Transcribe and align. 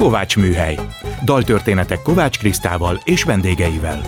Kovács 0.00 0.36
Műhely. 0.36 0.78
Daltörténetek 1.24 2.02
Kovács 2.02 2.38
Krisztával 2.38 3.00
és 3.04 3.22
vendégeivel. 3.22 4.02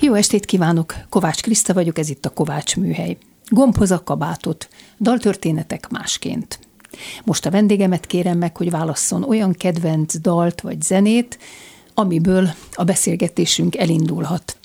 Jó 0.00 0.14
estét 0.14 0.44
kívánok! 0.44 0.94
Kovács 1.08 1.42
Kriszta 1.42 1.74
vagyok, 1.74 1.98
ez 1.98 2.08
itt 2.08 2.24
a 2.24 2.30
Kovács 2.30 2.76
Műhely. 2.76 3.16
Gombhoz 3.48 3.90
a 3.90 4.02
kabátot, 4.04 4.68
daltörténetek 5.00 5.88
másként. 5.88 6.58
Most 7.24 7.46
a 7.46 7.50
vendégemet 7.50 8.06
kérem 8.06 8.38
meg, 8.38 8.56
hogy 8.56 8.70
válasszon 8.70 9.22
olyan 9.22 9.52
kedvenc 9.52 10.18
dalt 10.18 10.60
vagy 10.60 10.82
zenét, 10.82 11.38
amiből 11.94 12.48
a 12.72 12.84
beszélgetésünk 12.84 13.76
elindulhat. 13.76 14.59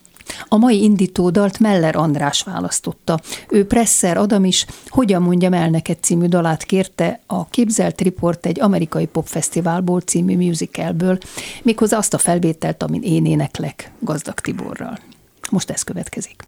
A 0.47 0.57
mai 0.57 0.83
indítódalt 0.83 1.59
Meller 1.59 1.95
András 1.95 2.43
választotta. 2.43 3.19
Ő 3.49 3.65
Presser 3.65 4.17
Adam 4.17 4.45
is 4.45 4.65
Hogyan 4.87 5.21
mondjam 5.21 5.53
el 5.53 5.69
neked 5.69 5.97
című 6.01 6.25
dalát 6.25 6.63
kérte 6.63 7.19
a 7.27 7.47
Képzelt 7.47 8.01
Report 8.01 8.45
egy 8.45 8.59
amerikai 8.61 9.05
popfesztiválból 9.05 10.01
című 10.01 10.37
musicalből, 10.37 11.17
méghozzá 11.63 11.97
azt 11.97 12.13
a 12.13 12.17
felvételt, 12.17 12.83
amin 12.83 13.01
én 13.01 13.25
éneklek 13.25 13.91
Gazdag 13.99 14.39
Tiborral. 14.39 14.97
Most 15.51 15.69
ez 15.69 15.83
következik. 15.83 16.47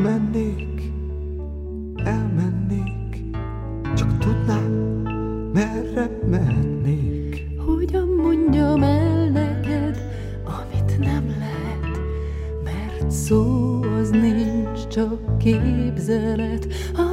Elmennék, 0.00 0.92
elmennék, 2.04 3.24
csak 3.96 4.18
tudnám, 4.18 4.72
merre 5.52 6.18
mehetnék. 6.30 7.46
Hogyan 7.66 8.08
mondjam 8.08 8.82
el 8.82 9.28
neked, 9.28 9.98
amit 10.44 10.98
nem 10.98 11.34
lehet, 11.38 12.00
mert 12.64 13.10
szó 13.10 13.80
az 13.82 14.10
nincs, 14.10 14.86
csak 14.86 15.38
képzelet. 15.38 16.66
Ha 16.94 17.09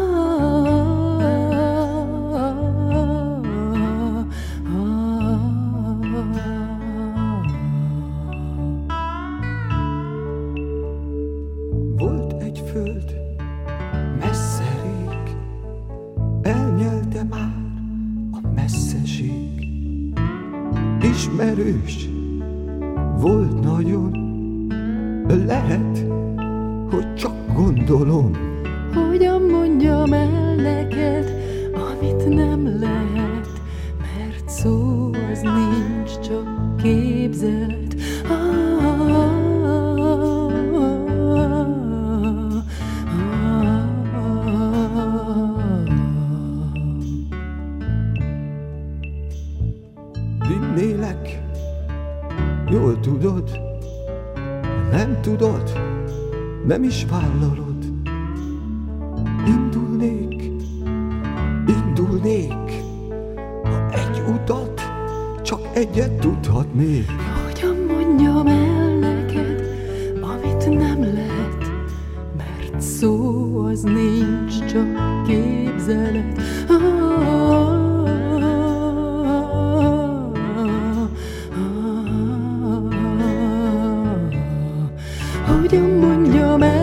어려운 85.57 86.35
염 86.35 86.76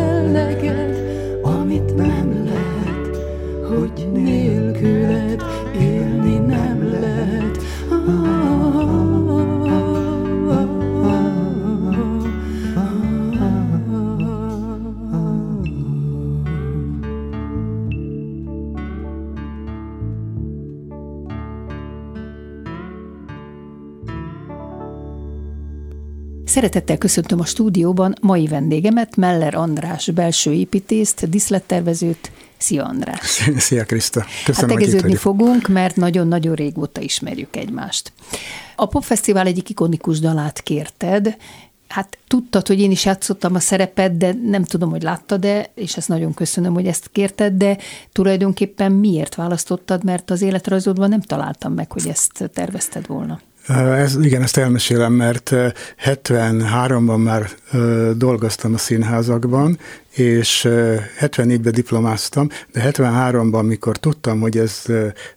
Szeretettel 26.55 26.99
köszöntöm 26.99 27.41
a 27.41 27.45
stúdióban 27.45 28.15
mai 28.21 28.47
vendégemet, 28.47 29.17
Meller 29.17 29.55
András 29.55 30.11
belső 30.11 30.53
építészt, 30.53 31.29
diszlettervezőt. 31.29 32.31
Szia 32.57 32.85
András! 32.85 33.51
Szia 33.57 33.85
Kriszta! 33.85 34.25
Köszönöm, 34.45 34.71
hát 34.71 34.79
tegeződni 34.79 35.15
fogunk, 35.15 35.69
mert 35.69 35.97
nagyon-nagyon 35.97 36.55
régóta 36.55 37.01
ismerjük 37.01 37.57
egymást. 37.57 38.13
A 38.77 38.87
Popfesztivál 38.87 39.47
egyik 39.47 39.69
ikonikus 39.69 40.19
dalát 40.21 40.61
kérted, 40.61 41.37
Hát 41.89 42.19
tudtad, 42.29 42.67
hogy 42.67 42.81
én 42.81 42.91
is 42.91 43.05
játszottam 43.05 43.55
a 43.55 43.61
szerepet, 43.61 44.17
de 44.17 44.35
nem 44.43 44.65
tudom, 44.65 44.91
hogy 44.91 45.03
láttad-e, 45.03 45.71
és 45.75 45.97
ezt 45.97 46.09
nagyon 46.09 46.35
köszönöm, 46.35 46.75
hogy 46.75 46.87
ezt 46.87 47.09
kérted, 47.13 47.53
de 47.53 47.79
tulajdonképpen 48.13 48.93
miért 48.93 49.35
választottad, 49.35 50.05
mert 50.05 50.31
az 50.31 50.43
életrajzodban 50.43 51.09
nem 51.09 51.21
találtam 51.21 51.73
meg, 51.73 51.93
hogy 51.93 52.09
ezt 52.09 52.51
tervezted 52.53 53.07
volna. 53.07 53.41
Ez, 53.69 54.17
igen, 54.23 54.43
ezt 54.43 54.57
elmesélem, 54.57 55.13
mert 55.13 55.53
73-ban 56.05 57.23
már 57.23 57.51
dolgoztam 58.17 58.75
a 58.75 58.79
színházakban, 58.79 59.79
és 60.15 60.67
74-ben 61.21 61.73
diplomáztam, 61.73 62.49
de 62.73 62.91
73-ban, 62.91 63.53
amikor 63.53 63.97
tudtam, 63.97 64.41
hogy 64.41 64.59
ez 64.59 64.83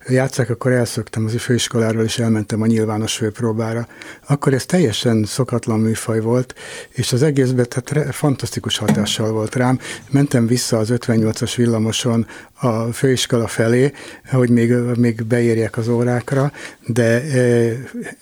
játszák, 0.08 0.50
akkor 0.50 0.72
elszöktem 0.72 1.26
az 1.26 1.36
főiskoláról, 1.38 2.04
és 2.04 2.20
elmentem 2.20 2.62
a 2.62 2.66
nyilvános 2.66 3.16
főpróbára. 3.16 3.88
Akkor 4.28 4.54
ez 4.54 4.66
teljesen 4.66 5.24
szokatlan 5.26 5.80
műfaj 5.80 6.20
volt, 6.20 6.56
és 6.90 7.14
az 7.14 7.24
egészben 7.24 7.66
tehát 7.70 8.16
fantasztikus 8.16 8.78
hatással 8.78 9.32
volt 9.32 9.56
rám. 9.56 9.80
Mentem 10.10 10.48
vissza 10.48 10.78
az 10.78 10.90
58-as 10.92 11.54
villamoson 11.56 12.28
a 12.54 12.92
főiskola 12.92 13.48
felé, 13.48 13.92
hogy 14.30 14.50
még, 14.50 14.74
még 14.98 15.26
beérjek 15.26 15.78
az 15.78 15.88
órákra, 15.88 16.52
de 16.86 17.24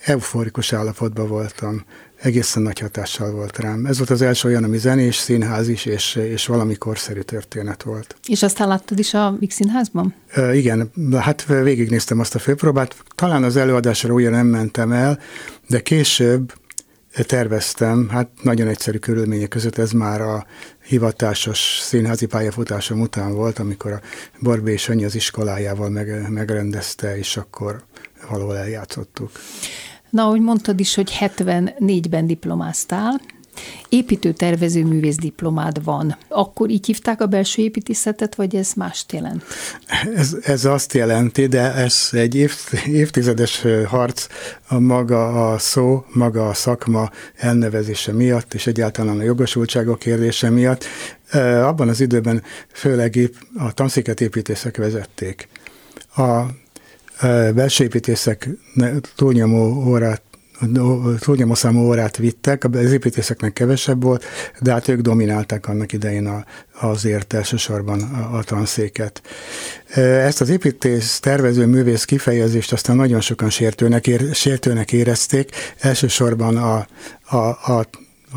euforikus 0.05 0.73
állapotban 0.73 1.27
voltam 1.27 1.85
egészen 2.25 2.63
nagy 2.63 2.79
hatással 2.79 3.31
volt 3.31 3.59
rám. 3.59 3.85
Ez 3.85 3.97
volt 3.97 4.09
az 4.09 4.21
első 4.21 4.47
olyan, 4.47 4.63
ami 4.63 4.77
zenés, 4.77 5.15
színház 5.15 5.67
is, 5.67 5.85
és, 5.85 6.15
és 6.15 6.45
valami 6.45 6.75
korszerű 6.75 7.19
történet 7.19 7.83
volt. 7.83 8.15
És 8.27 8.43
aztán 8.43 8.67
láttad 8.67 8.99
is 8.99 9.13
a 9.13 9.35
Vix 9.39 9.55
Színházban? 9.55 10.13
E, 10.27 10.55
igen, 10.55 10.91
hát 11.19 11.45
végignéztem 11.45 12.19
azt 12.19 12.35
a 12.35 12.39
főpróbát. 12.39 12.95
Talán 13.15 13.43
az 13.43 13.55
előadásra 13.55 14.13
újra 14.13 14.29
nem 14.29 14.47
mentem 14.47 14.91
el, 14.91 15.19
de 15.67 15.79
később 15.79 16.53
terveztem, 17.23 18.09
hát 18.09 18.29
nagyon 18.41 18.67
egyszerű 18.67 18.97
körülmények 18.97 19.49
között 19.49 19.77
ez 19.77 19.91
már 19.91 20.21
a 20.21 20.45
hivatásos 20.83 21.79
színházi 21.81 22.25
pályafutásom 22.25 23.01
után 23.01 23.33
volt, 23.33 23.59
amikor 23.59 23.91
a 23.91 24.01
Barbé 24.41 24.71
és 24.71 24.89
Annyi 24.89 25.05
az 25.05 25.15
iskolájával 25.15 25.89
meg, 25.89 26.31
megrendezte, 26.31 27.17
és 27.17 27.37
akkor 27.37 27.83
valahol 28.29 28.57
eljátszottuk. 28.57 29.31
Na, 30.15 30.23
ahogy 30.23 30.41
mondtad 30.41 30.79
is, 30.79 30.95
hogy 30.95 31.17
74-ben 31.19 32.27
diplomáztál, 32.27 33.21
építőtervező 33.89 34.85
művész 34.85 35.15
diplomád 35.15 35.83
van. 35.83 36.17
Akkor 36.27 36.69
így 36.69 36.85
hívták 36.85 37.21
a 37.21 37.25
belső 37.25 37.61
építészetet, 37.61 38.35
vagy 38.35 38.55
ez 38.55 38.73
mást 38.75 39.11
jelent? 39.11 39.43
Ez, 40.15 40.37
ez 40.41 40.65
azt 40.65 40.93
jelenti, 40.93 41.47
de 41.47 41.73
ez 41.73 42.09
egy 42.11 42.35
év, 42.35 42.53
évtizedes 42.87 43.63
harc 43.87 44.27
a 44.67 44.79
maga 44.79 45.51
a 45.51 45.57
szó, 45.57 46.05
maga 46.13 46.47
a 46.47 46.53
szakma 46.53 47.09
elnevezése 47.35 48.13
miatt, 48.13 48.53
és 48.53 48.67
egyáltalán 48.67 49.19
a 49.19 49.23
jogosultságok 49.23 49.99
kérdése 49.99 50.49
miatt. 50.49 50.83
Abban 51.63 51.89
az 51.89 52.01
időben 52.01 52.43
főleg 52.71 53.29
a 53.57 53.73
tanszéket 53.73 54.21
építészek 54.21 54.77
vezették. 54.77 55.47
A 56.15 56.45
belső 57.53 57.83
építészek 57.83 58.49
túlnyomó 59.15 59.87
órát 59.87 60.21
túlnyomó 61.19 61.53
számú 61.53 61.87
órát 61.87 62.17
vittek, 62.17 62.63
az 62.63 62.91
építészeknek 62.91 63.53
kevesebb 63.53 64.03
volt, 64.03 64.23
de 64.61 64.71
hát 64.71 64.87
ők 64.87 64.99
dominálták 64.99 65.67
annak 65.67 65.93
idején 65.93 66.25
a, 66.25 66.45
azért 66.79 67.33
elsősorban 67.33 68.01
a, 68.01 68.37
a 68.37 68.43
tanszéket. 68.43 69.21
Ezt 69.95 70.41
az 70.41 70.49
építész 70.49 71.19
tervező 71.19 71.65
művész 71.65 72.05
kifejezést 72.05 72.71
aztán 72.71 72.95
nagyon 72.95 73.21
sokan 73.21 73.49
sértőnek, 73.49 74.07
ér, 74.07 74.33
sértőnek 74.33 74.91
érezték, 74.91 75.51
elsősorban 75.79 76.57
a, 76.57 76.87
a, 77.35 77.47
a 77.47 77.85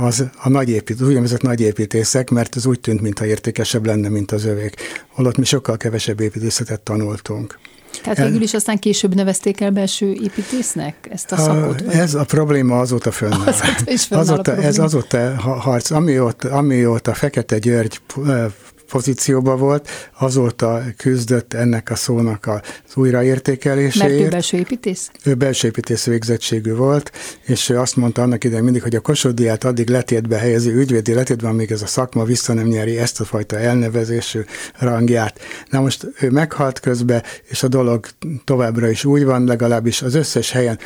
az 0.00 0.24
a 0.42 0.48
nagy 0.48 0.68
épít, 0.68 1.00
úgynevezett 1.00 1.42
nagy 1.42 1.60
építészek, 1.60 2.30
mert 2.30 2.56
ez 2.56 2.66
úgy 2.66 2.80
tűnt, 2.80 3.00
mintha 3.00 3.26
értékesebb 3.26 3.86
lenne, 3.86 4.08
mint 4.08 4.32
az 4.32 4.44
övék. 4.44 4.74
Holott 5.08 5.36
mi 5.36 5.44
sokkal 5.44 5.76
kevesebb 5.76 6.20
építészetet 6.20 6.80
tanultunk. 6.80 7.58
Tehát 8.02 8.18
végül 8.18 8.42
is 8.42 8.54
aztán 8.54 8.78
később 8.78 9.14
nevezték 9.14 9.60
el 9.60 9.70
belső 9.70 10.12
építésznek 10.12 11.08
ezt 11.10 11.32
a 11.32 11.36
szakot? 11.36 11.80
Vagy? 11.80 11.94
Ez 11.94 12.14
a 12.14 12.24
probléma 12.24 12.78
azóta 12.78 13.10
fönnáll. 13.10 13.46
Azóta 13.46 13.92
is 13.92 14.04
fönnáll 14.04 14.24
azóta, 14.24 14.52
a 14.52 14.56
ez 14.56 14.78
azóta 14.78 15.36
harc, 15.38 15.90
amióta, 15.90 16.50
amióta 16.50 17.14
Fekete 17.14 17.58
György 17.58 18.00
pozícióban 18.88 19.58
volt, 19.58 19.88
azóta 20.18 20.82
küzdött 20.96 21.54
ennek 21.54 21.90
a 21.90 21.94
szónak 21.94 22.46
az 22.46 22.96
újraértékeléséért. 22.96 24.08
Mert 24.08 24.26
ő 24.26 24.28
belső 24.28 24.56
építész? 24.56 25.10
Ő 25.24 25.34
belső 25.34 25.68
építész 25.68 26.04
végzettségű 26.04 26.74
volt, 26.74 27.12
és 27.46 27.68
ő 27.68 27.78
azt 27.78 27.96
mondta 27.96 28.22
annak 28.22 28.44
idején 28.44 28.64
mindig, 28.64 28.82
hogy 28.82 28.94
a 28.94 29.00
Kossuth 29.00 29.66
addig 29.66 29.88
letétbe 29.88 30.36
helyezi, 30.36 30.70
ügyvédi 30.70 31.14
letétbe, 31.14 31.48
amíg 31.48 31.70
ez 31.70 31.82
a 31.82 31.86
szakma 31.86 32.24
vissza 32.24 32.52
nem 32.52 32.66
nyeri 32.66 32.98
ezt 32.98 33.20
a 33.20 33.24
fajta 33.24 33.58
elnevezésű 33.58 34.40
rangját. 34.78 35.40
Na 35.70 35.80
most 35.80 36.06
ő 36.20 36.30
meghalt 36.30 36.80
közbe, 36.80 37.22
és 37.44 37.62
a 37.62 37.68
dolog 37.68 38.06
továbbra 38.44 38.90
is 38.90 39.04
úgy 39.04 39.24
van, 39.24 39.44
legalábbis 39.44 40.02
az 40.02 40.14
összes 40.14 40.50
helyen, 40.50 40.78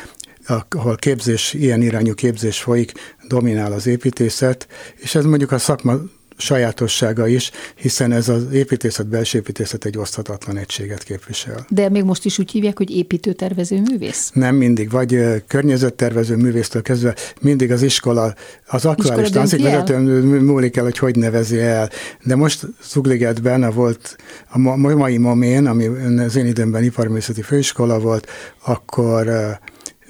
ahol 0.69 0.95
képzés, 0.95 1.53
ilyen 1.53 1.81
irányú 1.81 2.13
képzés 2.13 2.61
folyik, 2.61 2.91
dominál 3.27 3.71
az 3.71 3.87
építészet, 3.87 4.67
és 4.95 5.15
ez 5.15 5.25
mondjuk 5.25 5.51
a 5.51 5.57
szakma 5.57 5.93
sajátossága 6.37 7.27
is, 7.27 7.51
hiszen 7.75 8.11
ez 8.11 8.29
az 8.29 8.43
építészet, 8.51 9.07
belső 9.07 9.37
építészet 9.37 9.85
egy 9.85 9.97
oszthatatlan 9.97 10.57
egységet 10.57 11.03
képvisel. 11.03 11.65
De 11.69 11.89
még 11.89 12.03
most 12.03 12.25
is 12.25 12.39
úgy 12.39 12.51
hívják, 12.51 12.77
hogy 12.77 12.89
építőtervező 12.89 13.81
művész? 13.81 14.31
Nem 14.33 14.55
mindig, 14.55 14.89
vagy 14.89 15.19
környezettervező 15.47 16.35
művésztől 16.35 16.81
kezdve 16.81 17.15
mindig 17.41 17.71
az 17.71 17.81
iskola, 17.81 18.33
az 18.67 18.85
aktuális 18.85 19.29
tanszékvezető 19.29 19.97
múlik 20.41 20.77
el, 20.77 20.83
hogy 20.83 20.97
hogy 20.97 21.15
nevezi 21.15 21.59
el. 21.59 21.89
De 22.23 22.35
most 22.35 22.67
Zugligetben 22.83 23.63
a 23.63 23.71
volt 23.71 24.15
a 24.49 24.57
mai 24.77 25.17
momén, 25.17 25.65
ami 25.65 25.85
az 26.19 26.35
én 26.35 26.45
időmben 26.45 26.83
iparművészeti 26.83 27.41
főiskola 27.41 27.99
volt, 27.99 28.27
akkor 28.65 29.29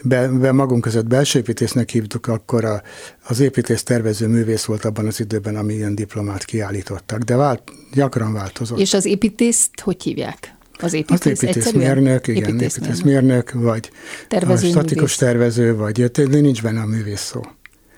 be, 0.04 0.28
be 0.28 0.52
magunk 0.52 0.82
között 0.82 1.08
belső 1.08 1.40
építésznek 1.40 1.90
hívtuk, 1.90 2.28
akkor 2.28 2.66
a, 2.66 2.82
az 3.28 3.40
építész 3.40 3.84
tervező 3.84 4.28
művész 4.28 4.64
volt 4.64 4.86
abban 4.86 5.06
az 5.06 5.20
időben, 5.20 5.56
ami 5.56 5.74
ilyen 5.74 5.96
diplomát 5.96 6.46
kiállítottak, 6.46 7.20
de 7.22 7.36
vált, 7.36 7.62
gyakran 7.94 8.34
változott. 8.34 8.80
És 8.80 8.94
az 8.94 9.06
építészt 9.06 9.80
hogy 9.80 10.04
hívják? 10.04 10.56
Az 10.80 10.94
építész, 10.94 11.20
az 11.20 11.44
építészmérnök, 11.44 12.28
igen, 12.28 12.44
építészmérnök, 12.44 12.98
építészmérnök, 12.98 13.52
vagy 13.52 13.92
tervező, 14.28 14.70
statikus 14.70 14.98
művész. 15.00 15.16
tervező, 15.18 15.76
vagy 15.76 16.12
de 16.12 16.40
nincs 16.40 16.62
benne 16.62 16.82
a 16.82 16.86
művész 16.86 17.22
szó. 17.22 17.42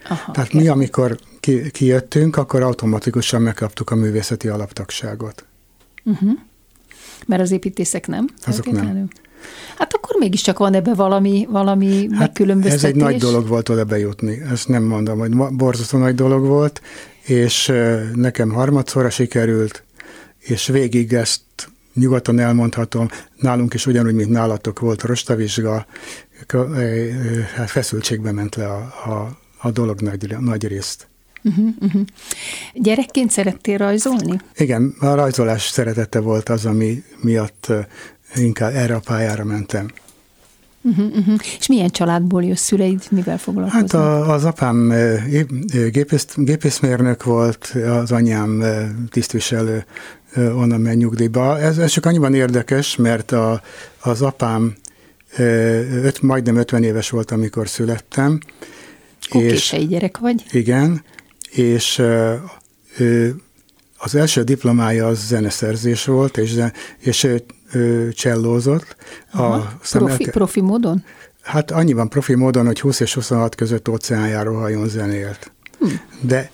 Aha, 0.09 0.31
Tehát 0.31 0.49
okay. 0.49 0.61
mi, 0.61 0.67
amikor 0.67 1.17
ki, 1.39 1.71
kijöttünk, 1.71 2.37
akkor 2.37 2.61
automatikusan 2.61 3.41
megkaptuk 3.41 3.89
a 3.89 3.95
művészeti 3.95 4.47
alaptagságot. 4.47 5.45
Uh-huh. 6.03 6.31
Mert 7.25 7.41
az 7.41 7.51
építészek 7.51 8.07
nem? 8.07 8.27
Azok 8.45 8.71
nem. 8.71 9.07
Hát 9.77 9.93
akkor 9.93 10.15
mégiscsak 10.19 10.57
van 10.57 10.73
ebbe 10.73 10.93
valami, 10.93 11.47
valami 11.49 12.07
hát 12.09 12.19
megkülönböztetés. 12.19 12.83
Ez 12.83 12.89
egy 12.89 12.95
nagy 12.95 13.17
dolog 13.17 13.47
volt 13.47 13.69
oda 13.69 13.83
bejutni, 13.83 14.41
ezt 14.51 14.67
nem 14.67 14.83
mondom, 14.83 15.19
hogy 15.19 15.35
borzasztó 15.55 15.97
nagy 15.97 16.15
dolog 16.15 16.45
volt, 16.45 16.81
és 17.21 17.71
nekem 18.13 18.49
harmadszorra 18.49 19.09
sikerült, 19.09 19.83
és 20.39 20.67
végig 20.67 21.13
ezt 21.13 21.41
nyugodtan 21.93 22.39
elmondhatom, 22.39 23.07
nálunk 23.35 23.73
is 23.73 23.85
ugyanúgy, 23.85 24.13
mint 24.13 24.29
nálatok 24.29 24.79
volt 24.79 25.03
rostavizsga, 25.03 25.85
hát 27.55 27.69
feszültségbe 27.69 28.31
ment 28.31 28.55
le 28.55 28.67
a, 28.67 28.77
a, 29.11 29.37
a 29.57 29.71
dolog 29.71 30.01
nagy, 30.01 30.35
nagy 30.39 30.67
részt. 30.67 31.07
Uh-huh, 31.43 31.67
uh-huh. 31.79 32.01
Gyerekként 32.73 33.31
szerettél 33.31 33.77
rajzolni? 33.77 34.39
Igen, 34.57 34.95
a 34.99 35.13
rajzolás 35.13 35.67
szeretete 35.67 36.19
volt 36.19 36.49
az, 36.49 36.65
ami 36.65 37.03
miatt 37.21 37.71
inkább 38.35 38.75
erre 38.75 38.95
a 38.95 38.99
pályára 38.99 39.43
mentem. 39.43 39.91
Uh-huh, 40.81 41.17
uh-huh. 41.17 41.39
És 41.59 41.67
milyen 41.67 41.89
családból 41.89 42.43
jössz 42.43 42.63
szüleid, 42.63 43.03
mivel 43.11 43.37
foglalkoznak? 43.37 43.91
Hát 43.91 44.01
a, 44.01 44.33
az 44.33 44.45
apám 44.45 44.93
gépész, 45.91 46.27
gépészmérnök 46.35 47.23
volt, 47.23 47.75
az 47.87 48.11
anyám 48.11 48.63
tisztviselő, 49.09 49.85
onnan 50.35 50.81
megy 50.81 50.97
nyugdíjba. 50.97 51.59
Ez, 51.59 51.77
ez 51.77 51.91
csak 51.91 52.05
annyiban 52.05 52.33
érdekes, 52.33 52.95
mert 52.95 53.31
a, 53.31 53.61
az 53.99 54.21
apám 54.21 54.75
öt, 55.37 56.21
majdnem 56.21 56.55
50 56.55 56.83
éves 56.83 57.09
volt, 57.09 57.31
amikor 57.31 57.67
születtem. 57.67 58.39
és 59.31 59.75
gyerek 59.89 60.17
vagy. 60.17 60.45
Igen, 60.51 61.03
és 61.51 62.01
ő, 62.97 63.35
az 64.05 64.15
első 64.15 64.43
diplomája 64.43 65.07
az 65.07 65.25
zeneszerzés 65.25 66.05
volt, 66.05 66.37
és, 66.37 66.63
és 66.99 67.27
ő 67.71 68.11
csellózott. 68.11 68.95
Aha, 69.31 69.53
a 69.53 69.71
profi, 69.91 70.29
profi 70.29 70.61
módon? 70.61 71.03
Hát 71.41 71.71
annyiban 71.71 72.09
profi 72.09 72.35
módon, 72.35 72.65
hogy 72.65 72.79
20 72.79 72.99
és 72.99 73.13
26 73.13 73.55
között 73.55 73.89
óceánjáró 73.89 74.55
hajón 74.55 74.87
zenélt. 74.87 75.51
Hm. 75.79 75.87
De 76.21 76.51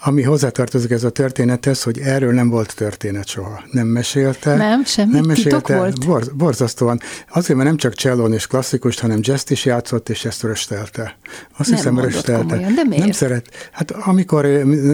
ami 0.00 0.22
hozzátartozik 0.22 0.90
ez 0.90 1.04
a 1.04 1.10
történethez, 1.10 1.82
hogy 1.82 1.98
erről 1.98 2.32
nem 2.32 2.48
volt 2.48 2.74
történet 2.76 3.26
soha. 3.26 3.62
Nem 3.70 3.86
mesélte. 3.86 4.56
Nem, 4.56 4.84
semmi 4.84 5.12
nem 5.12 5.24
mesélte, 5.24 5.48
titok 5.48 5.76
volt? 5.76 6.06
Borz, 6.06 6.28
borzasztóan. 6.28 7.00
Azért, 7.28 7.54
mert 7.54 7.68
nem 7.68 7.76
csak 7.76 7.94
csellón 7.94 8.32
és 8.32 8.46
klasszikust, 8.46 9.00
hanem 9.00 9.18
jazz 9.22 9.50
is 9.50 9.64
játszott, 9.64 10.08
és 10.08 10.24
ezt 10.24 10.42
röstelte. 10.42 11.16
Azt 11.56 11.68
nem 11.68 11.78
hiszem, 11.78 11.98
röstelte. 11.98 12.54
Komolyan, 12.54 12.74
de 12.74 12.82
miért? 12.84 13.02
Nem 13.02 13.12
szeret. 13.12 13.70
Hát 13.72 13.90
amikor 13.90 14.44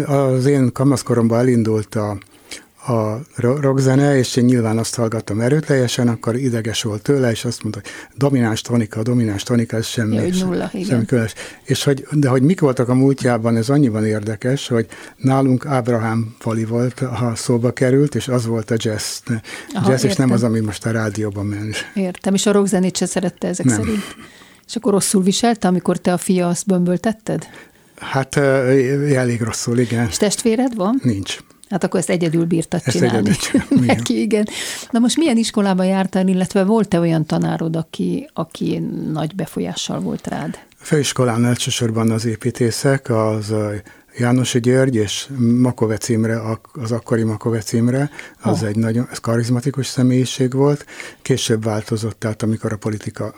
az 0.07 0.47
én 0.47 0.73
kamaszkoromban 0.73 1.39
elindult 1.39 1.95
a 1.95 2.19
a 2.87 3.21
rockzene, 3.37 4.17
és 4.19 4.37
én 4.37 4.45
nyilván 4.45 4.79
azt 4.79 4.95
hallgattam 4.95 5.41
erőteljesen, 5.41 6.09
akkor 6.09 6.37
ideges 6.37 6.83
volt 6.83 7.03
tőle, 7.03 7.31
és 7.31 7.45
azt 7.45 7.63
mondta, 7.63 7.81
hogy 7.83 7.91
domináns 8.17 8.61
tonika, 8.61 9.03
domináns 9.03 9.43
tonika, 9.43 9.77
ez 9.77 9.87
semmi, 9.87 10.15
ja, 10.15 10.45
nulla, 10.45 10.71
semmi 10.87 11.05
különös. 11.05 11.35
És 11.63 11.85
hogy, 11.85 12.07
de 12.11 12.29
hogy 12.29 12.43
mik 12.43 12.61
voltak 12.61 12.89
a 12.89 12.95
múltjában, 12.95 13.57
ez 13.57 13.69
annyiban 13.69 14.07
érdekes, 14.07 14.69
hogy 14.69 14.87
nálunk 15.17 15.67
Ábrahám 15.67 16.35
Fali 16.39 16.65
volt, 16.65 16.99
ha 16.99 17.35
szóba 17.35 17.73
került, 17.73 18.15
és 18.15 18.29
az 18.29 18.47
volt 18.47 18.71
a 18.71 18.75
jazz. 18.79 19.19
Aha, 19.75 19.91
jazz, 19.91 20.05
és 20.05 20.17
nem 20.17 20.31
az, 20.31 20.43
ami 20.43 20.61
most 20.61 20.87
a 20.87 20.91
rádióban 20.91 21.47
ment. 21.47 21.77
Értem, 21.95 22.35
és 22.35 22.47
a 22.47 22.53
rockzenét 22.53 22.97
se 22.97 23.07
szerette 23.07 23.49
ezek 23.49 23.67
nem. 23.67 23.77
szerint. 23.77 24.17
És 24.67 24.77
akkor 24.77 24.93
rosszul 24.93 25.23
viselte, 25.23 25.69
amikor 25.69 25.99
te 25.99 26.13
a 26.13 26.19
fia 26.19 26.49
azt 26.49 26.67
bömböltetted? 26.67 27.47
Hát 27.97 28.37
elég 28.37 29.41
rosszul, 29.41 29.79
igen. 29.79 30.07
És 30.07 30.17
testvéred 30.17 30.75
van? 30.75 31.01
Nincs. 31.03 31.39
Hát 31.75 31.85
akkor 31.85 32.01
ezt 32.01 32.11
egyedül 32.11 32.45
bírtad 32.45 32.81
ezt 32.85 32.97
csinálni. 32.97 33.29
Egyedül, 33.29 33.87
Neki, 33.87 34.21
igen. 34.21 34.49
Na 34.91 34.99
most 34.99 35.17
milyen 35.17 35.37
iskolában 35.37 35.87
jártál, 35.87 36.29
illetve 36.29 36.65
volt-e 36.65 36.99
olyan 36.99 37.27
tanárod, 37.27 37.77
aki, 37.77 38.31
aki 38.33 38.79
nagy 39.13 39.35
befolyással 39.35 40.01
volt 40.01 40.27
rád? 40.27 40.59
A 40.71 40.85
főiskolán 40.85 41.45
elsősorban 41.45 42.11
az 42.11 42.25
építészek, 42.25 43.11
az 43.11 43.55
Jánosi 44.19 44.61
György 44.61 44.95
és 44.95 45.29
Makovec 45.39 46.09
Imre, 46.09 46.41
az 46.73 46.93
akkori 46.93 47.23
Makovec 47.23 47.73
Imre, 47.73 48.11
az 48.43 48.63
oh. 48.63 48.69
egy 48.69 48.77
nagyon 48.77 49.09
ez 49.11 49.19
karizmatikus 49.19 49.87
személyiség 49.87 50.53
volt. 50.53 50.87
Később 51.23 51.65
változott, 51.65 52.19
tehát 52.19 52.43
amikor 52.43 52.73
a 52.73 52.77
politika 52.77 53.35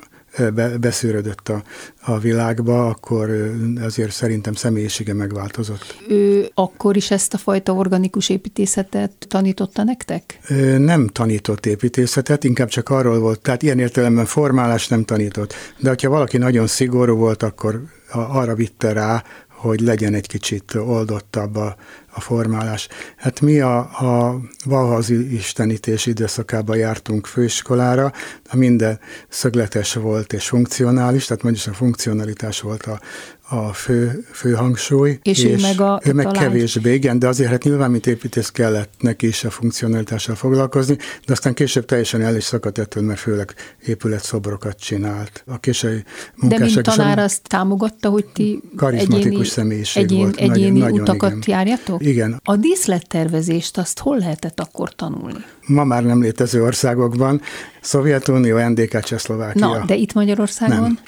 be, 0.54 0.78
beszűrődött 0.78 1.48
a, 1.48 1.62
a 2.00 2.18
világba, 2.18 2.86
akkor 2.86 3.54
azért 3.80 4.10
szerintem 4.10 4.52
személyisége 4.52 5.14
megváltozott. 5.14 5.96
Ő 6.08 6.50
akkor 6.54 6.96
is 6.96 7.10
ezt 7.10 7.34
a 7.34 7.38
fajta 7.38 7.72
organikus 7.72 8.28
építészetet 8.28 9.12
tanította 9.28 9.84
nektek? 9.84 10.38
Nem 10.78 11.06
tanított 11.06 11.66
építészetet, 11.66 12.44
inkább 12.44 12.68
csak 12.68 12.88
arról 12.88 13.18
volt, 13.18 13.40
tehát 13.40 13.62
ilyen 13.62 13.78
értelemben 13.78 14.24
formálás 14.24 14.88
nem 14.88 15.04
tanított. 15.04 15.54
De 15.78 15.88
hogyha 15.88 16.10
valaki 16.10 16.38
nagyon 16.38 16.66
szigorú 16.66 17.16
volt, 17.16 17.42
akkor 17.42 17.82
arra 18.12 18.54
vitte 18.54 18.92
rá, 18.92 19.24
hogy 19.56 19.80
legyen 19.80 20.14
egy 20.14 20.26
kicsit 20.26 20.74
oldottabb 20.74 21.56
a, 21.56 21.76
a 22.12 22.20
formálás. 22.20 22.88
Hát 23.16 23.40
mi 23.40 23.60
a, 23.60 23.78
a 23.78 24.40
Valhazi 24.64 25.34
istenítés 25.34 26.06
időszakában 26.06 26.76
jártunk 26.76 27.26
főiskolára, 27.26 28.12
a 28.50 28.56
minden 28.56 29.00
szögletes 29.28 29.94
volt 29.94 30.32
és 30.32 30.48
funkcionális, 30.48 31.24
tehát 31.26 31.42
mondjuk 31.42 31.66
a 31.66 31.76
funkcionalitás 31.76 32.60
volt 32.60 32.82
a, 32.82 33.00
a 33.48 33.72
fő, 33.72 34.26
fő 34.32 34.52
hangsúly. 34.52 35.18
És, 35.22 35.44
és 35.44 35.44
ő 35.44 35.56
meg, 35.60 35.80
a, 35.80 36.00
ő 36.04 36.12
meg 36.12 36.26
kevésbé, 36.26 36.94
igen, 36.94 37.18
de 37.18 37.28
azért 37.28 37.50
hát 37.50 37.62
nyilván, 37.62 37.90
mint 37.90 38.06
építész 38.06 38.48
kellett 38.48 38.92
neki 38.98 39.26
is 39.26 39.44
a 39.44 39.50
funkcionalitással 39.50 40.34
foglalkozni, 40.34 40.96
de 41.26 41.32
aztán 41.32 41.54
később 41.54 41.84
teljesen 41.84 42.20
el 42.20 42.36
is 42.36 42.44
szakadt 42.44 42.78
ettől, 42.78 43.02
mert 43.02 43.18
főleg 43.18 43.54
épületszobrokat 43.86 44.78
csinált. 44.78 45.42
A 45.46 45.58
késői 45.58 46.04
De 46.40 46.58
mint 46.58 46.82
tanár 46.82 47.18
azt 47.18 47.42
támogatta, 47.42 48.08
hogy 48.08 48.24
ti 48.24 48.62
karizmatikus 48.76 49.26
egyéni, 49.26 49.44
személyiség 49.44 50.02
egyén, 50.02 50.18
volt. 50.18 50.36
Egyéni 50.36 50.78
nagyon, 50.78 51.00
utakat 51.00 51.30
igen. 51.30 51.42
járjatok? 51.46 52.04
Igen. 52.04 52.40
A 52.44 52.56
díszlettervezést 52.56 53.78
azt 53.78 53.98
hol 53.98 54.18
lehetett 54.18 54.60
akkor 54.60 54.94
tanulni? 54.94 55.44
Ma 55.66 55.84
már 55.84 56.04
nem 56.04 56.22
létező 56.22 56.62
országokban, 56.62 57.40
Szovjetunió, 57.80 58.68
NDK, 58.68 59.00
Csehszlovákia. 59.00 59.66
Na, 59.66 59.84
de 59.84 59.94
itt 59.94 60.12
Magyarországon? 60.12 60.80
Nem. 60.80 60.98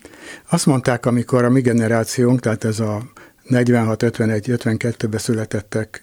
Azt 0.51 0.67
mondták, 0.67 1.07
amikor 1.07 1.45
a 1.45 1.51
mi 1.51 1.61
generációnk, 1.61 2.41
tehát 2.41 2.65
ez 2.65 2.81
a 2.81 3.03
46, 3.45 4.03
51, 4.03 4.47
52-be 4.49 5.19
születettek, 5.19 6.03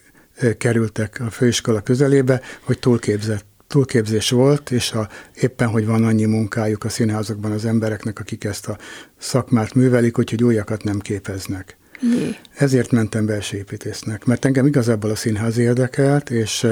kerültek 0.57 1.21
a 1.25 1.29
főiskola 1.29 1.81
közelébe, 1.81 2.41
hogy 2.61 2.79
túlképzett 2.79 3.45
túlképzés 3.67 4.29
volt, 4.29 4.71
és 4.71 4.91
a, 4.91 5.09
éppen, 5.33 5.67
hogy 5.67 5.85
van 5.85 6.03
annyi 6.03 6.25
munkájuk 6.25 6.83
a 6.83 6.89
színházakban 6.89 7.51
az 7.51 7.65
embereknek, 7.65 8.19
akik 8.19 8.43
ezt 8.43 8.67
a 8.67 8.77
szakmát 9.17 9.73
művelik, 9.73 10.17
úgyhogy 10.17 10.43
újakat 10.43 10.83
nem 10.83 10.99
képeznek. 10.99 11.77
Jé. 12.01 12.35
Ezért 12.55 12.91
mentem 12.91 13.25
belső 13.25 13.57
építésznek, 13.57 14.25
mert 14.25 14.45
engem 14.45 14.65
igazából 14.65 15.09
a 15.09 15.15
színház 15.15 15.57
érdekelt, 15.57 16.29
és 16.29 16.67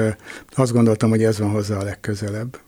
azt 0.54 0.72
gondoltam, 0.72 1.10
hogy 1.10 1.22
ez 1.22 1.38
van 1.38 1.50
hozzá 1.50 1.76
a 1.76 1.84
legközelebb. 1.84 2.58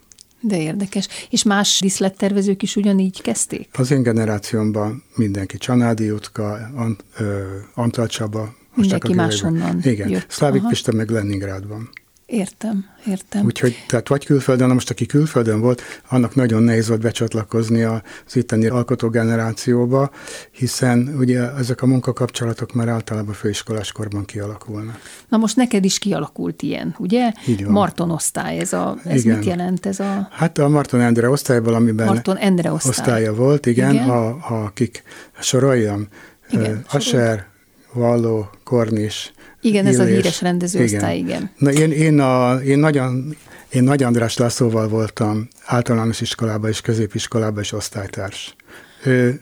De 0.41 0.61
érdekes. 0.61 1.09
És 1.31 1.43
más 1.43 1.81
diszlettervezők 1.81 2.63
is 2.63 2.77
ugyanígy 2.77 3.23
kezdték? 3.23 3.69
Az 3.73 3.91
én 3.91 4.03
generációmban 4.03 5.03
mindenki, 5.15 5.59
Csanádi 5.59 6.05
Jutka, 6.05 6.71
Ant, 6.75 7.05
ö, 7.19 7.43
Antal 7.75 8.07
Csaba. 8.07 8.55
Mindenki 8.75 9.15
máshonnan 9.15 9.81
Igen, 9.83 10.09
jött. 10.09 10.31
Szlávik 10.31 10.67
Pista 10.67 10.93
meg 10.93 11.11
Leningrádban. 11.11 11.91
Értem, 12.27 12.85
értem. 13.09 13.45
Úgyhogy, 13.45 13.85
tehát 13.89 14.09
vagy 14.09 14.25
külföldön, 14.25 14.69
most 14.71 14.91
aki 14.91 15.07
külföldön 15.07 15.61
volt, 15.61 15.83
annak 16.09 16.35
nagyon 16.35 16.63
nehéz 16.63 16.89
volt 16.89 17.01
becsatlakozni 17.01 17.83
az 17.83 18.01
itteni 18.33 18.67
alkotógenerációba, 18.67 20.11
hiszen 20.51 21.15
ugye 21.19 21.51
ezek 21.55 21.83
a 21.83 21.87
munkakapcsolatok 21.87 22.73
már 22.73 22.89
általában 22.89 23.35
főiskolás 23.35 23.93
korban 23.93 24.25
kialakulnak. 24.25 25.01
Na 25.29 25.37
most 25.37 25.57
neked 25.57 25.85
is 25.85 25.99
kialakult 25.99 26.63
ilyen, 26.63 26.95
ugye? 26.99 27.33
Így 27.49 27.65
van. 27.65 27.73
Marton 27.73 28.11
osztály, 28.11 28.59
ez, 28.59 28.73
a, 28.73 28.97
ez 29.05 29.25
Igen. 29.25 29.37
mit 29.37 29.47
jelent? 29.47 29.87
Ez 29.87 30.01
a 30.01 30.29
Hát 30.33 30.59
a 30.59 30.69
Marton 30.69 31.01
Endre 31.01 31.31
osztályból, 31.31 31.75
amiben 31.75 32.07
Marton 32.07 32.37
Endre 32.37 32.73
osztály. 32.73 32.91
osztálya 32.91 33.35
volt, 33.35 33.67
igen, 33.67 33.93
Igen. 33.95 34.09
A, 34.11 34.27
a, 34.29 34.65
akik 34.65 35.03
soroljam, 35.41 36.07
Igen, 36.51 36.85
Aser, 36.89 37.47
Valló, 37.93 38.51
Kornis, 38.65 39.33
Igen, 39.67 39.87
ez 39.87 39.99
a 39.99 40.05
híres 40.05 40.41
rendezőosztály, 40.41 41.19
igen. 41.19 41.51
Na 41.59 41.73
én, 41.73 41.91
én, 41.91 42.21
a, 42.21 42.55
én, 42.55 42.79
nagyon, 42.79 43.37
én 43.69 43.83
Nagy 43.83 44.03
András 44.03 44.37
Lászlóval 44.37 44.89
voltam 44.89 45.49
általános 45.65 46.21
iskolában 46.21 46.71
és 46.71 46.81
középiskolában 46.81 47.63
is 47.63 47.73
osztálytárs. 47.73 48.57
Ő, 49.05 49.41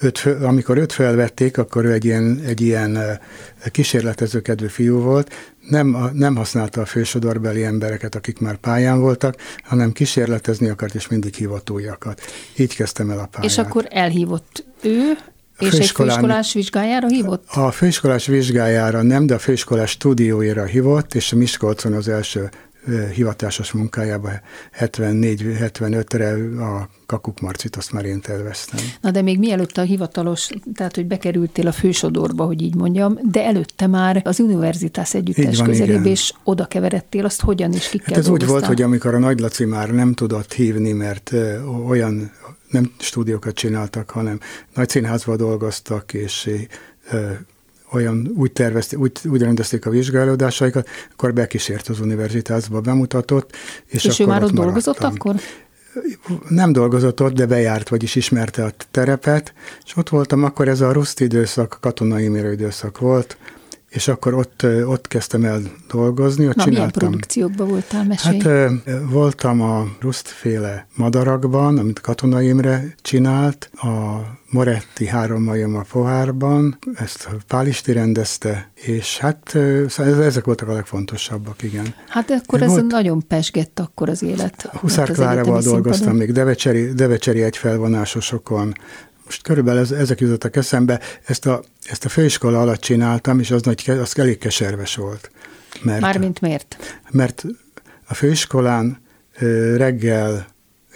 őt, 0.00 0.18
amikor 0.42 0.78
őt 0.78 0.92
felvették, 0.92 1.58
akkor 1.58 1.84
ő 1.84 1.92
egy 1.92 2.04
ilyen, 2.04 2.40
egy 2.46 2.60
ilyen 2.60 2.94
ö, 2.94 3.12
kísérletezőkedvű 3.70 4.66
fiú 4.66 4.98
volt, 4.98 5.34
nem, 5.68 6.10
nem 6.12 6.36
használta 6.36 6.80
a 6.80 6.86
fősodorbeli 6.86 7.64
embereket, 7.64 8.14
akik 8.14 8.38
már 8.38 8.56
pályán 8.56 9.00
voltak, 9.00 9.36
hanem 9.62 9.92
kísérletezni 9.92 10.68
akart, 10.68 10.94
és 10.94 11.08
mindig 11.08 11.34
hívott 11.34 11.70
újakat. 11.70 12.20
Így 12.56 12.76
kezdtem 12.76 13.10
el 13.10 13.18
a 13.18 13.26
pályát. 13.26 13.50
És 13.50 13.58
akkor 13.58 13.86
elhívott 13.90 14.64
ő, 14.82 15.12
és 15.58 15.72
egy 15.72 15.90
főiskolás 15.90 16.52
vizsgájára 16.52 17.08
hívott? 17.08 17.44
A 17.48 17.70
főiskolás 17.70 18.26
vizsgájára 18.26 19.02
nem, 19.02 19.26
de 19.26 19.34
a 19.34 19.38
főiskolás 19.38 19.90
stúdióira 19.90 20.64
hívott, 20.64 21.14
és 21.14 21.32
a 21.32 21.36
Miskolcon 21.36 21.92
az 21.92 22.08
első 22.08 22.50
hivatásos 23.14 23.72
munkájába 23.72 24.30
74-75-re 24.80 26.32
a 26.64 26.88
Kakuk 27.06 27.40
Marcit, 27.40 27.76
azt 27.76 27.92
már 27.92 28.04
én 28.04 28.20
terveztem. 28.20 28.80
Na 29.00 29.10
de 29.10 29.22
még 29.22 29.38
mielőtt 29.38 29.78
a 29.78 29.82
hivatalos, 29.82 30.48
tehát 30.74 30.94
hogy 30.94 31.06
bekerültél 31.06 31.66
a 31.66 31.72
fősodorba, 31.72 32.44
hogy 32.44 32.62
így 32.62 32.74
mondjam, 32.74 33.18
de 33.30 33.44
előtte 33.44 33.86
már 33.86 34.20
az 34.24 34.40
Universitás 34.40 35.14
Együttes 35.14 35.56
van, 35.56 35.66
közelébe, 35.66 35.98
igen. 35.98 36.06
és 36.12 36.32
oda 36.44 36.66
keveredtél, 36.66 37.24
azt 37.24 37.40
hogyan 37.40 37.72
is 37.72 37.88
kikkel 37.88 38.14
Hát 38.14 38.18
ez 38.18 38.24
úgy 38.24 38.28
volt, 38.28 38.40
dolgoztál? 38.40 38.68
hogy 38.68 38.82
amikor 38.82 39.14
a 39.14 39.18
Nagy 39.18 39.38
Laci 39.38 39.64
már 39.64 39.90
nem 39.90 40.14
tudott 40.14 40.52
hívni, 40.52 40.92
mert 40.92 41.32
olyan 41.88 42.30
nem 42.74 42.92
stúdiókat 42.98 43.54
csináltak, 43.54 44.10
hanem 44.10 44.40
nagy 44.74 44.88
színházban 44.88 45.36
dolgoztak, 45.36 46.14
és 46.14 46.50
olyan 47.92 48.30
úgy 48.36 48.52
tervezték, 48.52 48.98
úgy, 48.98 49.12
úgy 49.24 49.42
rendezték 49.42 49.86
a 49.86 49.90
vizsgálódásaikat, 49.90 50.88
akkor 51.12 51.32
bekísért 51.32 51.88
az 51.88 52.00
univerzitásba, 52.00 52.80
bemutatott, 52.80 53.56
és, 53.86 54.04
És 54.04 54.18
ő 54.18 54.22
akkor 54.22 54.34
már 54.34 54.42
ott 54.42 54.52
maradtam. 54.52 54.64
dolgozott 54.64 55.02
akkor? 55.02 55.34
nem 56.48 56.72
dolgozott 56.72 57.22
ott, 57.22 57.34
de 57.34 57.46
bejárt, 57.46 57.88
vagyis 57.88 58.14
ismerte 58.14 58.64
a 58.64 58.70
terepet, 58.90 59.52
és 59.84 59.96
ott 59.96 60.08
voltam, 60.08 60.44
akkor 60.44 60.68
ez 60.68 60.80
a 60.80 60.92
ruszt 60.92 61.20
időszak, 61.20 61.78
katonai 61.80 62.28
mérő 62.28 62.52
időszak 62.52 62.98
volt, 62.98 63.36
és 63.94 64.08
akkor 64.08 64.34
ott, 64.34 64.66
ott 64.86 65.08
kezdtem 65.08 65.44
el 65.44 65.60
dolgozni, 65.88 66.48
ott 66.48 66.54
Na, 66.54 66.64
milyen 66.64 66.74
csináltam. 66.80 67.08
produkciókban 67.08 67.68
voltál, 67.68 68.04
mesélj? 68.04 68.40
Hát 68.40 68.70
voltam 69.10 69.60
a 69.60 69.86
Rustféle 70.00 70.86
madarakban, 70.94 71.78
amit 71.78 72.00
Katona 72.00 72.42
Imre 72.42 72.94
csinált, 73.02 73.70
a 73.74 74.20
Moretti 74.50 75.06
három 75.06 75.42
majom 75.42 75.76
a 75.76 75.84
pohárban, 75.92 76.78
ezt 76.94 77.28
Pálisti 77.48 77.92
rendezte, 77.92 78.70
és 78.74 79.18
hát 79.18 79.56
szóval 79.88 80.22
ezek 80.22 80.44
voltak 80.44 80.68
a 80.68 80.72
legfontosasabbak, 80.72 81.62
igen. 81.62 81.94
hát 82.08 82.30
akkor 82.30 82.62
ez 82.62 82.70
volt- 82.70 82.86
nagyon 82.86 83.26
pesgett 83.28 83.78
akkor 83.80 84.08
az 84.08 84.22
élet. 84.22 84.68
Huszár 84.72 85.10
Klárával 85.10 85.38
egyetemi 85.38 85.62
dolgoztam 85.62 85.92
színpadon. 85.94 86.16
még 86.16 86.32
Devecseri, 86.32 86.92
Devecseri 86.92 87.42
egy 87.42 87.56
felvonásosokon. 87.56 88.74
Most 89.24 89.42
körülbelül 89.42 89.80
ez, 89.80 89.90
ezek 89.90 90.20
jutottak 90.20 90.56
eszembe. 90.56 91.00
Ezt 91.24 91.46
a, 91.46 91.62
ezt 91.84 92.04
a 92.04 92.08
főiskola 92.08 92.60
alatt 92.60 92.80
csináltam, 92.80 93.40
és 93.40 93.50
az, 93.50 93.62
nagy, 93.62 93.90
az 93.90 94.18
elég 94.18 94.38
keserves 94.38 94.96
volt. 94.96 95.30
Mert, 95.82 96.00
Mármint 96.00 96.40
miért? 96.40 97.00
mert 97.10 97.44
a 98.06 98.14
főiskolán 98.14 99.02
reggel 99.76 100.46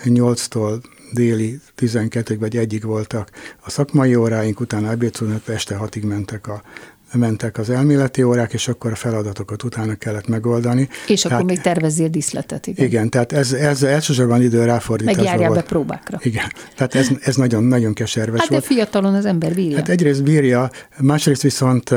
8-tól 0.05 0.83
déli 1.13 1.61
12 1.75 2.39
vagy 2.39 2.57
egyig 2.57 2.85
voltak 2.85 3.31
a 3.61 3.71
szakmai 3.71 4.15
óráink, 4.15 4.61
utána 4.61 4.91
ebédszünetbe 4.91 5.53
este 5.53 5.79
6-ig 5.81 6.07
mentek 6.07 6.47
a 6.47 6.63
mentek 7.13 7.59
az 7.59 7.71
elméleti 7.71 8.23
órák, 8.23 8.53
és 8.53 8.69
akkor 8.69 8.91
a 8.93 8.95
feladatokat 8.95 9.63
utána 9.63 9.95
kellett 9.95 10.29
megoldani. 10.29 10.89
És 11.07 11.19
akkor 11.25 11.31
Tehát- 11.31 11.45
még 11.47 11.61
tervezzél 11.61 12.09
díszletet, 12.09 12.67
igen. 12.67 12.87
igen, 12.87 13.11
tehát 13.11 13.33
ez, 13.33 13.53
ez 13.53 13.83
elsősorban 13.83 14.43
idő 14.43 14.59
Meg 14.59 14.67
ráfordításra 14.67 15.23
járjál 15.23 15.49
be 15.49 15.55
volt. 15.55 15.67
próbákra. 15.67 16.19
Igen, 16.23 16.47
tehát 16.77 16.95
ez, 16.95 17.09
ez 17.21 17.37
nagyon, 17.37 17.65
nagyon 17.65 17.93
keserves 17.93 18.41
Hát 18.41 18.49
de 18.49 18.55
volt. 18.55 18.65
fiatalon 18.67 19.15
az 19.15 19.25
ember 19.25 19.55
bírja. 19.55 19.77
Hát 19.77 19.89
egyrészt 19.89 20.23
bírja, 20.23 20.71
másrészt 20.99 21.43
viszont 21.43 21.95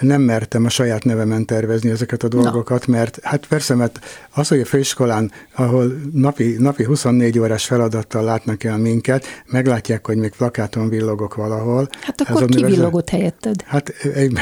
nem 0.00 0.20
mertem 0.22 0.64
a 0.64 0.68
saját 0.68 1.04
nevemen 1.04 1.44
tervezni 1.44 1.90
ezeket 1.90 2.22
a 2.22 2.28
dolgokat, 2.28 2.86
mert 2.86 3.18
hát 3.22 3.46
persze, 3.46 3.74
mert 3.74 3.98
az, 4.34 4.48
hogy 4.48 4.60
a 4.60 4.64
főiskolán, 4.64 5.32
ahol 5.54 6.00
napi, 6.12 6.56
napi 6.58 6.84
24 6.84 7.38
órás 7.38 7.64
feladattal 7.64 8.24
látnak 8.24 8.64
el 8.64 8.78
minket, 8.78 9.24
meglátják, 9.46 10.06
hogy 10.06 10.16
még 10.16 10.32
plakáton 10.36 10.88
villogok 10.88 11.34
valahol. 11.34 11.88
hát 12.00 12.20
akkor 12.20 12.44
ki 12.44 12.64
villogott 12.64 13.08
helyetted? 13.08 13.62
Hát 13.66 13.88
egy, 14.14 14.32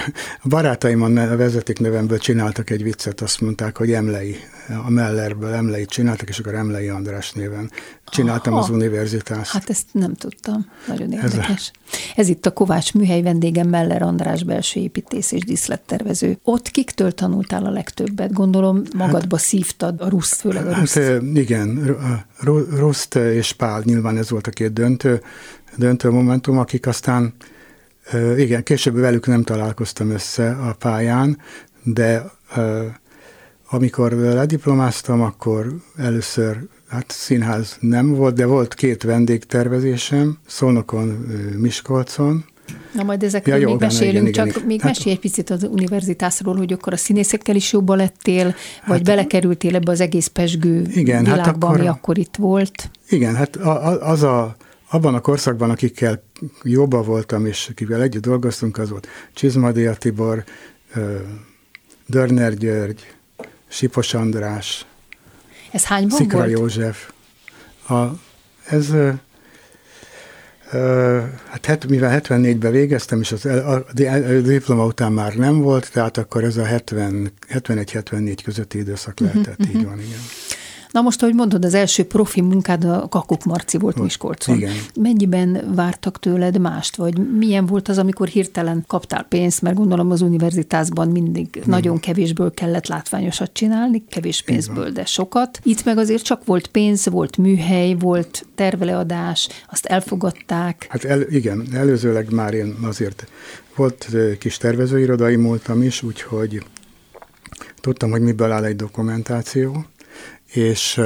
a 0.43 0.49
barátaim 0.49 1.03
a 1.03 1.37
vezeték 1.37 1.79
nevemből 1.79 2.19
csináltak 2.19 2.71
egy 2.71 2.83
viccet, 2.83 3.21
azt 3.21 3.41
mondták, 3.41 3.77
hogy 3.77 3.93
Emlei 3.93 4.37
a 4.87 4.91
Mellerből 4.91 5.53
Emleit 5.53 5.89
csináltak, 5.89 6.29
és 6.29 6.39
akkor 6.39 6.55
Emlei 6.55 6.89
András 6.89 7.33
néven 7.33 7.71
csináltam 8.05 8.53
Aha. 8.53 8.63
az 8.63 8.71
univerzitást. 8.71 9.53
Hát 9.53 9.71
ezt 9.71 9.87
nem 9.93 10.15
tudtam. 10.15 10.67
Nagyon 10.87 11.13
érdekes. 11.13 11.71
Ez, 11.93 11.99
Ez 12.17 12.29
itt 12.29 12.47
a 12.47 12.53
Kovács 12.53 12.95
műhely 12.95 13.23
vendégem 13.23 13.69
Meller 13.69 14.03
András 14.03 14.45
belső 14.45 14.81
építész 14.81 15.33
és 15.33 15.45
díszlettervező. 15.45 16.39
Ott 16.43 16.71
kiktől 16.71 17.13
tanultál 17.13 17.65
a 17.65 17.71
legtöbbet? 17.71 18.33
Gondolom 18.33 18.83
magadba 18.97 19.37
hát, 19.37 19.45
szívtad 19.45 20.01
a 20.01 20.09
ruszt, 20.09 20.35
főleg 20.35 20.67
a 20.67 20.75
ruszt. 20.75 20.95
Hát 20.95 21.23
igen, 21.35 21.97
Ruszt 22.77 23.15
és 23.15 23.53
Pál 23.53 23.83
nyilván 23.85 24.17
ez 24.17 24.31
volt 24.31 24.47
a 24.47 24.51
két 24.51 24.73
döntő, 24.73 25.23
döntő 25.77 26.11
momentum, 26.11 26.59
akik 26.59 26.87
aztán 26.87 27.35
igen, 28.37 28.63
később 28.63 28.95
velük 28.95 29.27
nem 29.27 29.43
találkoztam 29.43 30.11
össze 30.11 30.51
a 30.51 30.73
pályán, 30.73 31.39
de 31.83 32.33
amikor 33.71 34.13
lediplomáztam, 34.13 35.21
akkor 35.21 35.75
először, 35.97 36.59
hát 36.89 37.11
színház 37.11 37.77
nem 37.81 38.15
volt, 38.15 38.35
de 38.35 38.47
volt 38.47 38.75
két 38.75 39.03
vendégtervezésem, 39.03 40.39
Szolnokon, 40.47 41.09
Miskolcon, 41.57 42.45
Na 42.93 43.03
majd 43.03 43.23
ezekről 43.23 43.59
ja, 43.59 43.65
még 43.65 43.71
jó, 43.71 43.81
mesélünk, 43.81 44.29
igen, 44.29 44.33
csak 44.33 44.47
igen, 44.47 44.67
még 44.67 44.81
hát, 44.81 44.91
mesélj 44.91 45.15
egy 45.15 45.21
picit 45.21 45.51
az 45.51 45.63
univerzitásról, 45.63 46.57
hogy 46.57 46.73
akkor 46.73 46.93
a 46.93 46.97
színészekkel 46.97 47.57
is 47.57 47.73
jobban 47.73 47.97
lettél, 47.97 48.45
vagy 48.45 48.55
hát, 48.97 49.05
belekerültél 49.05 49.75
ebbe 49.75 49.91
az 49.91 50.01
egész 50.01 50.27
pesgő 50.27 50.87
igen, 50.95 51.23
világba, 51.23 51.45
hát 51.45 51.63
akkor, 51.63 51.79
ami 51.79 51.89
akkor 51.89 52.19
itt 52.19 52.37
volt. 52.37 52.91
Igen, 53.09 53.35
hát 53.35 53.57
az 54.01 54.23
a, 54.23 54.57
abban 54.91 55.15
a 55.15 55.21
korszakban, 55.21 55.71
akikkel 55.71 56.23
jobban 56.63 57.05
voltam, 57.05 57.47
és 57.47 57.69
akivel 57.71 58.03
együtt 58.03 58.23
dolgoztunk, 58.23 58.79
az 58.79 58.91
volt 58.91 59.09
Csizmadia 59.35 59.95
Tibor, 59.95 60.45
Dörner 62.07 62.55
György, 62.55 63.18
Sipos 63.69 64.15
András, 64.15 64.87
ez 65.73 65.85
hányban 65.85 66.19
Szikra 66.19 66.39
volt? 66.39 66.51
József. 66.51 67.11
A, 67.89 68.03
ez, 68.67 68.93
hát 71.51 71.87
mivel 71.89 72.21
74-ben 72.23 72.71
végeztem, 72.71 73.21
és 73.21 73.33
az, 73.33 73.45
a, 73.45 73.71
a, 73.75 73.85
a 74.11 74.41
diploma 74.41 74.85
után 74.85 75.13
már 75.13 75.35
nem 75.35 75.61
volt, 75.61 75.93
tehát 75.93 76.17
akkor 76.17 76.45
ez 76.45 76.57
a 76.57 76.65
71-74 76.65 78.39
közötti 78.45 78.79
időszak 78.79 79.21
mhm, 79.21 79.25
lehetett, 79.25 79.59
uh-huh, 79.59 79.77
így 79.77 79.85
van, 79.85 80.01
igen. 80.01 80.21
Na 80.99 81.05
most, 81.05 81.23
ahogy 81.23 81.35
mondod, 81.35 81.65
az 81.65 81.75
első 81.75 82.05
profi 82.05 82.41
munkád 82.41 82.85
a 82.85 83.09
Kakuk 83.09 83.45
Marci 83.45 83.79
volt 83.79 83.99
Miskolcon. 83.99 84.57
Igen. 84.57 84.75
Mennyiben 85.01 85.73
vártak 85.75 86.19
tőled 86.19 86.59
mást, 86.61 86.97
vagy 86.97 87.37
milyen 87.39 87.67
volt 87.67 87.89
az, 87.89 87.99
amikor 87.99 88.29
hirtelen 88.29 88.85
kaptál 88.87 89.23
pénzt, 89.23 89.63
mert 89.63 89.77
gondolom 89.77 90.11
az 90.11 90.21
univerzitásban 90.21 91.09
mindig 91.09 91.49
Igen. 91.53 91.69
nagyon 91.69 92.01
kevésből 92.01 92.51
kellett 92.55 92.87
látványosat 92.87 93.53
csinálni, 93.53 94.05
kevés 94.09 94.43
pénzből, 94.43 94.91
de 94.91 95.05
sokat. 95.05 95.61
Itt 95.63 95.85
meg 95.85 95.99
azért 95.99 96.23
csak 96.23 96.45
volt 96.45 96.67
pénz, 96.67 97.09
volt 97.09 97.37
műhely, 97.37 97.95
volt 97.95 98.47
terveleadás, 98.55 99.49
azt 99.71 99.87
elfogadták. 99.87 100.87
Hát 100.89 101.05
el, 101.05 101.21
igen, 101.21 101.67
előzőleg 101.73 102.33
már 102.33 102.55
én 102.55 102.77
azért 102.83 103.27
volt 103.77 104.09
kis 104.39 104.57
tervezőirodai 104.57 105.37
múltam 105.37 105.83
is, 105.83 106.03
úgyhogy 106.03 106.63
tudtam, 107.81 108.11
hogy 108.11 108.21
miből 108.21 108.51
áll 108.51 108.65
egy 108.65 108.77
dokumentáció, 108.77 109.85
és 110.53 111.01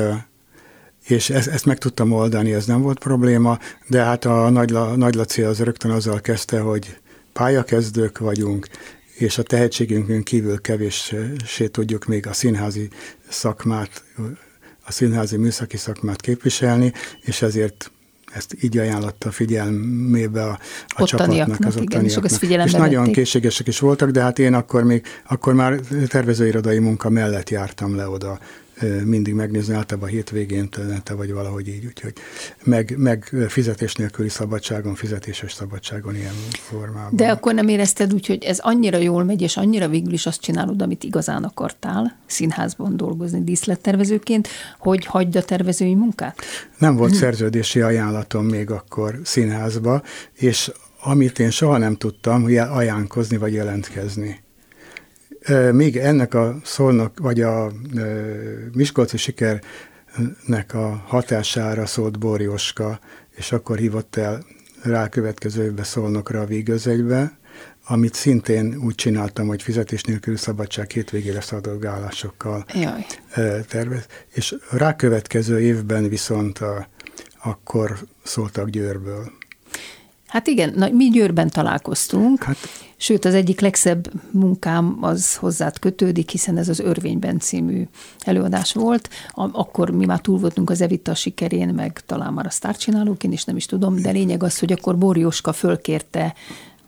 és 1.07 1.31
ezt, 1.31 1.49
ezt 1.49 1.65
meg 1.65 1.79
tudtam 1.79 2.13
oldani, 2.13 2.53
ez 2.53 2.67
nem 2.67 2.81
volt 2.83 2.99
probléma, 2.99 3.59
de 3.87 4.03
hát 4.03 4.25
a 4.25 4.51
Nagy, 4.51 4.73
Nagy 4.97 5.15
Laci 5.15 5.43
az 5.43 5.61
rögtön 5.61 5.91
azzal 5.91 6.21
kezdte, 6.21 6.61
hogy 6.61 6.99
pályakezdők 7.33 8.19
vagyunk, 8.19 8.69
és 9.15 9.39
a 9.39 9.43
tehetségünkön 9.43 10.23
kívül 10.23 10.61
kevéssé 10.61 11.67
tudjuk 11.71 12.07
még 12.07 12.27
a 12.27 12.33
színházi 12.33 12.89
szakmát, 13.29 14.05
a 14.85 14.93
színházi 14.93 15.37
műszaki 15.37 15.77
szakmát 15.77 16.21
képviselni, 16.21 16.93
és 17.21 17.43
ezért 17.43 17.91
ezt 18.33 18.57
így 18.61 18.79
ajánlotta 18.79 19.31
figyelmébe 19.31 20.43
a, 20.45 20.59
a 20.87 21.05
csapatnak, 21.05 21.65
az 21.65 21.77
ottaniaknak. 21.77 22.31
És, 22.41 22.65
és 22.65 22.73
nagyon 22.73 23.13
készségesek 23.13 23.67
is 23.67 23.79
voltak, 23.79 24.11
de 24.11 24.23
hát 24.23 24.39
én 24.39 24.55
akkor 24.55 24.85
még, 24.85 25.07
akkor 25.29 25.55
már 25.55 25.81
tervezőirodai 26.07 26.79
munka 26.79 27.11
mellett 27.11 27.51
jártam 27.51 27.97
le 27.97 28.09
oda 28.09 28.39
mindig 29.05 29.35
megnézni, 29.35 29.75
általában 29.75 30.09
a 30.09 30.13
hétvégén 30.13 30.69
te 31.03 31.15
vagy 31.15 31.33
valahogy 31.33 31.69
így, 31.69 31.87
úgyhogy 31.87 32.13
meg, 32.65 32.95
meg 32.99 33.35
fizetés 33.49 33.95
nélküli 33.95 34.29
szabadságon, 34.29 34.95
fizetéses 34.95 35.53
szabadságon 35.53 36.15
ilyen 36.15 36.35
formában. 36.51 37.17
De 37.17 37.31
akkor 37.31 37.55
nem 37.55 37.69
érezted 37.69 38.13
úgy, 38.13 38.27
hogy 38.27 38.45
ez 38.45 38.59
annyira 38.59 38.99
jól 38.99 39.25
megy, 39.25 39.43
és 39.43 39.57
annyira 39.57 39.89
végül 39.89 40.13
is 40.13 40.27
azt 40.27 40.41
csinálod, 40.41 40.83
amit 40.83 41.05
igazán 41.05 41.45
akartál, 41.45 42.19
színházban 42.27 42.97
dolgozni 42.97 43.45
díszlettervezőként, 43.45 44.49
hogy 44.79 45.07
hagyd 45.07 45.37
a 45.37 45.43
tervezői 45.43 45.95
munkát? 45.95 46.39
Nem 46.79 46.97
volt 46.97 47.11
hm. 47.11 47.17
szerződési 47.17 47.81
ajánlatom 47.81 48.47
még 48.47 48.71
akkor 48.71 49.21
színházba, 49.25 50.03
és 50.33 50.71
amit 51.03 51.39
én 51.39 51.51
soha 51.51 51.79
nem 51.79 51.97
tudtam, 51.97 52.43
hogy 52.43 52.57
ajánlkozni 52.57 53.37
vagy 53.37 53.53
jelentkezni. 53.53 54.43
Még 55.73 55.97
ennek 55.97 56.35
a 56.35 56.61
szólnak, 56.65 57.19
vagy 57.19 57.41
a 57.41 57.73
Miskolci 58.73 59.17
sikernek 59.17 60.75
a 60.75 61.03
hatására 61.07 61.87
szólt 61.87 62.19
Borjoska, 62.19 63.01
és 63.31 63.53
akkor 63.53 63.79
hívott 63.79 64.17
el 64.17 64.45
rá 64.83 65.09
következő 65.09 65.65
évben 65.65 65.85
szólnokra 65.85 66.41
a 66.41 66.47
végözegybe, 66.47 67.39
amit 67.87 68.15
szintén 68.15 68.77
úgy 68.85 68.95
csináltam, 68.95 69.47
hogy 69.47 69.63
fizetés 69.63 70.03
nélkül 70.03 70.37
szabadság 70.37 70.91
hétvégére 70.91 71.41
szadolgálásokkal 71.41 72.65
tervez. 73.69 74.07
És 74.35 74.55
rákövetkező 74.71 75.61
évben 75.61 76.09
viszont 76.09 76.59
a, 76.59 76.89
akkor 77.43 77.99
szóltak 78.23 78.69
Győrből. 78.69 79.33
Hát 80.33 80.47
igen, 80.47 80.73
na, 80.77 80.89
mi 80.89 81.09
Győrben 81.09 81.51
találkoztunk, 81.51 82.43
hát, 82.43 82.57
sőt 82.97 83.25
az 83.25 83.35
egyik 83.35 83.61
legszebb 83.61 84.11
munkám 84.31 84.99
az 85.01 85.37
hozzád 85.37 85.79
kötődik, 85.79 86.31
hiszen 86.31 86.57
ez 86.57 86.69
az 86.69 86.79
Örvényben 86.79 87.39
című 87.39 87.89
előadás 88.19 88.73
volt. 88.73 89.09
Akkor 89.35 89.91
mi 89.91 90.05
már 90.05 90.21
túl 90.21 90.39
voltunk 90.39 90.71
az 90.71 90.81
Evita 90.81 91.15
sikerén, 91.15 91.69
meg 91.69 92.01
talán 92.07 92.33
már 92.33 92.47
a 92.47 92.51
sztárcsinálók, 92.51 93.25
én 93.25 93.33
is 93.33 93.45
nem 93.45 93.57
is 93.57 93.67
tudom, 93.67 94.03
de 94.03 94.11
lényeg 94.11 94.43
az, 94.43 94.59
hogy 94.59 94.73
akkor 94.73 94.99
Borjóska 94.99 95.53
fölkérte 95.53 96.35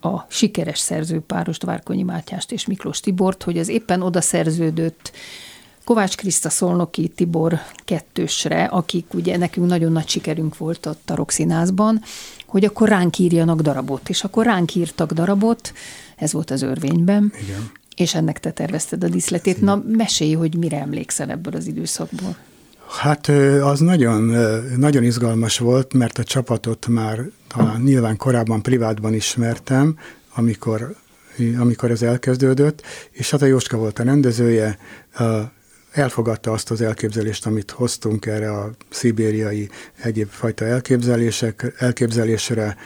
a 0.01 0.25
sikeres 0.29 0.79
szerzőpárost, 0.79 1.63
Várkonyi 1.63 2.03
Mátyást 2.03 2.53
és 2.53 2.67
Miklós 2.67 3.01
Tibort, 3.01 3.43
hogy 3.43 3.59
az 3.59 3.69
éppen 3.69 4.03
oda 4.03 4.21
szerződött 4.21 5.13
Kovács 5.85 6.17
Kriszta 6.17 6.51
Szolnoki 6.51 7.09
Tibor 7.09 7.61
kettősre, 7.85 8.65
akik 8.65 9.15
ugye 9.15 9.37
nekünk 9.37 9.67
nagyon 9.67 9.93
nagy 9.93 10.09
sikerünk 10.09 10.57
volt 10.57 10.87
a 10.87 10.97
Tarokszínázban, 11.05 12.03
hogy 12.55 12.65
akkor 12.65 12.89
ránk 12.89 13.19
írjanak 13.19 13.61
darabot, 13.61 14.09
és 14.09 14.25
akkor 14.25 14.45
ránk 14.45 14.75
írtak 14.75 15.13
darabot, 15.13 15.73
ez 16.17 16.33
volt 16.33 16.51
az 16.51 16.63
örvényben, 16.63 17.33
Igen. 17.43 17.71
és 17.97 18.15
ennek 18.15 18.41
te 18.41 18.51
tervezted 18.51 19.05
a 19.05 19.09
díszletét. 19.09 19.61
Na, 19.61 19.83
mesélj, 19.87 20.33
hogy 20.33 20.57
mire 20.57 20.81
emlékszel 20.81 21.31
ebből 21.31 21.55
az 21.55 21.67
időszakból. 21.67 22.37
Hát 23.01 23.29
az 23.63 23.81
nagyon, 23.81 24.23
nagyon 24.77 25.03
izgalmas 25.03 25.59
volt, 25.59 25.93
mert 25.93 26.19
a 26.19 26.25
csapatot 26.25 26.87
már 26.87 27.21
talán 27.49 27.81
nyilván 27.81 28.17
korábban 28.17 28.63
privátban 28.63 29.15
ismertem, 29.15 29.99
amikor, 30.35 30.97
amikor 31.59 31.91
ez 31.91 32.03
elkezdődött, 32.03 32.83
és 33.11 33.31
hát 33.31 33.43
a 33.43 33.47
Jóska 33.47 33.77
volt 33.77 33.99
a 33.99 34.03
rendezője, 34.03 34.79
elfogadta 35.95 36.53
azt 36.53 36.71
az 36.71 36.81
elképzelést, 36.81 37.47
amit 37.47 37.71
hoztunk 37.71 38.27
erre 38.27 38.53
a 38.53 38.71
szibériai 38.91 39.69
egyéb 40.03 40.29
fajta 40.29 40.65
elképzelések, 40.65 41.75
elképzelésre, 41.79 42.77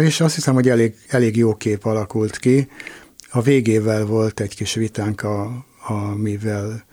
és 0.00 0.20
azt 0.20 0.34
hiszem, 0.34 0.54
hogy 0.54 0.68
elég, 0.68 0.94
elég 1.08 1.36
jó 1.36 1.54
kép 1.54 1.84
alakult 1.84 2.38
ki. 2.38 2.68
A 3.30 3.42
végével 3.42 4.04
volt 4.04 4.40
egy 4.40 4.54
kis 4.54 4.74
vitánk, 4.74 5.22
a, 5.22 5.66
amivel 5.86 6.84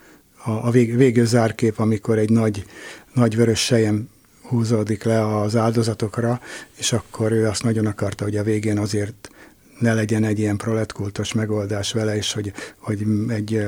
a, 0.43 0.51
a 0.51 0.71
vég, 0.71 0.95
végő 0.97 1.25
zárkép, 1.25 1.79
amikor 1.79 2.17
egy 2.17 2.29
nagy, 2.29 2.65
nagy 3.13 3.35
vörös 3.35 3.59
sejem 3.59 4.09
húzódik 4.41 5.03
le 5.03 5.37
az 5.37 5.55
áldozatokra, 5.55 6.41
és 6.77 6.93
akkor 6.93 7.31
ő 7.31 7.47
azt 7.47 7.63
nagyon 7.63 7.85
akarta, 7.85 8.23
hogy 8.23 8.37
a 8.37 8.43
végén 8.43 8.77
azért 8.77 9.29
ne 9.79 9.93
legyen 9.93 10.23
egy 10.23 10.39
ilyen 10.39 10.57
proletkultos 10.57 11.33
megoldás 11.33 11.91
vele, 11.91 12.15
és 12.15 12.33
hogy, 12.33 12.53
hogy 12.77 13.05
egy 13.27 13.67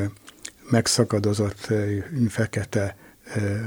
megszakadozott 0.69 1.73
fekete 2.27 2.95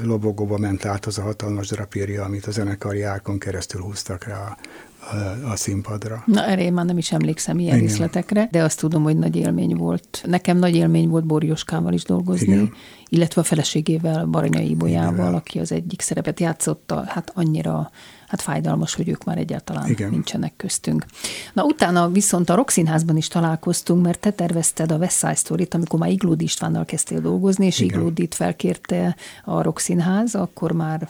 lobogóba 0.02 0.58
ment 0.58 0.84
át 0.84 1.06
az 1.06 1.18
a 1.18 1.22
hatalmas 1.22 1.68
drapírja, 1.68 2.24
amit 2.24 2.46
a 2.46 2.50
zenekari 2.50 3.02
árkon 3.02 3.38
keresztül 3.38 3.80
húztak 3.80 4.24
rá 4.24 4.38
a, 4.38 4.56
a 5.50 5.56
színpadra. 5.56 6.22
Na 6.26 6.46
erre 6.46 6.62
én 6.62 6.72
már 6.72 6.84
nem 6.84 6.98
is 6.98 7.12
emlékszem 7.12 7.58
ilyen 7.58 7.76
Igen. 7.76 7.88
részletekre, 7.88 8.48
de 8.50 8.62
azt 8.62 8.78
tudom, 8.78 9.02
hogy 9.02 9.16
nagy 9.16 9.36
élmény 9.36 9.76
volt. 9.76 10.22
Nekem 10.26 10.58
nagy 10.58 10.74
élmény 10.74 11.08
volt 11.08 11.24
Borjoskával 11.24 11.92
is 11.92 12.02
dolgozni, 12.02 12.52
Igen. 12.52 12.72
illetve 13.08 13.40
a 13.40 13.44
feleségével, 13.44 14.24
Baranyai 14.24 14.70
Ibolyával, 14.70 15.34
aki 15.34 15.58
az 15.58 15.72
egyik 15.72 16.00
szerepet 16.00 16.40
játszotta, 16.40 17.04
hát 17.06 17.32
annyira 17.34 17.90
hát 18.30 18.42
fájdalmas, 18.42 18.94
hogy 18.94 19.08
ők 19.08 19.24
már 19.24 19.38
egyáltalán 19.38 19.88
Igen. 19.88 20.10
nincsenek 20.10 20.52
köztünk. 20.56 21.04
Na 21.52 21.64
utána 21.64 22.08
viszont 22.10 22.50
a 22.50 22.54
Rokszínházban 22.54 23.16
is 23.16 23.28
találkoztunk, 23.28 24.02
mert 24.02 24.20
te 24.20 24.30
tervezted 24.30 24.92
a 24.92 24.96
West 24.96 25.18
Side 25.18 25.34
Story-t, 25.34 25.74
amikor 25.74 25.98
már 25.98 26.10
Iglódi 26.10 26.44
Istvánnal 26.44 26.84
kezdtél 26.84 27.20
dolgozni, 27.20 27.66
és 27.66 27.80
Igen. 27.80 27.98
Iglódit 27.98 28.34
felkérte 28.34 29.16
a 29.44 29.62
Rokszínház, 29.62 30.34
akkor 30.34 30.72
már 30.72 31.08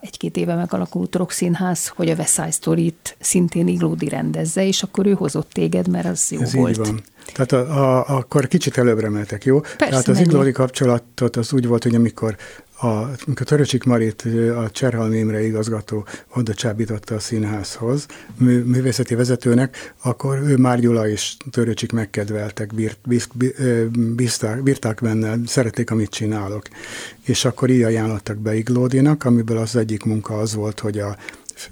egy-két 0.00 0.36
éve 0.36 0.54
megalakult 0.54 1.14
Rock 1.14 1.30
Színház, 1.30 1.88
hogy 1.88 2.10
a 2.10 2.14
West 2.14 2.34
Side 2.34 2.50
Story-t 2.50 3.16
szintén 3.20 3.68
Iglódi 3.68 4.08
rendezze, 4.08 4.66
és 4.66 4.82
akkor 4.82 5.06
ő 5.06 5.12
hozott 5.12 5.50
téged, 5.52 5.88
mert 5.88 6.06
az 6.06 6.30
jó 6.30 6.40
Ez 6.40 6.54
volt. 6.54 6.70
Így 6.70 6.76
van. 6.76 7.02
Tehát 7.32 7.52
a, 7.52 7.58
a, 7.58 8.16
akkor 8.16 8.48
kicsit 8.48 8.78
előbbre 8.78 9.08
mentek, 9.08 9.44
jó? 9.44 9.60
Persze, 9.60 9.86
Tehát 9.86 10.08
az 10.08 10.20
Iglódi 10.20 10.52
kapcsolatot 10.52 11.36
az 11.36 11.52
úgy 11.52 11.66
volt, 11.66 11.82
hogy 11.82 11.94
amikor 11.94 12.36
a, 12.76 12.86
amikor 13.26 13.46
Töröcsik 13.46 13.84
Marit, 13.84 14.22
a 14.56 14.70
Cserhalmi 14.70 15.18
Imre 15.18 15.44
igazgató 15.44 16.06
oda 16.34 16.54
csábította 16.54 17.14
a 17.14 17.18
színházhoz, 17.18 18.06
mű, 18.38 18.62
művészeti 18.62 19.14
vezetőnek, 19.14 19.94
akkor 20.02 20.38
ő 20.38 20.56
már 20.56 20.80
Gyula 20.80 21.08
és 21.08 21.36
Töröcsik 21.50 21.92
megkedveltek, 21.92 22.74
bírt, 22.74 22.98
bízt, 23.06 23.30
bízták, 24.14 24.62
bírták 24.62 25.00
benne, 25.02 25.36
szerették, 25.46 25.90
amit 25.90 26.10
csinálok. 26.10 26.62
És 27.24 27.44
akkor 27.44 27.70
így 27.70 27.82
ajánlottak 27.82 28.36
be 28.36 28.54
Iglódinak, 28.54 29.24
amiből 29.24 29.58
az 29.58 29.76
egyik 29.76 30.04
munka 30.04 30.38
az 30.38 30.54
volt, 30.54 30.80
hogy 30.80 30.98
a 30.98 31.16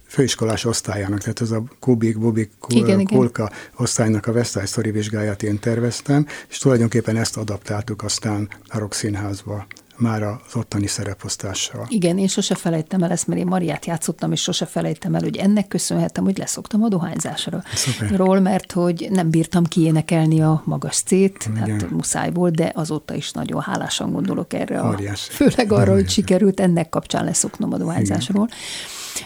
főiskolás 0.07 0.65
osztályának, 0.65 1.19
tehát 1.21 1.41
ez 1.41 1.51
a 1.51 1.62
Kubik, 1.81 2.19
Bubik, 2.19 2.51
igen, 2.69 3.05
Kulka 3.05 3.43
igen. 3.43 3.59
osztálynak 3.77 4.27
a 4.27 4.33
West 4.33 4.53
Side 4.53 4.67
Story 4.67 4.91
vizsgáját 4.91 5.43
én 5.43 5.59
terveztem, 5.59 6.27
és 6.49 6.59
tulajdonképpen 6.59 7.17
ezt 7.17 7.37
adaptáltuk 7.37 8.03
aztán 8.03 8.49
a 8.67 8.79
Rock 8.79 8.93
Színházba 8.93 9.67
már 9.96 10.22
az 10.22 10.55
ottani 10.55 10.87
szereposztással. 10.87 11.87
Igen, 11.88 12.18
én 12.18 12.26
sose 12.26 12.55
felejtem 12.55 13.02
el 13.02 13.11
ezt, 13.11 13.26
mert 13.26 13.40
én 13.40 13.46
Mariát 13.46 13.87
játszottam, 13.87 14.33
és 14.33 14.42
sose 14.42 14.66
felejtem 14.66 15.14
el, 15.14 15.20
hogy 15.20 15.37
ennek 15.37 15.68
köszönhetem, 15.68 16.24
hogy 16.24 16.38
leszoktam 16.38 16.83
a 16.83 16.88
dohányzásra. 16.88 17.62
Ról, 18.11 18.40
mert 18.40 18.72
hogy 18.72 19.09
nem 19.11 19.31
bírtam 19.31 19.64
kiénekelni 19.64 20.42
a 20.42 20.62
magas 20.64 20.96
cét, 20.96 21.50
hát 21.61 21.90
muszáj 21.90 22.33
volt, 22.33 22.55
de 22.55 22.72
azóta 22.74 23.14
is 23.14 23.31
nagyon 23.31 23.61
hálásan 23.61 24.12
gondolok 24.12 24.52
erre. 24.52 24.81
A, 24.81 24.98
főleg 25.31 25.72
arra, 25.72 25.92
hogy 25.92 26.11
sikerült 26.11 26.61
ennek 26.61 26.88
kapcsán 26.88 27.24
leszoknom 27.24 27.72
a 27.72 27.76
dohányzásról. 27.76 28.48
Igen. 28.48 28.59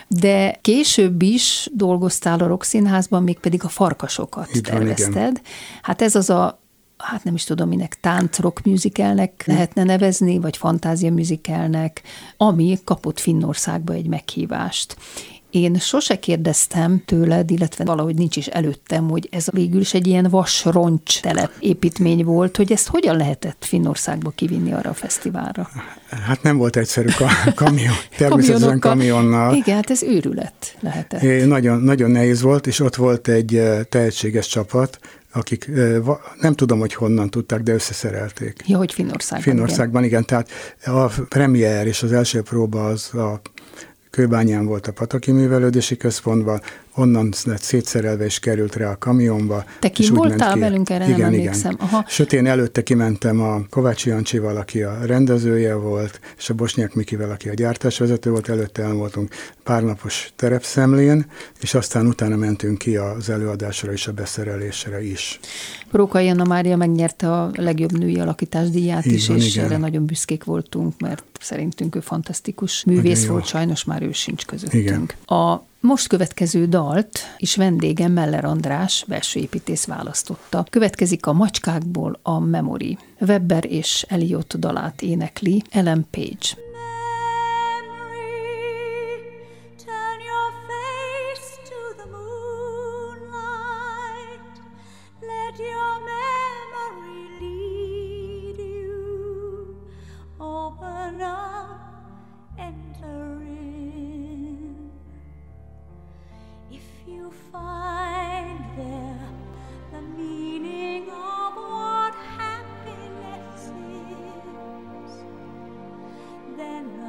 De 0.08 0.58
később 0.60 1.22
is 1.22 1.68
dolgoztál 1.72 2.38
a 2.38 2.46
Rokszínházban, 2.46 3.22
még 3.22 3.38
pedig 3.38 3.64
a 3.64 3.68
farkasokat 3.68 4.54
Itt 4.54 4.64
tervezted. 4.64 5.14
Van, 5.14 5.40
hát 5.82 6.02
ez 6.02 6.14
az 6.14 6.30
a 6.30 6.60
hát 6.98 7.24
nem 7.24 7.34
is 7.34 7.44
tudom, 7.44 7.68
minek 7.68 8.00
tánc 8.00 8.38
rock 8.38 8.64
musicalnek 8.64 9.42
lehetne 9.46 9.84
nevezni, 9.84 10.38
vagy 10.38 10.56
fantázia 10.56 11.12
musicalnek, 11.12 12.02
ami 12.36 12.78
kapott 12.84 13.20
Finnországba 13.20 13.92
egy 13.92 14.06
meghívást. 14.06 14.96
Én 15.50 15.74
sose 15.74 16.18
kérdeztem 16.18 17.02
tőled, 17.04 17.50
illetve 17.50 17.84
valahogy 17.84 18.14
nincs 18.14 18.36
is 18.36 18.46
előttem, 18.46 19.08
hogy 19.08 19.28
ez 19.30 19.46
végül 19.52 19.80
is 19.80 19.94
egy 19.94 20.06
ilyen 20.06 20.26
vas-roncs 20.30 21.20
telep 21.20 21.50
építmény 21.58 22.24
volt, 22.24 22.56
hogy 22.56 22.72
ezt 22.72 22.88
hogyan 22.88 23.16
lehetett 23.16 23.64
Finnországba 23.64 24.30
kivinni 24.30 24.72
arra 24.72 24.90
a 24.90 24.94
fesztiválra? 24.94 25.68
Hát 26.26 26.42
nem 26.42 26.56
volt 26.56 26.76
egyszerű 26.76 27.08
a 27.18 27.52
kamion, 27.54 27.94
természetesen 28.18 28.78
kamionnal. 28.78 29.54
Igen, 29.54 29.74
hát 29.74 29.90
ez 29.90 30.02
őrület 30.02 30.76
lehetett. 30.80 31.22
É, 31.22 31.44
nagyon, 31.44 31.80
nagyon 31.80 32.10
nehéz 32.10 32.42
volt, 32.42 32.66
és 32.66 32.80
ott 32.80 32.96
volt 32.96 33.28
egy 33.28 33.62
tehetséges 33.88 34.46
csapat, 34.46 34.98
akik 35.36 35.70
nem 36.40 36.52
tudom, 36.54 36.78
hogy 36.78 36.94
honnan 36.94 37.30
tudták, 37.30 37.62
de 37.62 37.72
összeszerelték. 37.72 38.62
Ja, 38.66 38.76
hogy 38.76 38.92
Finnországban. 38.92 39.52
Finnországban, 39.52 40.04
igen. 40.04 40.24
igen. 40.24 40.44
Tehát 40.44 40.50
a 40.84 41.24
premier 41.28 41.86
és 41.86 42.02
az 42.02 42.12
első 42.12 42.42
próba 42.42 42.86
az 42.86 43.14
a 43.14 43.40
Kőbányán 44.10 44.66
volt 44.66 44.86
a 44.86 44.92
Pataki 44.92 45.32
Művelődési 45.32 45.96
Központban, 45.96 46.60
onnan 46.96 47.32
lett 47.44 47.62
szétszerelve 47.62 48.24
és 48.24 48.38
került 48.38 48.76
rá 48.76 48.90
a 48.90 48.98
kamionba. 48.98 49.64
Te 49.80 49.90
ki 49.90 50.08
voltál 50.10 50.52
ki. 50.52 50.58
velünk, 50.58 50.90
erre 50.90 51.04
igen, 51.04 51.18
nem 51.18 51.26
emlékszem. 51.32 51.72
Igen. 51.72 51.86
Aha. 51.86 52.04
Sőt, 52.08 52.32
én 52.32 52.46
előtte 52.46 52.82
kimentem 52.82 53.40
a 53.40 53.60
Kovács 53.70 54.06
Jancsival, 54.06 54.56
aki 54.56 54.82
a 54.82 54.98
rendezője 55.04 55.74
volt, 55.74 56.20
és 56.38 56.50
a 56.50 56.54
Bosnyák 56.54 56.94
Mikivel, 56.94 57.30
aki 57.30 57.48
a 57.48 57.54
gyártásvezető 57.54 58.30
volt, 58.30 58.48
előtte 58.48 58.82
el 58.82 58.92
voltunk 58.92 59.34
pár 59.62 59.82
napos 59.82 60.32
terepszemlén, 60.36 61.26
és 61.60 61.74
aztán 61.74 62.06
utána 62.06 62.36
mentünk 62.36 62.78
ki 62.78 62.96
az 62.96 63.30
előadásra 63.30 63.92
és 63.92 64.06
a 64.06 64.12
beszerelésre 64.12 65.04
is. 65.04 65.40
Róka 65.90 66.18
Anna 66.18 66.44
Mária 66.44 66.76
megnyerte 66.76 67.32
a 67.32 67.50
legjobb 67.54 67.98
női 67.98 68.18
alakítás 68.18 68.70
díját 68.70 69.06
Így 69.06 69.12
is, 69.12 69.28
van, 69.28 69.36
és 69.36 69.54
igen. 69.54 69.64
erre 69.64 69.76
nagyon 69.76 70.06
büszkék 70.06 70.44
voltunk, 70.44 71.00
mert 71.00 71.24
szerintünk 71.40 71.96
ő 71.96 72.00
fantasztikus 72.00 72.84
művész 72.84 73.26
volt, 73.26 73.46
sajnos 73.46 73.84
már 73.84 74.02
ő 74.02 74.12
sincs 74.12 74.44
közöttünk. 74.44 74.82
Igen. 74.82 75.10
A 75.38 75.64
most 75.80 76.06
következő 76.06 76.66
dalt 76.66 77.18
is 77.38 77.56
vendégem 77.56 78.12
Meller 78.12 78.44
András, 78.44 79.04
belsőépítész 79.08 79.86
választotta. 79.86 80.64
Következik 80.70 81.26
a 81.26 81.32
Macskákból 81.32 82.18
a 82.22 82.38
Memory. 82.38 82.98
Webber 83.20 83.64
és 83.72 84.04
Eliott 84.08 84.54
dalát 84.58 85.02
énekli 85.02 85.62
Ellen 85.70 86.06
Page. 86.10 86.65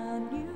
around 0.07 0.31
you. 0.31 0.46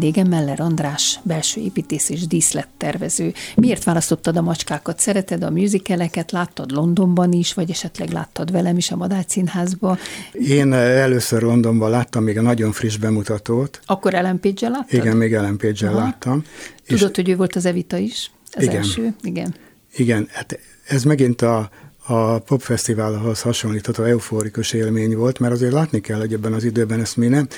Vendégem 0.00 0.28
Meller 0.28 0.60
András, 0.60 1.20
belső 1.22 1.60
építész 1.60 2.08
és 2.08 2.26
díszlettervező. 2.26 3.32
Miért 3.54 3.84
választottad 3.84 4.36
a 4.36 4.42
macskákat? 4.42 4.98
Szereted 4.98 5.42
a 5.42 5.50
musicaleket? 5.50 6.32
Láttad 6.32 6.70
Londonban 6.70 7.32
is, 7.32 7.54
vagy 7.54 7.70
esetleg 7.70 8.10
láttad 8.10 8.52
velem 8.52 8.76
is 8.76 8.90
a 8.90 8.96
Madács 8.96 9.30
Színházba? 9.30 9.98
Én 10.32 10.72
először 10.72 11.42
Londonban 11.42 11.90
láttam 11.90 12.22
még 12.22 12.38
a 12.38 12.42
nagyon 12.42 12.72
friss 12.72 12.96
bemutatót. 12.96 13.80
Akkor 13.86 14.14
Ellen 14.14 14.40
page 14.40 14.68
láttad? 14.68 14.98
Igen, 14.98 15.16
még 15.16 15.34
Ellen 15.34 15.56
page 15.56 15.90
láttam. 15.90 16.44
Tudod, 16.86 17.14
hogy 17.14 17.28
ő 17.28 17.36
volt 17.36 17.56
az 17.56 17.64
Evita 17.64 17.96
is? 17.96 18.30
Az 18.52 18.62
Igen. 18.62 18.76
első? 18.76 19.14
Igen. 19.22 19.54
Igen, 19.96 20.28
hát 20.30 20.58
ez 20.86 21.04
megint 21.04 21.42
a, 21.42 21.70
a 22.06 22.38
popfesztiválhoz 22.38 23.40
hasonlítható 23.40 24.02
euforikus 24.02 24.72
élmény 24.72 25.16
volt, 25.16 25.38
mert 25.38 25.52
azért 25.52 25.72
látni 25.72 26.00
kell, 26.00 26.18
hogy 26.18 26.32
ebben 26.32 26.52
az 26.52 26.64
időben 26.64 27.00
ezt 27.00 27.16
mi 27.16 27.26
nem, 27.26 27.48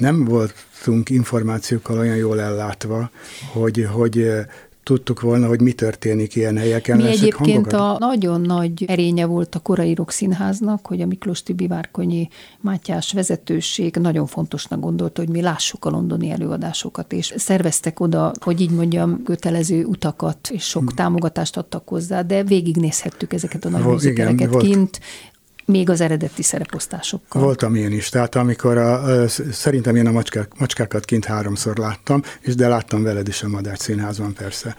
nem 0.00 0.24
voltunk 0.24 1.10
információkkal 1.10 1.98
olyan 1.98 2.16
jól 2.16 2.40
ellátva, 2.40 3.10
hogy, 3.52 3.88
hogy 3.92 4.18
eh, 4.18 4.44
tudtuk 4.82 5.20
volna, 5.20 5.46
hogy 5.46 5.60
mi 5.60 5.72
történik 5.72 6.34
ilyen 6.34 6.56
helyeken. 6.56 6.96
Mi 6.96 7.06
egyébként 7.06 7.72
hangokat- 7.72 8.02
a 8.02 8.06
nagyon 8.06 8.40
nagy 8.40 8.84
erénye 8.84 9.24
volt 9.24 9.54
a 9.54 9.58
korai 9.58 9.94
rockszínháznak, 9.94 10.86
hogy 10.86 11.00
a 11.00 11.06
Miklós 11.06 11.42
Tibi 11.42 11.66
Várkonyi 11.66 12.28
Mátyás 12.60 13.12
vezetőség 13.12 13.96
nagyon 13.96 14.26
fontosnak 14.26 14.80
gondolta, 14.80 15.20
hogy 15.20 15.30
mi 15.30 15.40
lássuk 15.40 15.84
a 15.84 15.90
londoni 15.90 16.30
előadásokat, 16.30 17.12
és 17.12 17.34
szerveztek 17.36 18.00
oda, 18.00 18.32
hogy 18.40 18.60
így 18.60 18.70
mondjam, 18.70 19.22
kötelező 19.22 19.84
utakat, 19.84 20.48
és 20.52 20.64
sok 20.64 20.94
támogatást 20.94 21.56
adtak 21.56 21.88
hozzá, 21.88 22.22
de 22.22 22.44
végignézhettük 22.44 23.32
ezeket 23.32 23.64
a 23.64 23.68
nagy 23.68 23.80
igen, 23.80 23.92
műzikereket 23.92 24.56
kint, 24.56 25.00
még 25.70 25.90
az 25.90 26.00
eredeti 26.00 26.42
szereposztásokkal. 26.42 27.42
Voltam 27.42 27.74
én 27.74 27.92
is, 27.92 28.08
tehát 28.08 28.34
amikor 28.34 28.78
a, 28.78 29.28
szerintem 29.52 29.96
én 29.96 30.06
a 30.06 30.10
macskák, 30.10 30.58
macskákat 30.58 31.04
kint 31.04 31.24
háromszor 31.24 31.76
láttam, 31.76 32.22
és 32.40 32.54
de 32.54 32.68
láttam 32.68 33.02
veled 33.02 33.28
is 33.28 33.42
a 33.42 33.48
Madács 33.48 33.78
Színházban 33.78 34.32
persze. 34.32 34.76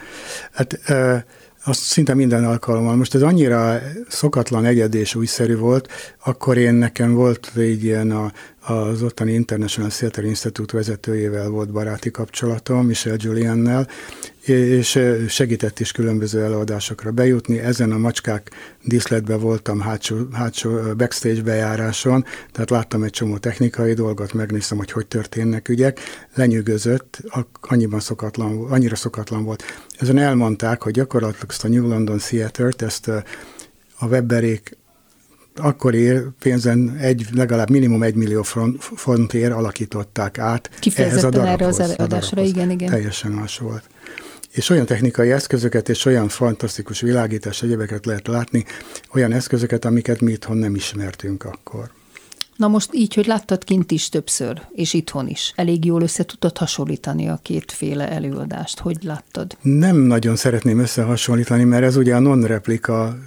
Hát 0.51 0.89
e, 0.89 1.25
azt 1.63 1.79
szinte 1.79 2.13
minden 2.13 2.45
alkalommal. 2.45 2.95
Most 2.95 3.15
ez 3.15 3.21
annyira 3.21 3.81
szokatlan, 4.07 4.65
egyedi 4.65 4.97
és 4.97 5.15
újszerű 5.15 5.57
volt, 5.57 5.87
akkor 6.23 6.57
én 6.57 6.73
nekem 6.73 7.13
volt 7.13 7.51
egy 7.55 7.83
ilyen 7.83 8.11
a, 8.11 8.31
az 8.73 9.01
ottani 9.01 9.33
International 9.33 9.89
Theatre 9.91 10.25
Institute 10.25 10.77
vezetőjével 10.77 11.49
volt 11.49 11.71
baráti 11.71 12.11
kapcsolatom, 12.11 12.85
Michel 12.85 13.15
Juliannel, 13.19 13.87
és 14.45 14.99
segített 15.27 15.79
is 15.79 15.91
különböző 15.91 16.43
előadásokra 16.43 17.11
bejutni. 17.11 17.59
Ezen 17.59 17.91
a 17.91 17.97
macskák 17.97 18.51
díszletben 18.83 19.39
voltam 19.39 19.79
hátsó, 19.79 20.15
hátsó 20.31 20.69
backstage 20.97 21.41
bejáráson, 21.41 22.25
tehát 22.51 22.69
láttam 22.69 23.03
egy 23.03 23.11
csomó 23.11 23.37
technikai 23.37 23.93
dolgot, 23.93 24.33
megnéztem, 24.33 24.77
hogy 24.77 24.91
hogy 24.91 25.07
történnek 25.07 25.69
ügyek. 25.69 25.99
Lenyűgözött, 26.35 27.19
annyiban 27.61 27.99
szokatlan, 27.99 28.65
annyira 28.69 28.95
szokatlan 28.95 29.43
volt. 29.43 29.63
Ezen 29.99 30.17
elmondták, 30.17 30.83
hogy 30.83 30.93
gyakorlatilag 30.93 31.49
ezt 31.49 31.63
a 31.63 31.67
New 31.67 31.87
London 31.87 32.17
Theatre-t, 32.17 32.81
ezt 32.81 33.07
a 33.97 34.05
Webberék 34.05 34.77
akkori 35.55 36.11
pénzen 36.39 36.97
egy, 36.99 37.27
legalább 37.33 37.69
minimum 37.69 38.03
egy 38.03 38.15
millió 38.15 38.43
fontért 38.95 39.53
alakították 39.53 40.37
át 40.37 40.69
ehhez 40.95 41.23
a 41.23 41.29
darabhoz. 41.29 41.49
erre 41.61 41.65
az 41.65 41.79
előadásra, 41.79 42.41
igen, 42.41 42.69
igen. 42.69 42.89
Teljesen 42.89 43.31
más 43.31 43.57
volt. 43.57 43.83
És 44.51 44.69
olyan 44.69 44.85
technikai 44.85 45.31
eszközöket 45.31 45.89
és 45.89 46.05
olyan 46.05 46.27
fantasztikus 46.27 47.01
világítás 47.01 47.61
egyebeket 47.61 48.05
lehet 48.05 48.27
látni, 48.27 48.65
olyan 49.13 49.31
eszközöket, 49.31 49.85
amiket 49.85 50.21
mi 50.21 50.31
itthon 50.31 50.57
nem 50.57 50.75
ismertünk 50.75 51.43
akkor. 51.43 51.91
Na 52.61 52.67
most 52.67 52.89
így, 52.93 53.13
hogy 53.13 53.25
láttad 53.25 53.63
kint 53.63 53.91
is 53.91 54.09
többször, 54.09 54.61
és 54.71 54.93
itthon 54.93 55.27
is, 55.27 55.53
elég 55.55 55.85
jól 55.85 56.01
össze 56.01 56.23
tudtad 56.23 56.57
hasonlítani 56.57 57.29
a 57.29 57.39
kétféle 57.41 58.09
előadást. 58.09 58.79
Hogy 58.79 58.97
láttad? 59.03 59.57
Nem 59.61 59.97
nagyon 59.97 60.35
szeretném 60.35 60.79
összehasonlítani, 60.79 61.63
mert 61.63 61.83
ez 61.83 61.95
ugye 61.95 62.15
a 62.15 62.19
non-replika 62.19 63.17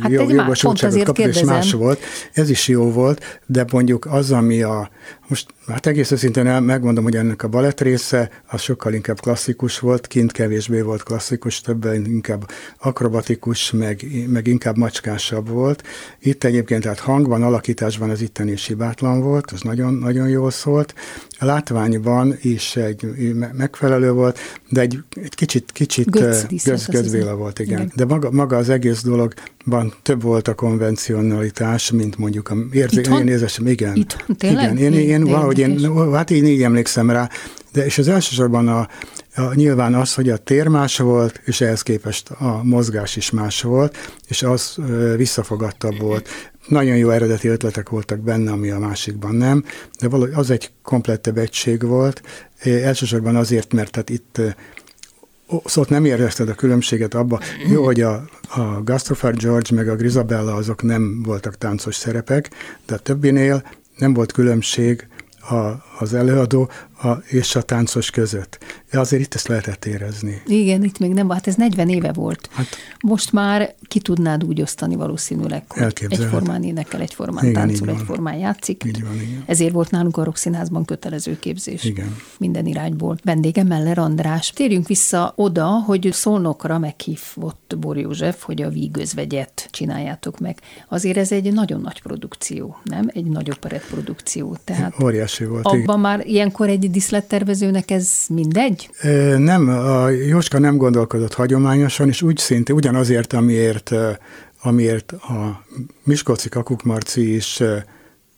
Hát 0.00 0.10
jó, 0.10 0.20
egy 0.20 0.34
más, 0.34 0.60
kapott, 0.60 1.18
és 1.18 1.42
más 1.42 1.72
volt. 1.72 2.00
Ez 2.32 2.50
is 2.50 2.68
jó 2.68 2.90
volt, 2.92 3.40
de 3.46 3.64
mondjuk 3.72 4.06
az, 4.06 4.32
ami 4.32 4.62
a, 4.62 4.90
most 5.30 5.46
hát 5.66 5.86
egész 5.86 6.10
őszintén 6.10 6.46
el, 6.46 6.60
megmondom, 6.60 7.04
hogy 7.04 7.16
ennek 7.16 7.42
a 7.42 7.48
balett 7.48 7.80
része, 7.80 8.30
az 8.46 8.60
sokkal 8.60 8.92
inkább 8.92 9.20
klasszikus 9.20 9.78
volt, 9.78 10.06
kint 10.06 10.32
kevésbé 10.32 10.80
volt 10.80 11.02
klasszikus, 11.02 11.60
többen 11.60 12.04
inkább 12.04 12.50
akrobatikus, 12.78 13.70
meg, 13.70 14.06
meg 14.26 14.46
inkább 14.46 14.76
macskásabb 14.76 15.48
volt. 15.48 15.82
Itt 16.20 16.44
egyébként 16.44 16.82
tehát 16.82 16.98
hangban, 16.98 17.42
alakításban 17.42 18.10
az 18.10 18.20
itteni 18.20 18.50
is 18.50 18.66
hibátlan 18.66 19.20
volt, 19.20 19.50
az 19.50 19.60
nagyon, 19.60 19.94
nagyon 19.94 20.28
jól 20.28 20.50
szólt. 20.50 20.94
A 21.38 21.44
látványban 21.44 22.36
is 22.40 22.76
egy 22.76 23.34
megfelelő 23.52 24.12
volt, 24.12 24.38
de 24.68 24.80
egy, 24.80 24.98
egy 25.22 25.34
kicsit, 25.34 25.72
kicsit 25.72 26.10
göz, 26.10 26.46
gözvéla 26.86 27.36
volt, 27.36 27.58
igen. 27.58 27.78
igen. 27.78 27.92
De 27.94 28.04
maga, 28.04 28.30
maga 28.30 28.56
az 28.56 28.68
egész 28.68 29.02
dologban 29.02 29.94
több 30.02 30.22
volt 30.22 30.48
a 30.48 30.54
konvencionalitás, 30.54 31.90
mint 31.90 32.18
mondjuk 32.18 32.50
a 32.50 32.56
érzékeny 32.72 33.28
érzésem. 33.28 33.66
Igen. 33.66 33.96
Itthon, 33.96 34.36
tényleg? 34.36 34.72
Igen, 34.72 34.92
én, 34.92 35.00
én, 35.00 35.19
én 35.19 35.19
valahogy 35.24 35.58
én, 35.58 35.92
hát 36.12 36.30
én 36.30 36.44
így 36.44 36.62
emlékszem 36.62 37.10
rá, 37.10 37.28
de 37.72 37.84
és 37.84 37.98
az 37.98 38.08
elsősorban 38.08 38.68
a, 38.68 38.88
a, 39.34 39.54
nyilván 39.54 39.94
az, 39.94 40.14
hogy 40.14 40.30
a 40.30 40.36
tér 40.36 40.68
más 40.68 40.98
volt, 40.98 41.40
és 41.44 41.60
ehhez 41.60 41.82
képest 41.82 42.30
a 42.30 42.60
mozgás 42.62 43.16
is 43.16 43.30
más 43.30 43.62
volt, 43.62 43.96
és 44.28 44.42
az 44.42 44.74
ö, 44.88 45.16
visszafogadtabb 45.16 45.98
volt. 45.98 46.28
Nagyon 46.66 46.96
jó 46.96 47.10
eredeti 47.10 47.48
ötletek 47.48 47.88
voltak 47.88 48.18
benne, 48.18 48.50
ami 48.50 48.70
a 48.70 48.78
másikban 48.78 49.34
nem, 49.34 49.64
de 50.00 50.08
valahogy 50.08 50.34
az 50.34 50.50
egy 50.50 50.70
komplettebb 50.82 51.38
egység 51.38 51.82
volt, 51.82 52.22
é, 52.62 52.82
elsősorban 52.82 53.36
azért, 53.36 53.72
mert 53.72 53.90
tehát 53.90 54.10
itt 54.10 54.40
szóval 55.64 55.90
nem 55.90 56.04
érezted 56.04 56.48
a 56.48 56.54
különbséget 56.54 57.14
abba, 57.14 57.40
jó, 57.70 57.84
hogy 57.84 58.00
a, 58.00 58.24
a 58.48 58.82
Gastropher 58.84 59.34
George 59.34 59.76
meg 59.76 59.88
a 59.88 59.96
Grisabella 59.96 60.54
azok 60.54 60.82
nem 60.82 61.22
voltak 61.22 61.58
táncos 61.58 61.94
szerepek, 61.94 62.50
de 62.86 62.94
a 62.94 62.98
többinél 62.98 63.62
nem 63.96 64.14
volt 64.14 64.32
különbség 64.32 65.08
a, 65.42 65.80
az 66.00 66.14
előadó 66.14 66.68
a, 67.02 67.08
és 67.26 67.56
a 67.56 67.62
táncos 67.62 68.10
között. 68.10 68.58
De 68.90 68.98
azért 69.00 69.22
itt 69.22 69.34
ezt 69.34 69.48
lehetett 69.48 69.84
érezni. 69.84 70.42
Igen, 70.46 70.84
itt 70.84 70.98
még 70.98 71.12
nem, 71.12 71.28
hát 71.30 71.46
ez 71.46 71.54
40 71.54 71.88
éve 71.88 72.12
volt. 72.12 72.48
Hát- 72.52 72.76
Most 73.00 73.32
már 73.32 73.74
ki 73.88 74.00
tudnád 74.00 74.44
úgy 74.44 74.60
osztani 74.62 74.94
valószínűleg, 74.94 75.64
hogy 75.68 76.06
egyformán 76.08 76.62
énekel, 76.64 77.00
egyformán 77.00 77.44
Igen, 77.44 77.54
táncol, 77.54 77.88
egyformán 77.88 78.36
játszik. 78.36 78.84
Így 78.86 79.02
van, 79.04 79.14
igen. 79.14 79.42
Ezért 79.46 79.72
volt 79.72 79.90
nálunk 79.90 80.16
a 80.16 80.24
Rockszínházban 80.24 80.84
kötelező 80.84 81.38
képzés. 81.38 81.84
Igen. 81.84 82.16
Minden 82.38 82.66
irányból. 82.66 83.16
Vendége 83.24 83.62
Meller 83.62 83.98
András. 83.98 84.50
Térjünk 84.50 84.86
vissza 84.86 85.32
oda, 85.36 85.66
hogy 85.66 86.08
Szolnokra 86.12 86.78
meghívott 86.78 87.74
Bor 87.78 87.98
József, 87.98 88.42
hogy 88.42 88.62
a 88.62 88.68
vígözvegyet 88.68 89.68
csináljátok 89.70 90.38
meg. 90.38 90.58
Azért 90.88 91.16
ez 91.16 91.32
egy 91.32 91.52
nagyon 91.52 91.80
nagy 91.80 92.02
produkció, 92.02 92.76
nem? 92.84 93.08
Egy 93.12 93.24
nagy 93.26 93.50
operett 93.50 93.86
produkció. 93.90 94.56
Tehát 94.64 95.02
Óriási 95.02 95.44
volt. 95.44 95.66
igen. 95.72 95.84
Abban 95.90 96.00
már 96.00 96.26
ilyenkor 96.26 96.68
egy 96.68 96.90
diszlettervezőnek 96.90 97.90
ez 97.90 98.10
mindegy? 98.28 98.90
Nem, 99.36 99.68
a 99.68 100.08
Jóska 100.08 100.58
nem 100.58 100.76
gondolkodott 100.76 101.34
hagyományosan, 101.34 102.08
és 102.08 102.22
úgy 102.22 102.36
szintén 102.36 102.76
ugyanazért, 102.76 103.32
amiért, 103.32 103.90
amiért 104.62 105.12
a 105.12 105.64
Miskolci 106.02 106.48
Kakukmarci 106.48 107.34
is 107.34 107.62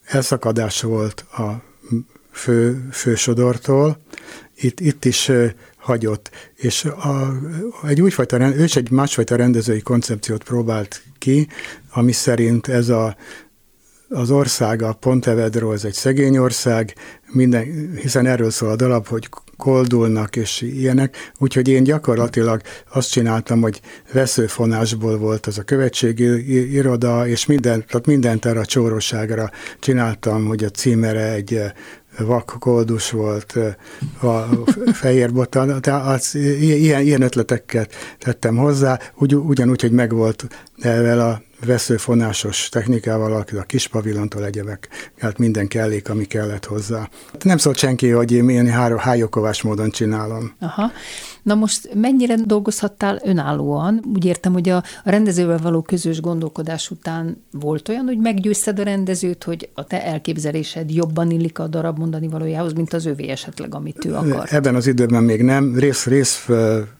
elszakadás 0.05 0.81
volt 0.81 1.25
a 1.31 1.61
fő, 2.31 2.87
fősodortól, 2.91 3.97
itt, 4.55 4.79
itt 4.79 5.05
is 5.05 5.31
hagyott, 5.77 6.29
és 6.55 6.85
a, 6.85 7.33
egy 7.87 8.01
újfajta, 8.01 8.55
ő 8.55 8.63
is 8.63 8.75
egy 8.75 8.91
másfajta 8.91 9.35
rendezői 9.35 9.81
koncepciót 9.81 10.43
próbált 10.43 11.01
ki, 11.17 11.47
ami 11.91 12.11
szerint 12.11 12.67
ez 12.67 12.89
a 12.89 13.15
az 14.13 14.31
ország, 14.31 14.81
a 14.81 14.93
Pontevedro, 14.93 15.71
ez 15.71 15.85
egy 15.85 15.93
szegény 15.93 16.37
ország, 16.37 16.93
minden, 17.31 17.93
hiszen 18.01 18.25
erről 18.25 18.49
szól 18.49 18.69
a 18.69 18.75
dalap, 18.75 19.07
hogy 19.07 19.29
koldulnak 19.57 20.35
és 20.35 20.61
ilyenek, 20.61 21.31
úgyhogy 21.37 21.67
én 21.67 21.83
gyakorlatilag 21.83 22.61
azt 22.93 23.11
csináltam, 23.11 23.61
hogy 23.61 23.81
veszőfonásból 24.11 25.17
volt 25.17 25.45
az 25.45 25.57
a 25.57 25.63
követségi 25.63 26.73
iroda, 26.73 27.27
és 27.27 27.45
minden, 27.45 27.85
tehát 27.87 28.05
mindent 28.05 28.45
erre 28.45 28.59
a 28.59 28.65
csóróságra 28.65 29.51
csináltam, 29.79 30.45
hogy 30.45 30.63
a 30.63 30.69
címere 30.69 31.31
egy 31.31 31.53
eh, 31.53 31.71
vak 32.19 32.55
koldus 32.59 33.11
volt, 33.11 33.57
eh, 34.21 34.31
a 34.31 34.49
fehér 34.93 35.33
botan, 35.33 35.81
tehát 35.81 36.07
az, 36.07 36.35
ilyen, 36.35 37.01
ilyen 37.01 37.21
ötleteket 37.21 37.93
tettem 38.19 38.55
hozzá, 38.55 38.99
ugy, 39.15 39.35
ugyanúgy, 39.35 39.81
hogy 39.81 39.91
megvolt 39.91 40.47
ezzel 40.79 41.19
a 41.19 41.41
veszőfonásos 41.65 42.69
technikával, 42.69 43.45
a 43.57 43.61
kis 43.61 43.87
pavilontól 43.87 44.45
egyebek, 44.45 44.87
hát 45.19 45.37
minden 45.37 45.67
kellék, 45.67 46.09
ami 46.09 46.25
kellett 46.25 46.65
hozzá. 46.65 47.09
Nem 47.43 47.57
szólt 47.57 47.77
senki, 47.77 48.09
hogy 48.09 48.31
én 48.31 48.49
ilyen 48.49 48.67
há- 48.69 48.99
hájokovás 48.99 49.61
módon 49.61 49.89
csinálom. 49.89 50.53
Aha. 50.59 50.91
Na 51.43 51.55
most 51.55 51.89
mennyire 51.93 52.35
dolgozhattál 52.45 53.19
önállóan? 53.23 54.03
Úgy 54.13 54.25
értem, 54.25 54.53
hogy 54.53 54.69
a, 54.69 54.75
a 55.03 55.09
rendezővel 55.09 55.57
való 55.57 55.81
közös 55.81 56.21
gondolkodás 56.21 56.89
után 56.89 57.43
volt 57.51 57.89
olyan, 57.89 58.05
hogy 58.05 58.17
meggyőzted 58.17 58.79
a 58.79 58.83
rendezőt, 58.83 59.43
hogy 59.43 59.69
a 59.73 59.83
te 59.83 60.05
elképzelésed 60.05 60.91
jobban 60.91 61.31
illik 61.31 61.59
a 61.59 61.67
darab 61.67 61.97
mondani 61.97 62.27
valójához, 62.27 62.73
mint 62.73 62.93
az 62.93 63.05
övé 63.05 63.29
esetleg, 63.29 63.75
amit 63.75 64.05
ő 64.05 64.13
akar. 64.13 64.47
Ebben 64.49 64.75
az 64.75 64.87
időben 64.87 65.23
még 65.23 65.41
nem. 65.41 65.75
Rész, 65.75 66.05
rész 66.05 66.47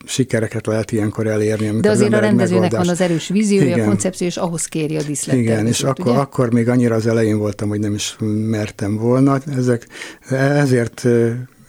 sikereket 0.06 0.66
lehet 0.66 0.92
ilyenkor 0.92 1.28
elérni. 1.28 1.80
De 1.80 1.90
az 1.90 1.96
azért 1.96 2.14
a 2.14 2.16
ember 2.16 2.24
egy 2.24 2.30
rendezőnek 2.30 2.72
van 2.72 2.80
megoldást- 2.80 3.02
az 3.02 3.02
erős 3.02 3.28
víziója, 3.28 3.74
a 3.74 3.76
Igen. 3.76 3.88
koncepció, 3.88 4.28
és 4.28 4.38
ahhoz 4.38 4.53
kéri 4.62 4.98
a 4.98 5.04
díszlettervezőt, 5.04 5.54
Igen, 5.54 5.68
és 5.68 5.84
akkor, 5.84 6.12
ugye? 6.12 6.20
akkor 6.20 6.54
még 6.54 6.70
annyira 6.70 6.96
az 6.96 7.08
elején 7.08 7.38
voltam, 7.38 7.70
hogy 7.70 7.80
nem 7.80 7.94
is 7.94 8.16
mertem 8.50 8.98
volna. 8.98 9.40
Ezek, 9.58 9.88
ezért 10.30 11.06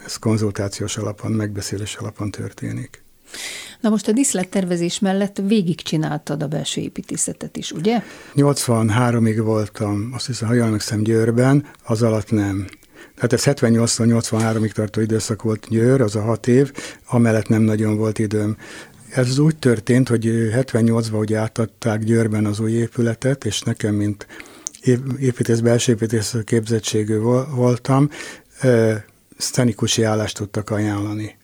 ez 0.06 0.16
konzultációs 0.16 0.96
alapon, 0.96 1.32
megbeszélés 1.32 1.94
alapon 1.94 2.30
történik. 2.30 3.02
Na 3.80 3.90
most 3.90 4.08
a 4.08 4.12
díszlettervezés 4.12 4.98
mellett 4.98 5.40
végigcsináltad 5.46 6.42
a 6.42 6.46
belső 6.46 6.80
építészetet 6.80 7.56
is, 7.56 7.72
ugye? 7.72 8.02
83-ig 8.36 9.40
voltam, 9.44 10.10
azt 10.14 10.26
hiszem, 10.26 10.48
ha 10.48 10.54
jól 10.54 10.64
emlékszem, 10.64 11.02
Győrben, 11.02 11.66
az 11.82 12.02
alatt 12.02 12.30
nem. 12.30 12.66
Tehát 13.14 13.32
ez 13.32 13.42
78-83-ig 13.44 14.70
tartó 14.70 15.00
időszak 15.00 15.42
volt 15.42 15.66
Győr, 15.68 16.00
az 16.00 16.16
a 16.16 16.22
hat 16.22 16.46
év, 16.46 16.72
amellett 17.06 17.48
nem 17.48 17.62
nagyon 17.62 17.96
volt 17.96 18.18
időm. 18.18 18.56
Ez 19.14 19.38
úgy 19.38 19.56
történt, 19.56 20.08
hogy 20.08 20.24
78-ban 20.26 21.18
ugye 21.18 21.38
átadták 21.38 22.04
Győrben 22.04 22.46
az 22.46 22.60
új 22.60 22.70
épületet, 22.70 23.44
és 23.44 23.60
nekem, 23.60 23.94
mint 23.94 24.26
ép- 24.80 25.18
építész, 25.18 25.58
belső 25.58 25.92
építész 25.92 26.34
képzettségű 26.44 27.18
vol- 27.18 27.48
voltam, 27.50 28.10
ö, 28.62 28.94
szcenikusi 29.36 30.02
állást 30.02 30.36
tudtak 30.36 30.70
ajánlani. 30.70 31.36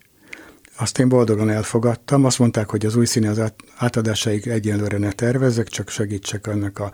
Azt 0.77 0.99
én 0.99 1.09
boldogan 1.09 1.51
elfogadtam, 1.51 2.25
azt 2.25 2.39
mondták, 2.39 2.71
hogy 2.71 2.87
az 2.87 2.97
új 2.97 3.07
színe 3.07 3.31
az 3.31 3.39
át- 3.39 3.65
átadásáig 3.77 4.47
egyenlőre 4.47 4.99
ne 4.99 5.13
tervezzek, 5.13 5.69
csak 5.69 5.89
segítsek 5.89 6.47
ennek 6.47 6.79
a, 6.79 6.93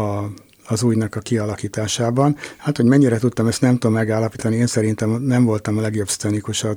a 0.00 0.30
az 0.72 0.82
újnak 0.82 1.14
a 1.14 1.20
kialakításában. 1.20 2.36
Hát, 2.56 2.76
hogy 2.76 2.86
mennyire 2.86 3.18
tudtam, 3.18 3.46
ezt 3.46 3.60
nem 3.60 3.72
tudom 3.72 3.92
megállapítani, 3.92 4.56
én 4.56 4.66
szerintem 4.66 5.10
nem 5.10 5.44
voltam 5.44 5.78
a 5.78 5.80
legjobb 5.80 6.08
szcenikus 6.08 6.64
a 6.64 6.74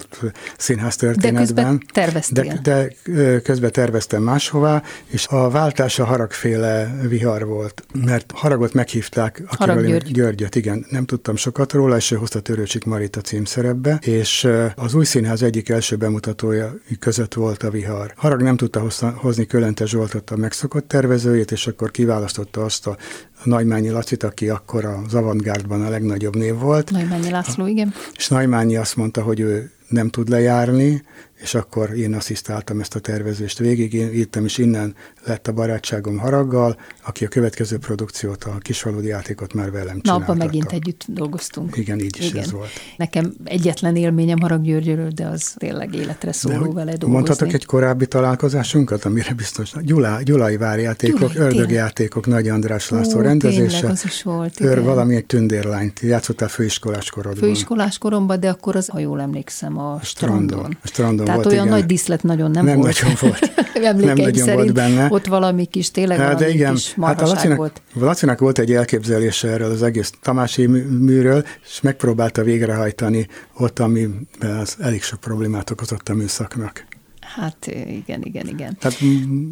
színház 0.58 0.96
történetben. 0.96 1.44
közben 1.46 1.82
terveztél. 1.94 2.60
De, 2.64 2.94
de 3.04 3.40
közben 3.40 3.72
terveztem 3.72 4.24
máshová, 4.24 4.84
és 5.06 5.28
a 5.28 5.50
váltás 5.50 6.00
a 6.00 6.06
haragféle 6.06 6.96
vihar 7.08 7.46
volt, 7.46 7.86
mert 8.06 8.32
haragot 8.36 8.74
meghívták, 8.74 9.42
Harag 9.46 9.76
akiről 9.78 9.84
én- 9.84 10.00
György. 10.00 10.12
Györgyöt, 10.12 10.56
igen, 10.56 10.86
nem 10.90 11.06
tudtam 11.06 11.36
sokat 11.36 11.72
róla, 11.72 11.96
és 11.96 12.12
ő 12.12 12.16
hozta 12.16 12.40
Törőcsik 12.40 12.84
Marita 12.84 13.22
címszerepbe, 13.22 14.00
és 14.02 14.48
az 14.76 14.94
új 14.94 15.06
színház 15.06 15.42
egyik 15.42 15.70
első 15.70 15.96
bemutatója 15.96 16.74
között 17.00 17.34
volt 17.34 17.64
a 17.64 17.70
vihar. 17.70 18.14
Harag 18.16 18.42
nem 18.42 18.58
tudta 18.58 18.88
hozni 19.16 19.46
Kölente 19.46 19.86
Zsoltot 19.86 20.30
a 20.30 20.36
megszokott 20.36 20.88
tervezőjét, 20.88 21.52
és 21.52 21.68
akkor 21.68 21.92
kiválasztotta 21.92 22.64
azt 22.64 22.88
a 22.88 22.98
Nagymányi 23.46 23.90
Lacit, 23.90 24.24
aki 24.24 24.50
akkor 24.50 24.86
az 24.86 25.14
avantgárdban 25.14 25.82
a 25.82 25.90
legnagyobb 25.90 26.36
név 26.36 26.56
volt, 26.56 26.92
Nagymányi 26.92 27.30
László, 27.30 27.68
igen. 27.68 27.94
és 28.14 28.28
Nagymányi 28.28 28.76
azt 28.76 28.96
mondta, 28.96 29.22
hogy 29.22 29.40
ő 29.40 29.72
nem 29.88 30.10
tud 30.10 30.30
lejárni, 30.30 31.04
és 31.46 31.54
akkor 31.56 31.98
én 31.98 32.14
asszisztáltam 32.14 32.80
ezt 32.80 32.96
a 32.96 33.00
tervezést 33.00 33.58
végig, 33.58 33.94
én 33.94 34.14
írtam, 34.14 34.46
és 34.46 34.58
innen 34.58 34.96
lett 35.26 35.48
a 35.48 35.52
barátságom 35.52 36.18
Haraggal, 36.18 36.78
aki 37.06 37.26
a 37.26 37.28
következő 37.28 37.78
produkciót, 37.78 38.44
a 38.44 38.58
kisvalódi 38.60 39.08
játékot 39.08 39.54
már 39.54 39.72
velem 39.72 39.96
Na, 39.96 40.02
csináltatta. 40.02 40.32
abban 40.32 40.46
megint 40.46 40.72
együtt 40.72 41.04
dolgoztunk. 41.08 41.78
Igen, 41.78 42.00
így 42.00 42.18
is 42.20 42.32
ez 42.32 42.52
volt. 42.52 42.70
Nekem 42.98 43.34
egyetlen 43.44 43.96
élményem 43.96 44.40
Harag 44.40 44.62
Györgyről, 44.62 45.10
de 45.10 45.26
az 45.26 45.54
tényleg 45.58 45.96
életre 45.96 46.28
De 46.28 46.32
szóló 46.32 46.56
hogy 46.56 46.74
vele 46.74 46.86
dolgozni. 46.86 47.14
Mondhatok 47.14 47.54
egy 47.54 47.66
korábbi 47.66 48.06
találkozásunkat, 48.06 49.06
amire 49.06 49.34
biztos. 49.34 49.72
Gyula, 49.82 50.22
Gyulai 50.22 50.58
várjátékok, 50.58 51.34
Gyulai, 51.34 51.48
ördögjátékok, 51.48 52.26
Nagy 52.28 52.48
András 52.48 52.90
László 52.90 53.20
Ó, 53.20 53.22
rendezése. 53.22 53.68
tényleg, 53.68 53.92
az 53.92 54.04
is 54.06 54.24
volt, 54.24 54.62
Őr 54.62 54.72
igen. 54.72 54.84
valami 54.84 55.16
egy 55.16 55.26
tündérlányt, 55.26 56.00
játszottál 56.00 56.48
főiskolás 56.50 57.10
korodban. 57.10 57.42
Főiskolás 57.44 57.98
koromban, 57.98 58.40
de 58.40 58.50
akkor 58.50 58.76
az, 58.76 58.88
ha 58.88 59.00
jól 59.00 59.22
emlékszem, 59.22 59.78
a, 59.78 60.00
strandon. 60.04 60.48
strandon. 60.48 60.78
A 60.84 60.88
strandon 60.88 61.26
Tehát 61.36 61.44
volt, 61.44 61.56
olyan 61.56 61.66
igen. 61.66 61.78
nagy 61.78 61.86
diszlet 61.86 62.24
nagyon 62.24 62.52
nem, 62.52 62.66
Nem 62.66 62.78
volt. 62.78 63.02
nagyon 63.02 63.16
volt. 63.20 63.54
Nem 63.82 64.16
nagyon 64.16 64.54
volt 64.54 64.74
benne. 64.74 65.08
ott 65.10 65.26
valami 65.26 65.66
kis, 65.66 65.92
tényleg 65.92 66.18
Hát, 66.18 66.26
valami 66.34 66.46
de 66.46 66.54
igen, 66.54 66.74
kis 66.74 66.96
hát 67.02 67.22
a 67.22 67.26
Lacinak, 67.26 67.58
volt. 67.58 67.82
Lacinak 67.94 68.40
volt 68.40 68.60
egy 68.60 68.74
elképzelése 68.74 69.48
erről 69.48 69.72
az 69.72 69.84
egész 69.84 70.14
Tamási 70.22 70.66
mű- 70.66 71.00
műről, 71.00 71.46
és 71.66 71.82
megpróbálta 71.82 72.44
végrehajtani 72.44 73.28
ott, 73.54 73.80
ami 73.80 74.10
az 74.40 74.76
elég 74.80 75.04
sok 75.04 75.20
problémát 75.20 75.70
okozott 75.70 76.10
a 76.10 76.14
műszaknak. 76.14 76.86
Hát 77.36 77.68
igen, 77.88 78.22
igen, 78.22 78.48
igen. 78.48 78.78
Tehát 78.80 78.98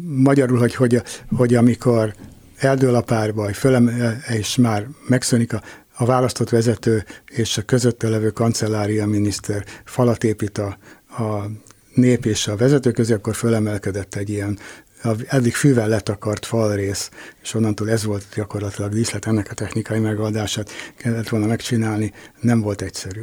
magyarul, 0.06 0.58
hogy, 0.58 0.74
hogy, 0.74 1.02
hogy 1.36 1.54
amikor 1.54 2.14
eldől 2.56 2.94
a 2.94 3.00
párbaj, 3.00 3.52
fölem, 3.52 3.90
és 4.28 4.56
már 4.56 4.86
megszűnik 5.08 5.52
a, 5.52 5.62
a 5.96 6.04
választott 6.04 6.48
vezető 6.50 7.04
és 7.30 7.58
a 7.58 7.62
közötte 7.62 8.08
levő 8.08 8.30
kancellária 8.30 9.06
miniszter 9.06 9.64
falat 9.84 10.24
épít 10.24 10.58
a, 10.58 10.78
a 11.22 11.44
nép 11.94 12.26
és 12.26 12.46
a 12.46 12.56
vezető 12.56 12.90
közé, 12.90 13.12
akkor 13.12 13.34
fölemelkedett 13.34 14.14
egy 14.14 14.30
ilyen 14.30 14.58
eddig 15.26 15.54
fűvel 15.54 15.88
letakart 15.88 16.46
falrész, 16.46 17.10
és 17.42 17.54
onnantól 17.54 17.90
ez 17.90 18.04
volt 18.04 18.24
gyakorlatilag 18.34 18.92
díszlet, 18.92 19.26
ennek 19.26 19.50
a 19.50 19.54
technikai 19.54 19.98
megoldását 19.98 20.70
kellett 20.96 21.28
volna 21.28 21.46
megcsinálni, 21.46 22.12
nem 22.40 22.60
volt 22.60 22.82
egyszerű. 22.82 23.20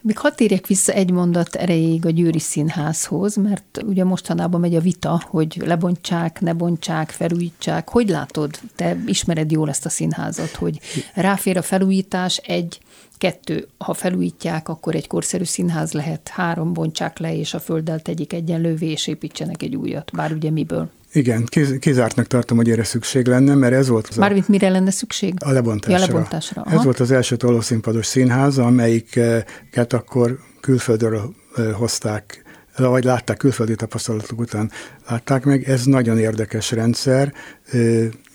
Még 0.00 0.18
hadd 0.18 0.34
térjek 0.34 0.66
vissza 0.66 0.92
egy 0.92 1.10
mondat 1.10 1.54
erejéig 1.54 2.06
a 2.06 2.10
Győri 2.10 2.38
Színházhoz, 2.38 3.36
mert 3.36 3.82
ugye 3.86 4.04
mostanában 4.04 4.60
megy 4.60 4.74
a 4.74 4.80
vita, 4.80 5.22
hogy 5.26 5.62
lebontsák, 5.64 6.40
ne 6.40 6.52
bontsák, 6.52 7.10
felújítsák. 7.10 7.88
Hogy 7.88 8.08
látod, 8.08 8.58
te 8.76 8.96
ismered 9.06 9.50
jól 9.50 9.68
ezt 9.68 9.86
a 9.86 9.88
színházat, 9.88 10.50
hogy 10.50 10.80
ráfér 11.14 11.56
a 11.56 11.62
felújítás, 11.62 12.36
egy, 12.36 12.78
kettő, 13.24 13.68
ha 13.78 13.94
felújítják, 13.94 14.68
akkor 14.68 14.94
egy 14.94 15.06
korszerű 15.06 15.44
színház 15.44 15.92
lehet, 15.92 16.28
három, 16.28 16.72
bontsák 16.72 17.18
le, 17.18 17.36
és 17.36 17.54
a 17.54 17.58
földdel 17.60 18.00
tegyék 18.00 18.32
egyenlővé, 18.32 18.90
és 18.90 19.06
építsenek 19.06 19.62
egy 19.62 19.76
újat. 19.76 20.10
Bár 20.14 20.32
ugye 20.32 20.50
miből? 20.50 20.90
Igen, 21.12 21.44
kiz- 21.44 21.78
kizártnak 21.78 22.26
tartom, 22.26 22.56
hogy 22.56 22.70
erre 22.70 22.84
szükség 22.84 23.26
lenne, 23.26 23.54
mert 23.54 23.74
ez 23.74 23.88
volt 23.88 24.06
az 24.08 24.16
a, 24.16 24.20
Mármint 24.20 24.48
mire 24.48 24.68
lenne 24.68 24.90
szükség? 24.90 25.34
a 25.38 25.50
lebontásra. 25.50 25.98
Ja, 25.98 26.06
lebontásra. 26.06 26.62
Aha. 26.62 26.76
Ez 26.76 26.84
volt 26.84 27.00
az 27.00 27.10
első 27.10 27.36
tolószínpados 27.36 28.06
színház, 28.06 28.58
amelyiket 28.58 29.92
akkor 29.92 30.38
külföldről 30.60 31.34
hozták, 31.72 32.42
vagy 32.76 33.04
látták 33.04 33.36
külföldi 33.36 33.74
tapasztalatok 33.74 34.40
után 34.40 34.70
látták 35.08 35.44
meg. 35.44 35.68
Ez 35.68 35.84
nagyon 35.84 36.18
érdekes 36.18 36.70
rendszer, 36.70 37.32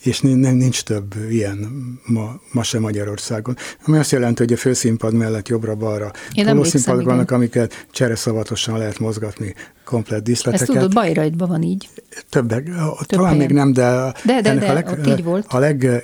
és 0.03 0.19
nem 0.21 0.55
nincs 0.55 0.83
több 0.83 1.15
ilyen 1.29 1.67
ma, 2.05 2.39
ma 2.51 2.63
sem 2.63 2.81
Magyarországon. 2.81 3.55
Ami 3.85 3.97
azt 3.97 4.11
jelenti, 4.11 4.43
hogy 4.43 4.53
a 4.53 4.57
főszínpad 4.57 5.13
mellett 5.13 5.47
jobbra-balra 5.47 6.11
emlékszem, 6.35 7.03
vannak, 7.03 7.31
amiket 7.31 7.85
csereszavatosan 7.91 8.77
lehet 8.77 8.99
mozgatni 8.99 9.55
komplett 9.83 10.17
Ezt 10.17 10.23
díszleteket. 10.23 10.67
tudod, 10.67 10.93
Bajrajtban 10.93 11.47
van 11.47 11.61
így. 11.61 11.89
Többek, 12.29 12.63
Több 12.63 13.05
talán 13.07 13.25
helyen. 13.25 13.37
még 13.37 13.55
nem, 13.55 13.73
de, 13.73 14.13
De, 14.25 14.41
de, 14.41 14.55
de, 14.55 14.69
a 14.69 14.73
leg, 14.73 15.07
így 15.07 15.23
volt. 15.23 15.45
A 15.49 15.57
leg, 15.57 16.03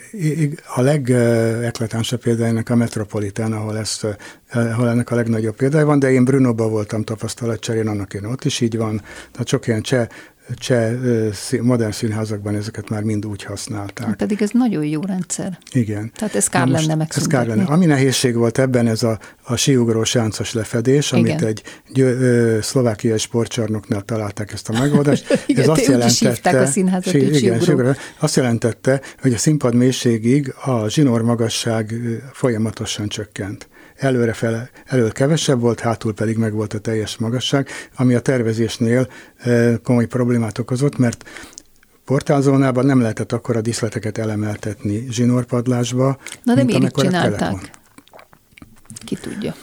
a 0.75 0.81
legekletánsabb 0.81 2.19
példa 2.21 2.45
ennek 2.45 2.69
a 2.69 2.75
Metropolitán, 2.75 3.53
ahol, 3.53 3.77
ezt, 3.77 4.07
ahol 4.51 4.89
ennek 4.89 5.11
a 5.11 5.15
legnagyobb 5.15 5.55
példája 5.55 5.85
van, 5.85 5.99
de 5.99 6.11
én 6.11 6.23
Brunóban 6.23 6.69
voltam 6.69 7.03
tapasztalatcserén, 7.03 7.87
annak 7.87 8.13
én 8.13 8.25
ott 8.25 8.43
is 8.45 8.61
így 8.61 8.77
van. 8.77 9.01
Tehát 9.31 9.47
sok 9.47 9.67
ilyen 9.67 9.81
cseh, 9.81 10.07
cseh 10.55 10.93
modern 11.61 11.91
színházakban 11.91 12.55
ezeket 12.55 12.89
már 12.89 13.03
mind 13.03 13.25
úgy 13.25 13.43
használták. 13.43 14.15
Pedig 14.15 14.41
ez 14.41 14.49
nagyon 14.53 14.85
jó 14.85 15.01
rendszer. 15.01 15.57
Igen. 15.71 16.11
Tehát 16.15 16.35
ez 16.35 16.47
kár 16.47 16.67
lenne 16.67 16.77
Ez 16.79 16.87
kár 16.87 16.97
megszüntetni. 16.97 17.47
lenne. 17.47 17.63
Ami 17.63 17.85
nehézség 17.85 18.35
volt 18.35 18.57
ebben, 18.57 18.87
ez 18.87 19.03
a, 19.03 19.19
a 19.43 19.55
síugrós 19.55 20.09
sáncos 20.09 20.53
lefedés, 20.53 21.11
amit 21.11 21.25
Igen. 21.27 21.45
egy 21.47 21.63
gyö, 21.93 22.19
ö, 22.19 22.61
szlovákiai 22.61 23.17
sportcsarnoknál 23.17 24.01
találták 24.01 24.51
ezt 24.51 24.69
a 24.69 24.73
megoldást. 24.79 25.39
Igen, 25.47 25.61
ez 25.63 25.69
azt 25.69 25.85
jelentette, 25.85 26.59
a 26.59 26.65
színházat, 26.65 27.13
sí, 27.13 27.35
igen, 27.35 27.59
síugró. 27.59 27.91
azt 28.19 28.35
jelentette, 28.35 29.01
hogy 29.21 29.33
a 29.33 29.37
színpad 29.37 29.75
mélységig 29.75 30.53
a 30.65 30.89
zsinór 30.89 31.21
magasság 31.21 31.93
folyamatosan 32.33 33.07
csökkent. 33.07 33.67
Előre 33.97 34.33
fele, 34.33 34.69
elől 34.85 35.11
kevesebb 35.11 35.59
volt, 35.59 35.79
hátul 35.79 36.13
pedig 36.13 36.37
meg 36.37 36.53
volt 36.53 36.73
a 36.73 36.79
teljes 36.79 37.17
magasság, 37.17 37.69
ami 37.95 38.13
a 38.13 38.19
tervezésnél 38.19 39.07
ö, 39.43 39.73
komoly 39.83 40.05
problémát 40.05 40.57
okozott, 40.57 40.97
mert 40.97 41.29
portálzónában 42.05 42.85
nem 42.85 43.01
lehetett 43.01 43.31
akkor 43.31 43.55
a 43.55 43.61
díszleteket 43.61 44.17
elemeltetni 44.17 45.07
zsinórpadlásba, 45.09 46.17
Na 46.43 46.53
de 46.55 46.63
mint 46.63 46.79
miért 46.79 46.95
csinálták? 46.95 47.39
telefon. 47.39 47.61
Ki 49.05 49.15
tudja. 49.15 49.55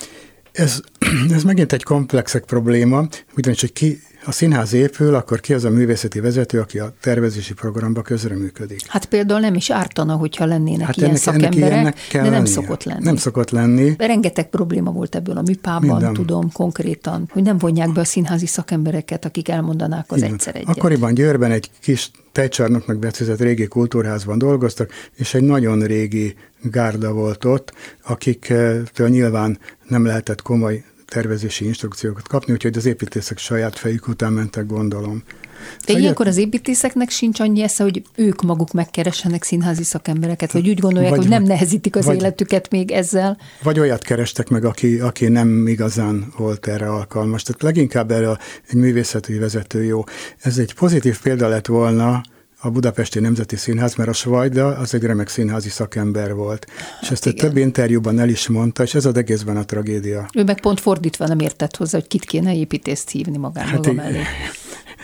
Ez, 0.53 0.81
ez 1.37 1.43
megint 1.43 1.73
egy 1.73 1.83
komplexek 1.83 2.45
probléma, 2.45 3.07
ugyanis, 3.37 3.61
hogy 3.61 3.73
ki 3.73 4.03
a 4.25 4.33
színház 4.33 4.73
épül, 4.73 5.15
akkor 5.15 5.41
ki 5.41 5.55
az 5.55 5.65
a 5.65 5.71
művészeti 5.71 6.21
vezető, 6.21 6.61
aki 6.61 6.79
a 6.79 6.93
tervezési 7.01 7.55
programba 7.55 8.03
közreműködik. 8.03 8.87
Hát 8.87 9.05
például 9.05 9.41
nem 9.41 9.55
is 9.55 9.71
ártana, 9.71 10.15
hogyha 10.15 10.45
lennének 10.45 10.87
hát 10.87 10.97
ilyen 10.97 11.09
ennek, 11.09 11.27
ennek 11.27 11.43
szakemberek, 11.53 11.95
kell 12.09 12.23
de 12.23 12.29
nem 12.29 12.33
lennie. 12.39 12.53
szokott 12.53 12.85
lenni. 12.85 13.05
Nem 13.05 13.17
szokott 13.17 13.51
lenni. 13.51 13.95
Rengeteg 13.99 14.49
probléma 14.49 14.91
volt 14.91 15.15
ebből 15.15 15.37
a 15.37 15.43
műpában, 15.43 15.89
Minden. 15.89 16.13
tudom 16.13 16.53
konkrétan, 16.53 17.29
hogy 17.33 17.43
nem 17.43 17.59
vonják 17.59 17.93
be 17.93 18.01
a 18.01 18.05
színházi 18.05 18.47
szakembereket, 18.47 19.25
akik 19.25 19.49
elmondanák 19.49 20.05
az 20.09 20.19
Igen. 20.19 20.33
egyszer 20.33 20.55
egyet. 20.57 20.69
Akkoriban 20.69 21.15
Győrben 21.15 21.51
egy 21.51 21.71
kis 21.81 22.11
tejcsarnoknak 22.33 22.99
becézett 22.99 23.41
régi 23.41 23.67
kultúrházban 23.67 24.39
dolgoztak, 24.39 24.91
és 25.15 25.35
egy 25.35 25.43
nagyon 25.43 25.81
régi 25.81 26.35
gárda 26.63 27.13
volt 27.13 27.45
ott, 27.45 27.73
akiktől 28.05 29.09
nyilván 29.09 29.59
nem 29.89 30.05
lehetett 30.05 30.43
komoly 30.43 30.85
tervezési 31.13 31.65
instrukciókat 31.65 32.29
kapni, 32.29 32.53
úgyhogy 32.53 32.77
az 32.77 32.85
építészek 32.87 33.39
saját 33.39 33.79
fejük 33.79 34.09
után 34.09 34.33
mentek, 34.33 34.67
gondolom. 34.67 35.23
De 35.27 35.85
Szóval 35.87 36.03
ilyenkor 36.03 36.27
az 36.27 36.37
építészeknek 36.37 37.11
sincs 37.11 37.41
annyi 37.41 37.63
esze, 37.63 37.83
hogy 37.83 38.03
ők 38.15 38.43
maguk 38.43 38.73
megkeressenek 38.73 39.43
színházi 39.43 39.83
szakembereket, 39.83 40.53
vagy 40.53 40.69
úgy 40.69 40.79
gondolják, 40.79 41.11
Vagy- 41.11 41.21
hogy 41.21 41.29
nem 41.29 41.43
nehezítik 41.43 41.97
az 41.97 42.05
vagy- 42.05 42.17
életüket 42.17 42.71
még 42.71 42.91
ezzel. 42.91 43.39
Vagy 43.63 43.79
olyat 43.79 44.03
kerestek 44.03 44.49
meg, 44.49 44.65
aki, 44.65 44.99
aki 44.99 45.29
nem 45.29 45.67
igazán 45.67 46.33
volt 46.37 46.67
erre 46.67 46.89
alkalmas. 46.89 47.43
Tehát 47.43 47.63
leginkább 47.63 48.11
erre 48.11 48.39
egy 48.69 48.75
művészeti 48.77 49.39
vezető 49.39 49.85
jó. 49.85 50.05
Ez 50.39 50.59
egy 50.59 50.75
pozitív 50.75 51.21
példa 51.21 51.49
lett 51.49 51.67
volna 51.67 52.23
a 52.65 52.71
Budapesti 52.71 53.21
Nemzeti 53.21 53.57
Színház, 53.57 53.95
mert 53.95 54.09
a 54.09 54.13
Svajda 54.13 54.67
az 54.67 54.95
egy 54.95 55.03
remek 55.03 55.29
színházi 55.29 55.69
szakember 55.69 56.35
volt. 56.35 56.67
és 57.01 57.11
ezt 57.11 57.27
igen. 57.27 57.47
több 57.47 57.57
interjúban 57.57 58.19
el 58.19 58.29
is 58.29 58.49
mondta, 58.49 58.83
és 58.83 58.95
ez 58.95 59.05
az 59.05 59.17
egészben 59.17 59.57
a 59.57 59.65
tragédia. 59.65 60.29
Ő 60.35 60.45
meg 60.45 60.61
pont 60.61 60.81
fordítva 60.81 61.27
nem 61.27 61.39
értett 61.39 61.77
hozzá, 61.77 61.99
hogy 61.99 62.09
kit 62.09 62.25
kéne 62.25 62.55
építészt 62.55 63.11
hívni 63.11 63.37
magán 63.37 63.65
hát 63.65 63.77
maga 63.77 63.91
igen. 63.91 64.05
mellé. 64.05 64.23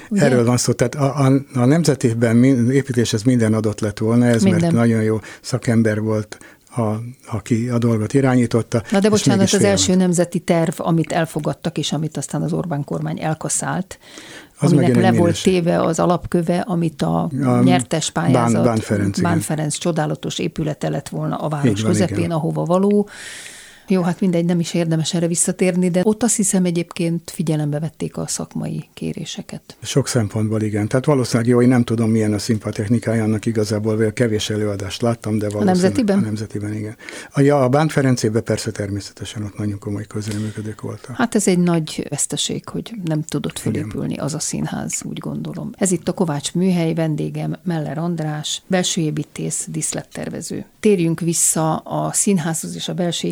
Ugye? 0.09 0.23
Erről 0.27 0.45
van 0.45 0.57
szó. 0.57 0.73
Tehát 0.73 0.95
a, 0.95 1.27
a, 1.27 1.33
a 1.55 1.65
nemzetében 1.65 2.37
min, 2.37 2.71
építéshez 2.71 3.23
minden 3.23 3.55
adott 3.55 3.81
lett 3.81 3.99
volna, 3.99 4.27
ez 4.27 4.43
Minden. 4.43 4.61
mert 4.61 4.73
nagyon 4.73 5.03
jó 5.03 5.21
szakember 5.41 6.01
volt, 6.01 6.39
a, 6.77 6.95
aki 7.27 7.69
a 7.69 7.79
dolgot 7.79 8.15
irányította. 8.15 8.83
Na 8.91 9.01
de 9.01 9.09
bocsánat, 9.09 9.43
az 9.43 9.49
félment. 9.51 9.71
első 9.71 9.95
nemzeti 9.95 10.39
terv, 10.39 10.75
amit 10.77 11.13
elfogadtak, 11.13 11.79
és 11.79 11.93
amit 11.93 12.17
aztán 12.17 12.43
az 12.43 12.53
Orbán 12.53 12.85
kormány 12.85 13.21
elkaszált, 13.21 13.99
Az 14.61 14.73
aminek 14.73 14.95
le 14.95 15.03
volt 15.03 15.17
minős. 15.21 15.41
téve 15.41 15.81
az 15.81 15.99
alapköve, 15.99 16.59
amit 16.67 17.03
a, 17.03 17.29
A 17.45 17.63
nyertes 17.63 18.11
pályázat, 18.11 18.53
Bán- 18.53 18.65
Bán 18.65 18.77
Ferenc. 18.77 19.21
Bán 19.21 19.41
Ferenc 19.41 19.77
csodálatos 19.77 20.39
épülete 20.39 20.89
lett 20.89 21.09
volna 21.09 21.37
a 21.37 21.49
város 21.49 21.81
van, 21.81 21.91
közepén, 21.91 22.19
igen. 22.19 22.31
ahova 22.31 22.65
való. 22.65 23.09
Jó, 23.91 24.03
hát 24.03 24.21
mindegy, 24.21 24.45
nem 24.45 24.61
is 24.61 24.75
érdemes 24.75 25.15
erre 25.15 25.27
visszatérni, 25.27 25.91
de 25.91 26.01
ott 26.05 26.23
azt 26.23 26.37
hiszem 26.37 26.65
egyébként 26.65 27.31
figyelembe 27.31 27.79
vették 27.81 28.17
a 28.17 28.27
szakmai 28.27 28.85
kéréseket. 28.95 29.77
Sok 29.83 30.09
szempontból 30.09 30.63
igen. 30.63 30.89
Tehát 30.89 31.05
valószínűleg 31.05 31.51
jó, 31.51 31.63
én 31.63 31.69
nem 31.69 31.85
tudom, 31.85 32.11
milyen 32.11 32.33
a 32.33 32.39
színpadtechnikája, 32.39 33.23
annak 33.23 33.47
igazából 33.47 33.97
vagy 33.97 34.13
kevés 34.13 34.51
előadást 34.51 35.03
láttam, 35.03 35.39
de 35.39 35.49
valószínűleg 35.49 35.75
nemzetiben? 35.75 36.19
A 36.19 36.21
nemzetiben, 36.21 36.75
igen. 36.75 36.97
A, 37.31 37.41
ja, 37.41 37.63
a 37.63 37.69
Bán 37.69 37.89
Ferencében 37.89 38.43
persze 38.45 38.71
természetesen 38.71 39.43
ott 39.43 39.59
nagyon 39.59 39.79
komoly 39.79 40.07
közreműködők 40.07 40.81
voltak. 40.81 41.17
Hát 41.17 41.35
ez 41.35 41.47
egy 41.47 41.59
nagy 41.59 42.07
veszteség, 42.09 42.69
hogy 42.69 42.93
nem 43.05 43.23
tudott 43.23 43.59
fölépülni 43.59 44.17
az 44.17 44.35
a 44.35 44.41
színház, 44.41 45.03
úgy 45.05 45.19
gondolom. 45.19 45.71
Ez 45.77 45.91
itt 45.91 46.09
a 46.09 46.13
Kovács 46.13 46.55
műhely, 46.55 46.95
vendégem 46.95 47.57
Meller 47.65 47.99
András, 47.99 48.63
belső 48.67 49.01
építész, 49.01 49.67
diszlettervező. 49.71 50.65
Térjünk 50.81 51.21
vissza 51.21 51.77
a 51.77 52.13
színházhoz 52.13 52.75
és 52.75 52.89
a 52.89 52.95
belső 52.95 53.29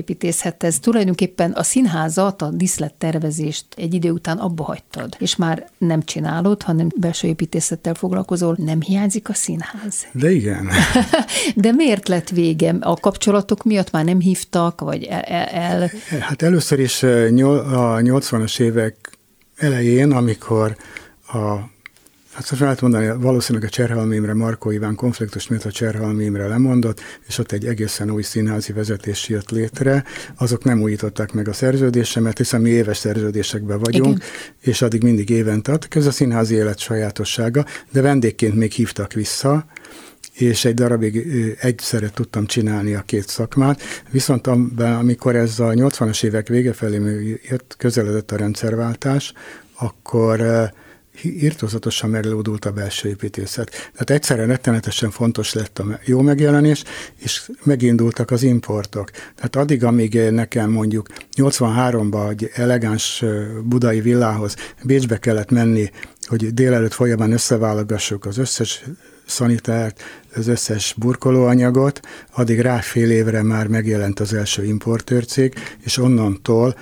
építészhethez. 0.46 0.80
Tulajdonképpen 0.80 1.50
a 1.52 1.62
színházat, 1.62 2.42
a 2.42 2.50
diszlettervezést 2.50 3.66
egy 3.76 3.94
idő 3.94 4.10
után 4.10 4.38
abba 4.38 4.62
hagytad, 4.62 5.16
és 5.18 5.36
már 5.36 5.68
nem 5.78 6.02
csinálod, 6.02 6.62
hanem 6.62 6.88
belső 6.96 7.28
építészettel 7.28 7.94
foglalkozol. 7.94 8.56
Nem 8.58 8.80
hiányzik 8.80 9.28
a 9.28 9.34
színház? 9.34 10.06
De 10.12 10.30
igen. 10.30 10.68
De 11.54 11.72
miért 11.72 12.08
lett 12.08 12.28
vége? 12.28 12.74
A 12.80 12.96
kapcsolatok 12.96 13.64
miatt 13.64 13.90
már 13.90 14.04
nem 14.04 14.20
hívtak, 14.20 14.80
vagy 14.80 15.04
el... 15.04 15.22
el, 15.22 15.90
Hát 16.20 16.42
először 16.42 16.78
is 16.78 17.02
eh, 17.02 17.10
a 17.12 18.00
80-as 18.00 18.60
évek 18.60 19.18
elején, 19.56 20.12
amikor 20.12 20.76
a 21.28 21.74
Hát 22.36 22.44
szóval 22.44 22.64
lehet 22.64 22.80
mondani, 22.80 23.22
valószínűleg 23.22 23.68
a 23.68 23.70
Cserhalmi 23.70 24.14
Imre, 24.14 24.34
Markó 24.34 24.70
Iván 24.70 24.94
konfliktus 24.94 25.48
miatt 25.48 25.64
a 25.64 25.70
Cserhalmi 25.70 26.24
Imre 26.24 26.46
lemondott, 26.46 27.00
és 27.26 27.38
ott 27.38 27.52
egy 27.52 27.66
egészen 27.66 28.10
új 28.10 28.22
színházi 28.22 28.72
vezetés 28.72 29.28
jött 29.28 29.50
létre. 29.50 30.04
Azok 30.38 30.64
nem 30.64 30.82
újították 30.82 31.32
meg 31.32 31.48
a 31.48 31.52
szerződésemet, 31.52 32.38
hiszen 32.38 32.60
mi 32.60 32.70
éves 32.70 32.96
szerződésekben 32.96 33.78
vagyunk, 33.78 34.16
Igen. 34.16 34.28
és 34.60 34.82
addig 34.82 35.02
mindig 35.02 35.30
évente 35.30 35.72
adtak. 35.72 35.94
Ez 35.94 36.06
a 36.06 36.10
színházi 36.10 36.54
élet 36.54 36.78
sajátossága, 36.78 37.64
de 37.90 38.00
vendégként 38.00 38.54
még 38.54 38.72
hívtak 38.72 39.12
vissza, 39.12 39.66
és 40.32 40.64
egy 40.64 40.74
darabig 40.74 41.26
egyszerre 41.60 42.10
tudtam 42.10 42.46
csinálni 42.46 42.94
a 42.94 43.02
két 43.06 43.28
szakmát, 43.28 43.80
viszont 44.10 44.46
am- 44.46 44.72
amikor 44.78 45.36
ez 45.36 45.58
a 45.58 45.68
80-as 45.68 46.24
évek 46.24 46.48
vége 46.48 46.72
felé 46.72 47.40
jött, 47.48 47.74
közeledett 47.78 48.32
a 48.32 48.36
rendszerváltás, 48.36 49.32
akkor 49.78 50.40
írtózatosan 51.22 52.10
meglódult 52.10 52.64
a 52.64 52.70
belső 52.70 53.08
építészet. 53.08 53.70
Tehát 53.70 54.10
egyszerre 54.10 54.44
rettenetesen 54.44 55.10
fontos 55.10 55.52
lett 55.52 55.78
a 55.78 56.00
jó 56.04 56.20
megjelenés, 56.20 56.82
és 57.16 57.50
megindultak 57.62 58.30
az 58.30 58.42
importok. 58.42 59.10
Tehát 59.10 59.56
addig, 59.56 59.84
amíg 59.84 60.30
nekem 60.30 60.70
mondjuk 60.70 61.08
83-ban 61.36 62.30
egy 62.30 62.50
elegáns 62.54 63.22
ö, 63.22 63.44
budai 63.64 64.00
villához 64.00 64.56
Bécsbe 64.82 65.18
kellett 65.18 65.50
menni, 65.50 65.90
hogy 66.26 66.54
délelőtt 66.54 66.92
folyamán 66.92 67.32
összeválogassuk 67.32 68.26
az 68.26 68.38
összes 68.38 68.84
szanitárt, 69.26 70.02
az 70.34 70.46
összes 70.46 70.94
burkolóanyagot, 70.96 72.00
addig 72.32 72.60
rá 72.60 72.80
fél 72.80 73.10
évre 73.10 73.42
már 73.42 73.66
megjelent 73.66 74.20
az 74.20 74.32
első 74.34 74.64
importőrcég, 74.64 75.54
és 75.84 75.98
onnantól 75.98 76.76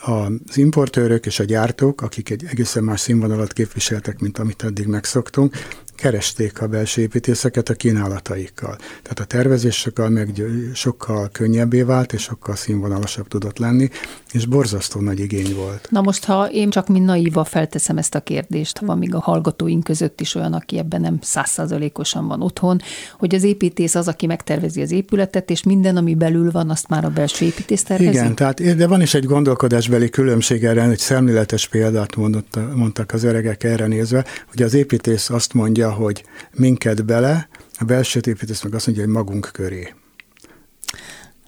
az 0.00 0.56
importőrök 0.56 1.26
és 1.26 1.40
a 1.40 1.44
gyártók, 1.44 2.00
akik 2.00 2.30
egy 2.30 2.44
egészen 2.50 2.84
más 2.84 3.00
színvonalat 3.00 3.52
képviseltek, 3.52 4.18
mint 4.18 4.38
amit 4.38 4.62
eddig 4.62 4.86
megszoktunk, 4.86 5.56
keresték 5.94 6.60
a 6.60 6.66
belső 6.66 7.00
építészeket 7.00 7.68
a 7.68 7.74
kínálataikkal. 7.74 8.76
Tehát 8.76 9.20
a 9.20 9.24
tervezés 9.24 9.76
sokkal, 9.76 10.08
meg, 10.08 10.42
sokkal 10.74 11.28
könnyebbé 11.32 11.82
vált, 11.82 12.12
és 12.12 12.22
sokkal 12.22 12.56
színvonalasabb 12.56 13.28
tudott 13.28 13.58
lenni, 13.58 13.88
és 14.32 14.46
borzasztó 14.46 15.00
nagy 15.00 15.20
igény 15.20 15.54
volt. 15.54 15.88
Na 15.90 16.00
most, 16.00 16.24
ha 16.24 16.50
én 16.50 16.70
csak 16.70 16.88
mint 16.88 17.04
naíva 17.04 17.44
felteszem 17.44 17.98
ezt 17.98 18.14
a 18.14 18.20
kérdést, 18.20 18.78
van 18.78 18.98
még 18.98 19.14
a 19.14 19.20
hallgatóink 19.20 19.84
között 19.84 20.20
is 20.20 20.34
olyan, 20.34 20.52
aki 20.52 20.78
ebben 20.78 21.00
nem 21.00 21.18
százszázalékosan 21.20 22.26
van 22.26 22.42
otthon, 22.42 22.80
hogy 23.18 23.34
az 23.34 23.42
építész 23.42 23.94
az, 23.94 24.08
aki 24.08 24.26
megtervezi 24.26 24.82
az 24.82 24.90
épületet, 24.90 25.50
és 25.50 25.62
minden, 25.62 25.96
ami 25.96 26.14
belül 26.14 26.50
van, 26.50 26.70
azt 26.70 26.88
már 26.88 27.04
a 27.04 27.10
belső 27.10 27.44
építész 27.44 27.82
tervezi? 27.82 28.10
Igen, 28.10 28.34
tehát 28.34 28.76
de 28.76 28.86
van 28.86 29.00
is 29.00 29.14
egy 29.14 29.24
gondolkodásbeli 29.24 30.10
különbség 30.10 30.64
erre, 30.64 30.82
egy 30.82 30.98
szemléletes 30.98 31.68
példát 31.68 32.16
mondott, 32.16 32.58
mondtak 32.74 33.12
az 33.12 33.22
öregek 33.24 33.64
erre 33.64 33.86
nézve, 33.86 34.24
hogy 34.50 34.62
az 34.62 34.74
építész 34.74 35.30
azt 35.30 35.52
mondja, 35.52 35.83
hogy 35.90 36.24
minket 36.54 37.04
bele, 37.04 37.48
a 37.78 37.84
belső 37.84 38.20
építész 38.26 38.62
meg 38.62 38.74
azt 38.74 38.86
mondja, 38.86 39.04
hogy 39.04 39.12
magunk 39.14 39.48
köré. 39.52 39.94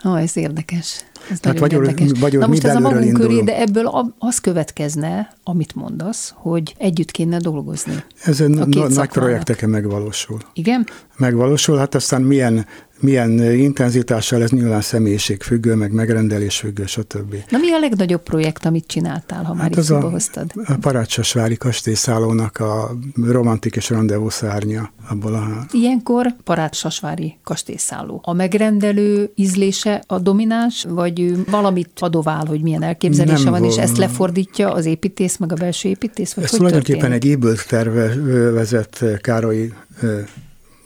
Ah, 0.02 0.22
ez 0.22 0.36
érdekes. 0.36 1.04
Ez 1.30 1.40
Tehát 1.40 1.58
vagyul- 1.58 1.84
érdekes. 1.86 2.10
vagyul 2.20 2.40
Na 2.40 2.46
mi 2.46 2.52
most 2.52 2.64
ez 2.66 2.74
a 2.76 2.80
magunk 2.80 2.98
köré, 3.00 3.08
indulunk. 3.08 3.46
de 3.46 3.60
ebből 3.60 3.86
a- 3.86 4.14
az 4.18 4.38
következne, 4.38 5.32
amit 5.44 5.74
mondasz, 5.74 6.32
hogy 6.36 6.74
együtt 6.78 7.10
kéne 7.10 7.38
dolgozni. 7.38 7.94
Ez 8.24 8.40
A 8.40 8.48
na- 8.48 8.88
nagy 8.88 9.08
projekteken 9.08 9.70
megvalósul. 9.70 10.38
Igen? 10.52 10.86
Megvalósul, 11.16 11.76
hát 11.78 11.94
aztán 11.94 12.22
milyen, 12.22 12.66
milyen 13.00 13.30
intenzitással 13.42 14.42
ez 14.42 14.50
nyilván 14.50 14.80
személyiségfüggő, 14.80 15.74
meg 15.74 15.92
megrendelésfüggő, 15.92 16.86
stb. 16.86 17.34
Na 17.50 17.58
mi 17.58 17.72
a 17.72 17.78
legnagyobb 17.78 18.22
projekt, 18.22 18.64
amit 18.66 18.86
csináltál, 18.86 19.44
ha 19.44 19.54
már 19.54 19.62
Hát 19.62 19.76
az 19.76 19.90
a, 19.90 20.00
hoztad? 20.00 20.50
a 20.66 20.74
Parácsasvári 20.80 21.56
kastélyszállónak 21.56 22.56
a 22.58 22.96
romantik 23.22 23.76
és 23.76 23.90
rendezvú 23.90 24.28
szárnya 24.28 24.90
abból 25.08 25.34
a 25.34 25.66
Ilyenkor 25.72 26.34
Parát-Sasvári 26.44 27.36
kastélyszálló. 27.44 28.20
A 28.24 28.32
megrendelő 28.32 29.30
ízlése 29.34 30.02
a 30.06 30.18
domináns, 30.18 30.84
vagy 30.88 31.44
valamit 31.50 31.90
adovál, 31.98 32.44
hogy 32.46 32.60
milyen 32.60 32.82
elképzelése 32.82 33.42
Nem 33.42 33.52
van, 33.52 33.64
és 33.64 33.74
vol- 33.74 33.84
ezt 33.84 33.96
lefordítja 33.96 34.72
az 34.72 34.84
építész, 34.86 35.36
meg 35.36 35.52
a 35.52 35.54
belső 35.54 35.88
építész? 35.88 36.34
Vagy 36.34 36.44
Ez 36.44 36.50
hogy 36.50 36.58
tulajdonképpen 36.58 37.00
történik? 37.10 37.24
egy 37.24 37.30
ébült 37.30 37.68
tervezett 37.68 39.04
Károly 39.20 39.72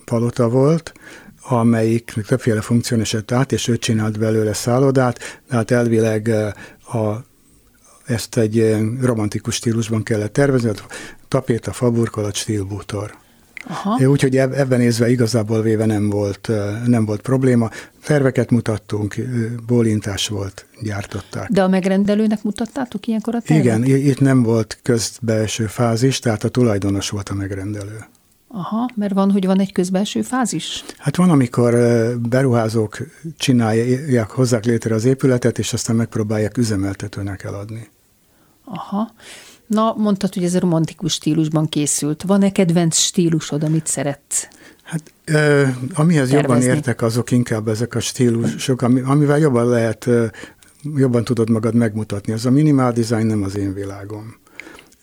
palota 0.05 0.49
volt, 0.49 0.93
amelyik 1.51 2.15
többféle 2.27 2.61
funkción 2.61 3.01
esett 3.01 3.33
át, 3.33 3.53
és 3.53 3.69
ő 3.69 3.79
csinált 3.79 4.19
belőle 4.19 4.53
szállodát, 4.53 5.19
de 5.49 5.57
hát 5.57 5.71
elvileg 5.71 6.29
a, 6.93 7.25
ezt 8.07 8.37
egy 8.37 8.77
romantikus 9.01 9.55
stílusban 9.55 10.03
kellett 10.03 10.33
tervezni, 10.33 10.71
tapéta, 11.29 11.73
faburkolat, 11.73 12.35
stílbútor. 12.35 13.19
Úgyhogy 14.07 14.37
eb- 14.37 14.55
ebben 14.55 14.79
nézve 14.79 15.11
igazából 15.11 15.63
véve 15.63 15.87
nem 15.87 16.11
volt, 16.11 16.51
nem 16.87 17.05
volt 17.05 17.21
probléma. 17.21 17.71
Terveket 18.05 18.51
mutattunk, 18.51 19.15
bólintás 19.67 20.29
volt, 20.29 20.67
gyártották. 20.83 21.49
De 21.49 21.63
a 21.63 21.69
megrendelőnek 21.69 22.43
mutattátok 22.43 23.07
ilyenkor 23.07 23.35
a 23.35 23.41
tervet? 23.41 23.65
Igen, 23.65 23.85
itt 23.85 24.21
nem 24.21 24.43
volt 24.43 24.79
közbelső 24.83 25.67
fázis, 25.67 26.19
tehát 26.19 26.45
a 26.45 26.49
tulajdonos 26.49 27.11
volt 27.11 27.29
a 27.29 27.35
megrendelő. 27.35 28.05
Aha, 28.53 28.89
mert 28.95 29.15
van, 29.15 29.31
hogy 29.31 29.47
van 29.47 29.61
egy 29.61 29.73
közbelső 29.73 30.23
fázis? 30.23 30.85
Hát 30.99 31.17
van, 31.17 31.31
amikor 31.31 31.75
beruházók 32.29 32.99
csinálják, 33.37 34.31
hozzák 34.31 34.65
létre 34.65 34.95
az 34.95 35.05
épületet, 35.05 35.59
és 35.59 35.73
aztán 35.73 35.97
megpróbálják 35.97 36.57
üzemeltetőnek 36.57 37.45
eladni. 37.45 37.91
Aha. 38.65 39.11
Na, 39.67 39.95
mondtad, 39.97 40.35
hogy 40.35 40.45
ez 40.45 40.55
a 40.55 40.61
romantikus 40.61 41.13
stílusban 41.13 41.69
készült. 41.69 42.23
Van-e 42.23 42.53
kedvenc 42.53 42.97
stílusod, 42.97 43.63
amit 43.63 43.87
szeretsz? 43.87 44.49
Hát 44.83 45.13
ö, 45.25 45.67
amihez 45.95 46.31
jobban 46.31 46.47
Tervezni. 46.47 46.71
értek, 46.71 47.03
azok 47.03 47.31
inkább 47.31 47.69
ezek 47.69 47.95
a 47.95 48.01
stílusok, 48.01 48.83
ami, 48.83 49.01
amivel 49.01 49.39
jobban 49.39 49.69
lehet, 49.69 50.09
jobban 50.95 51.25
tudod 51.25 51.51
magad 51.51 51.75
megmutatni. 51.75 52.33
Ez 52.33 52.45
a 52.45 52.51
minimál 52.51 52.93
design 52.93 53.27
nem 53.27 53.43
az 53.43 53.57
én 53.57 53.75
világom 53.75 54.39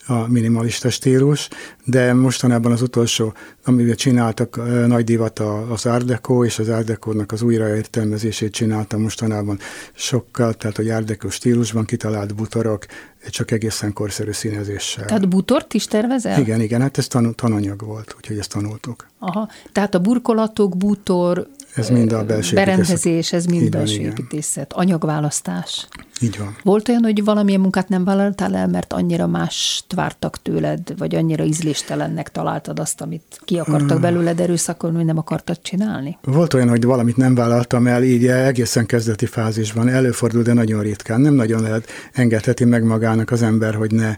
a 0.08 0.28
minimalista 0.28 0.89
stílus, 0.89 1.49
de 1.84 2.14
mostanában 2.14 2.72
az 2.72 2.82
utolsó, 2.82 3.34
amivel 3.66 3.95
csináltak 3.95 4.60
nagy 4.88 5.03
divat 5.03 5.39
az 5.70 5.86
Art 5.86 6.05
Deco, 6.05 6.45
és 6.45 6.60
az 6.60 6.70
Art 6.70 6.86
Deco-nak 6.86 7.32
az 7.32 7.41
újraértelmezését 7.41 8.51
csináltam 8.51 9.01
mostanában 9.01 9.60
sokkal, 9.93 10.53
tehát 10.53 10.76
hogy 10.76 10.89
Art 10.89 11.05
Deco 11.05 11.30
stílusban 11.30 11.86
kitalált 11.86 12.36
butorok, 12.36 12.86
csak 13.30 13.51
egészen 13.51 13.93
korszerű 13.93 14.32
színezéssel. 14.32 15.05
Tehát 15.05 15.30
butort 15.30 15.74
is 15.74 15.86
tervezel? 15.86 16.39
igen, 16.39 16.62
igen, 16.62 16.82
hát 16.82 16.97
ez 16.97 17.08
tan- 17.08 17.36
tananyag 17.36 17.86
volt, 17.86 18.14
úgyhogy 18.18 18.38
ezt 18.38 18.51
tanultuk. 18.51 19.08
Aha. 19.20 19.49
Tehát 19.72 19.95
a 19.95 19.99
burkolatok, 19.99 20.78
bútor, 20.78 21.47
Ez 21.78 21.90
mind 21.90 22.12
a 22.12 22.26
belső 22.26 22.56
berendezés, 22.56 23.34
ez 23.34 23.46
mind 23.46 23.62
Így 23.62 23.72
van, 23.72 23.80
belső 23.80 23.96
igen. 23.96 24.10
építészet, 24.10 24.74
anyagválasztás. 24.74 25.88
Így 26.22 26.38
van. 26.38 26.56
Volt 26.64 26.90
olyan, 26.90 27.04
hogy 27.04 27.24
valamilyen 27.24 27.60
munkát 27.60 27.90
nem 27.90 28.04
vállaltál 28.04 28.56
el, 28.56 28.68
mert 28.68 28.94
annyira 28.94 29.28
mást 29.28 29.94
vártak 29.94 30.42
tőled, 30.42 30.98
vagy 30.98 31.16
annyira 31.16 31.44
ízléstelennek 31.44 32.32
találtad 32.32 32.80
azt, 32.80 33.02
amit 33.02 33.42
ki 33.46 33.60
akartak 33.60 34.00
belőled 34.00 34.40
erőszakolni, 34.40 34.96
hogy 34.96 35.06
nem 35.06 35.18
akartad 35.18 35.62
csinálni? 35.62 36.18
Volt 36.24 36.54
olyan, 36.54 36.70
hogy 36.70 36.84
valamit 36.84 37.18
nem 37.18 37.36
vállaltam 37.36 37.88
el, 37.88 38.04
így 38.04 38.28
egészen 38.28 38.86
kezdeti 38.86 39.26
fázisban. 39.26 39.90
Előfordul, 39.90 40.42
de 40.44 40.54
nagyon 40.54 40.82
ritkán. 40.82 41.22
Nem 41.22 41.34
nagyon 41.34 41.62
lehet 41.62 41.88
engedheti 42.14 42.66
meg 42.66 42.84
magának 42.84 43.32
az 43.32 43.42
ember, 43.42 43.76
hogy 43.76 43.92
ne, 43.92 44.18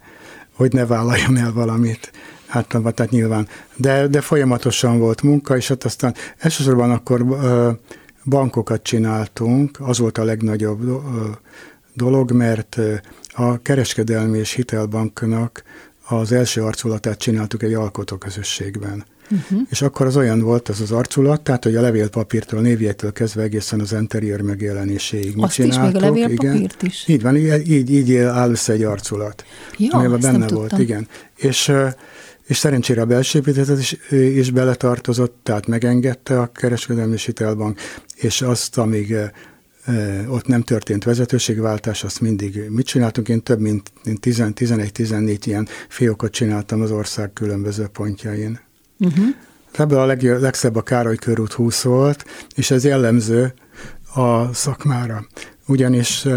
hogy 0.56 0.74
ne 0.74 0.86
vállaljon 0.86 1.38
el 1.38 1.52
valamit. 1.54 2.12
Általában, 2.50 2.94
tehát 2.94 3.12
nyilván. 3.12 3.48
De, 3.76 4.08
de 4.08 4.22
folyamatosan 4.22 5.00
volt 5.00 5.22
munka, 5.22 5.58
és 5.58 5.70
ott 5.70 5.84
aztán 5.84 6.16
elsősorban 6.38 6.92
akkor 6.92 7.26
bankokat 8.26 8.84
csináltunk, 8.84 9.78
az 9.80 10.00
volt 10.00 10.18
a 10.18 10.24
legnagyobb 10.24 11.02
dolog, 11.94 12.32
mert 12.32 12.80
a 13.34 13.62
kereskedelmi 13.62 14.38
és 14.38 14.52
hitelbanknak 14.52 15.64
az 16.08 16.32
első 16.32 16.62
arculatát 16.62 17.18
csináltuk 17.18 17.64
egy 17.64 17.74
alkotóközösségben. 17.74 19.06
Uh-huh. 19.32 19.60
És 19.70 19.82
akkor 19.82 20.06
az 20.06 20.18
olyan 20.18 20.40
volt 20.40 20.70
az 20.70 20.82
az 20.82 20.92
arculat, 20.92 21.42
tehát 21.42 21.64
hogy 21.64 21.76
a 21.76 21.82
levélpapírtól, 21.82 22.62
névjegytől 22.62 23.12
kezdve 23.12 23.42
egészen 23.42 23.80
az 23.80 23.92
interiőr 23.92 24.42
megjelenéséig 24.42 25.36
mit 25.36 25.44
Azt 25.44 25.60
is, 25.60 25.78
még 25.78 25.96
a 25.96 26.00
levélpapírt 26.00 26.42
igen. 26.42 26.70
is? 26.82 27.08
Így 27.08 27.22
van, 27.22 27.36
így, 27.36 27.72
így, 27.72 27.92
így 27.92 28.16
áll 28.16 28.50
össze 28.50 28.74
egy 28.74 28.84
arculat. 28.84 29.46
Ja, 29.78 29.98
amiben 29.98 30.20
benne 30.20 30.46
tudtam. 30.46 30.58
volt, 30.58 30.78
igen. 30.78 31.08
És, 31.36 31.72
és 32.50 32.58
szerencsére 32.58 33.02
a 33.02 33.06
belső 33.06 33.40
építészet 33.40 33.80
is, 33.80 33.98
is 34.12 34.52
beletartozott, 34.52 35.40
tehát 35.44 35.68
megengedte 35.68 36.40
a 36.40 36.52
kereskedelmi 36.52 37.18
hitelbank, 37.18 37.80
és 38.16 38.42
azt, 38.42 38.78
amíg 38.78 39.16
ott 40.28 40.48
nem 40.48 40.62
történt 40.62 41.04
vezetőségváltás, 41.04 42.04
azt 42.04 42.22
mindig 42.22 42.70
mit 42.70 42.86
csináltunk? 42.86 43.30
Én 43.30 43.44
több 43.44 43.60
mint 43.60 43.92
10-11-14 44.06 45.40
ilyen 45.44 45.68
fiókot 45.90 46.32
csináltam 46.32 46.82
az 46.82 46.92
ország 46.92 47.34
különböző 47.34 47.88
pontjain. 47.88 48.60
Uh-huh. 49.00 49.26
Ebből 49.72 50.00
a 50.00 50.06
leg, 50.06 50.24
legszebb 50.24 50.76
a 50.76 50.82
Károly 50.82 51.16
körút 51.16 51.52
20 51.52 51.82
volt, 51.82 52.26
és 52.56 52.72
ez 52.72 52.84
jellemző 52.84 53.54
a 54.16 54.54
szakmára. 54.54 55.28
Ugyanis 55.68 56.28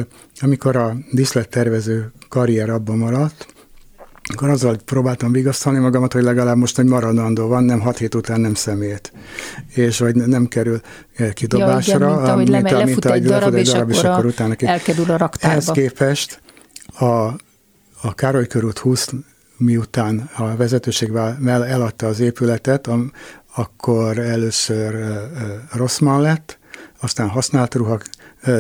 amikor 0.41 0.77
a 0.77 0.97
diszlettervező 1.13 2.13
karrier 2.29 2.71
abban 2.71 2.99
maradt, 2.99 3.47
akkor 4.35 4.49
azzal 4.49 4.77
próbáltam 4.85 5.33
vigasztalni 5.33 5.79
magamat, 5.79 6.13
hogy 6.13 6.23
legalább 6.23 6.57
most 6.57 6.79
egy 6.79 6.85
maradandó 6.87 7.47
van, 7.47 7.65
nem 7.65 7.81
hat 7.81 7.99
hét 7.99 8.15
után 8.15 8.41
nem 8.41 8.55
szemét, 8.55 9.13
és 9.75 9.99
hogy 9.99 10.15
nem 10.15 10.47
kerül 10.47 10.81
eh, 11.17 11.33
kidobásra. 11.33 11.99
Ja, 12.09 12.13
igen, 12.13 12.17
mint 12.17 12.29
ahogy 12.29 12.51
mint 12.51 12.73
a- 12.73 12.77
mint 12.77 12.87
lefut 12.87 13.05
ahogy 13.05 13.19
egy 13.19 13.27
darab, 13.27 13.53
lefut 13.53 13.59
és 13.95 14.03
akkor 14.03 14.25
a- 14.25 14.29
utána 14.29 14.55
ki- 14.55 14.67
elkerül 14.67 15.11
a 15.11 15.17
raktárba. 15.17 15.49
Ehhez 15.57 15.67
képest 15.71 16.41
a, 16.99 17.05
a 18.03 18.15
Károly 18.15 18.47
körút 18.47 18.79
20 18.79 19.09
miután 19.57 20.31
a 20.37 20.57
vezetőségvel 20.57 21.39
eladta 21.65 22.07
az 22.07 22.21
épületet, 22.21 22.87
am, 22.87 23.13
akkor 23.55 24.19
először 24.19 24.95
ö, 24.95 24.99
ö, 24.99 25.19
Rosszman 25.73 26.21
lett, 26.21 26.59
aztán 27.01 27.29
használt 27.29 27.75
ruha 27.75 27.99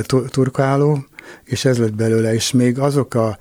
tu- 0.02 0.30
turkáló, 0.30 1.04
és 1.44 1.64
ez 1.64 1.78
lett 1.78 1.94
belőle, 1.94 2.34
és 2.34 2.52
még 2.52 2.78
azok 2.78 3.14
a, 3.14 3.38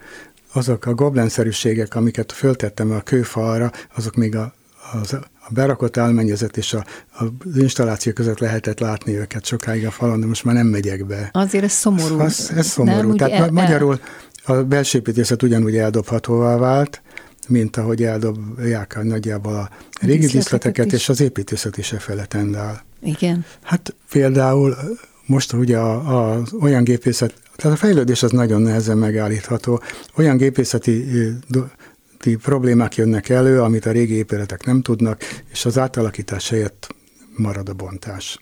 azok 0.53 0.85
a 0.85 0.93
goblenszerűségek, 0.93 1.95
amiket 1.95 2.31
föltettem 2.31 2.91
a 2.91 2.99
kőfalra, 2.99 3.71
azok 3.95 4.15
még 4.15 4.35
a, 4.35 4.53
az, 5.01 5.13
a 5.13 5.49
berakott 5.49 5.97
álmennyezet 5.97 6.57
és 6.57 6.73
a, 6.73 6.85
az 7.11 7.57
installáció 7.57 8.13
között 8.13 8.39
lehetett 8.39 8.79
látni 8.79 9.17
őket 9.17 9.45
sokáig 9.45 9.85
a 9.85 9.91
falon, 9.91 10.19
de 10.19 10.25
most 10.25 10.43
már 10.43 10.55
nem 10.55 10.67
megyek 10.67 11.05
be. 11.05 11.29
Azért 11.31 11.63
ez 11.63 11.71
szomorú. 11.71 12.19
Ez, 12.19 12.51
ez 12.55 12.67
szomorú. 12.67 13.07
Nem, 13.07 13.17
Tehát 13.17 13.33
el- 13.33 13.51
magyarul 13.51 13.99
a 14.45 14.53
belső 14.53 14.97
építészet 14.97 15.43
ugyanúgy 15.43 15.77
eldobhatóvá 15.77 16.57
vált, 16.57 17.01
mint 17.47 17.77
ahogy 17.77 18.03
eldobják 18.03 18.95
a 18.95 19.03
nagyjából 19.03 19.55
a 19.55 19.69
régi 20.01 20.25
díszleteket 20.25 20.93
és 20.93 21.09
az 21.09 21.21
építészet 21.21 21.77
is 21.77 21.91
e 21.91 21.99
fele 21.99 22.25
tendál. 22.25 22.83
Igen. 23.01 23.45
Hát 23.61 23.95
például 24.09 24.77
most 25.25 25.53
ugye 25.53 25.77
a, 25.77 26.31
a, 26.31 26.41
olyan 26.61 26.83
gépészet, 26.83 27.33
tehát 27.61 27.77
a 27.77 27.79
fejlődés 27.79 28.23
az 28.23 28.31
nagyon 28.31 28.61
nehezen 28.61 28.97
megállítható. 28.97 29.81
Olyan 30.15 30.37
gépészeti 30.37 31.05
problémák 32.41 32.95
jönnek 32.95 33.29
elő, 33.29 33.61
amit 33.61 33.85
a 33.85 33.91
régi 33.91 34.13
épületek 34.13 34.65
nem 34.65 34.81
tudnak, 34.81 35.21
és 35.51 35.65
az 35.65 35.77
átalakítás 35.77 36.49
helyett 36.49 36.95
marad 37.35 37.69
a 37.69 37.73
bontás. 37.73 38.37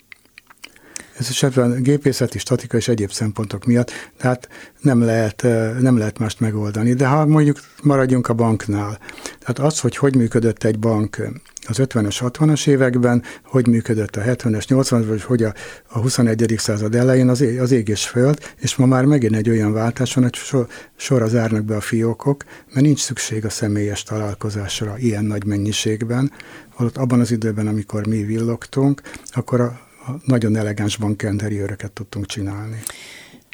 Ez 1.19 1.27
esetben 1.29 1.83
gépészeti, 1.83 2.37
statika 2.39 2.77
és 2.77 2.87
egyéb 2.87 3.11
szempontok 3.11 3.65
miatt, 3.65 3.91
tehát 4.17 4.49
nem 4.81 5.01
lehet, 5.01 5.41
nem 5.79 5.97
lehet 5.97 6.19
mást 6.19 6.39
megoldani. 6.39 6.93
De 6.93 7.07
ha 7.07 7.25
mondjuk 7.25 7.59
maradjunk 7.83 8.29
a 8.29 8.33
banknál, 8.33 8.99
tehát 9.39 9.59
az, 9.59 9.79
hogy 9.79 9.97
hogy 9.97 10.15
működött 10.15 10.63
egy 10.63 10.79
bank 10.79 11.29
az 11.67 11.77
50-es, 11.79 12.17
60-as 12.19 12.67
években, 12.67 13.23
hogy 13.43 13.67
működött 13.67 14.15
a 14.15 14.21
70-es, 14.21 14.63
80-as, 14.67 15.03
vagy 15.07 15.23
hogy 15.23 15.43
a, 15.43 15.53
a 15.87 15.99
21. 15.99 16.53
század 16.57 16.95
elején 16.95 17.29
az, 17.29 17.43
az 17.59 17.71
ég 17.71 17.87
és 17.87 18.07
föld, 18.07 18.53
és 18.57 18.75
ma 18.75 18.85
már 18.85 19.05
megint 19.05 19.35
egy 19.35 19.49
olyan 19.49 19.73
váltás 19.73 20.13
van, 20.13 20.23
hogy 20.23 20.35
sor, 20.35 20.67
sorra 20.95 21.27
zárnak 21.27 21.63
be 21.65 21.75
a 21.75 21.81
fiókok, 21.81 22.43
mert 22.73 22.85
nincs 22.85 22.99
szükség 22.99 23.45
a 23.45 23.49
személyes 23.49 24.03
találkozásra 24.03 24.97
ilyen 24.97 25.25
nagy 25.25 25.45
mennyiségben. 25.45 26.31
Holott 26.73 26.97
abban 26.97 27.19
az 27.19 27.31
időben, 27.31 27.67
amikor 27.67 28.07
mi 28.07 28.23
villogtunk, 28.23 29.01
akkor 29.31 29.61
a, 29.61 29.88
nagyon 30.25 30.55
elegáns 30.55 30.97
bankinteriőröket 30.97 31.91
tudtunk 31.91 32.25
csinálni. 32.25 32.81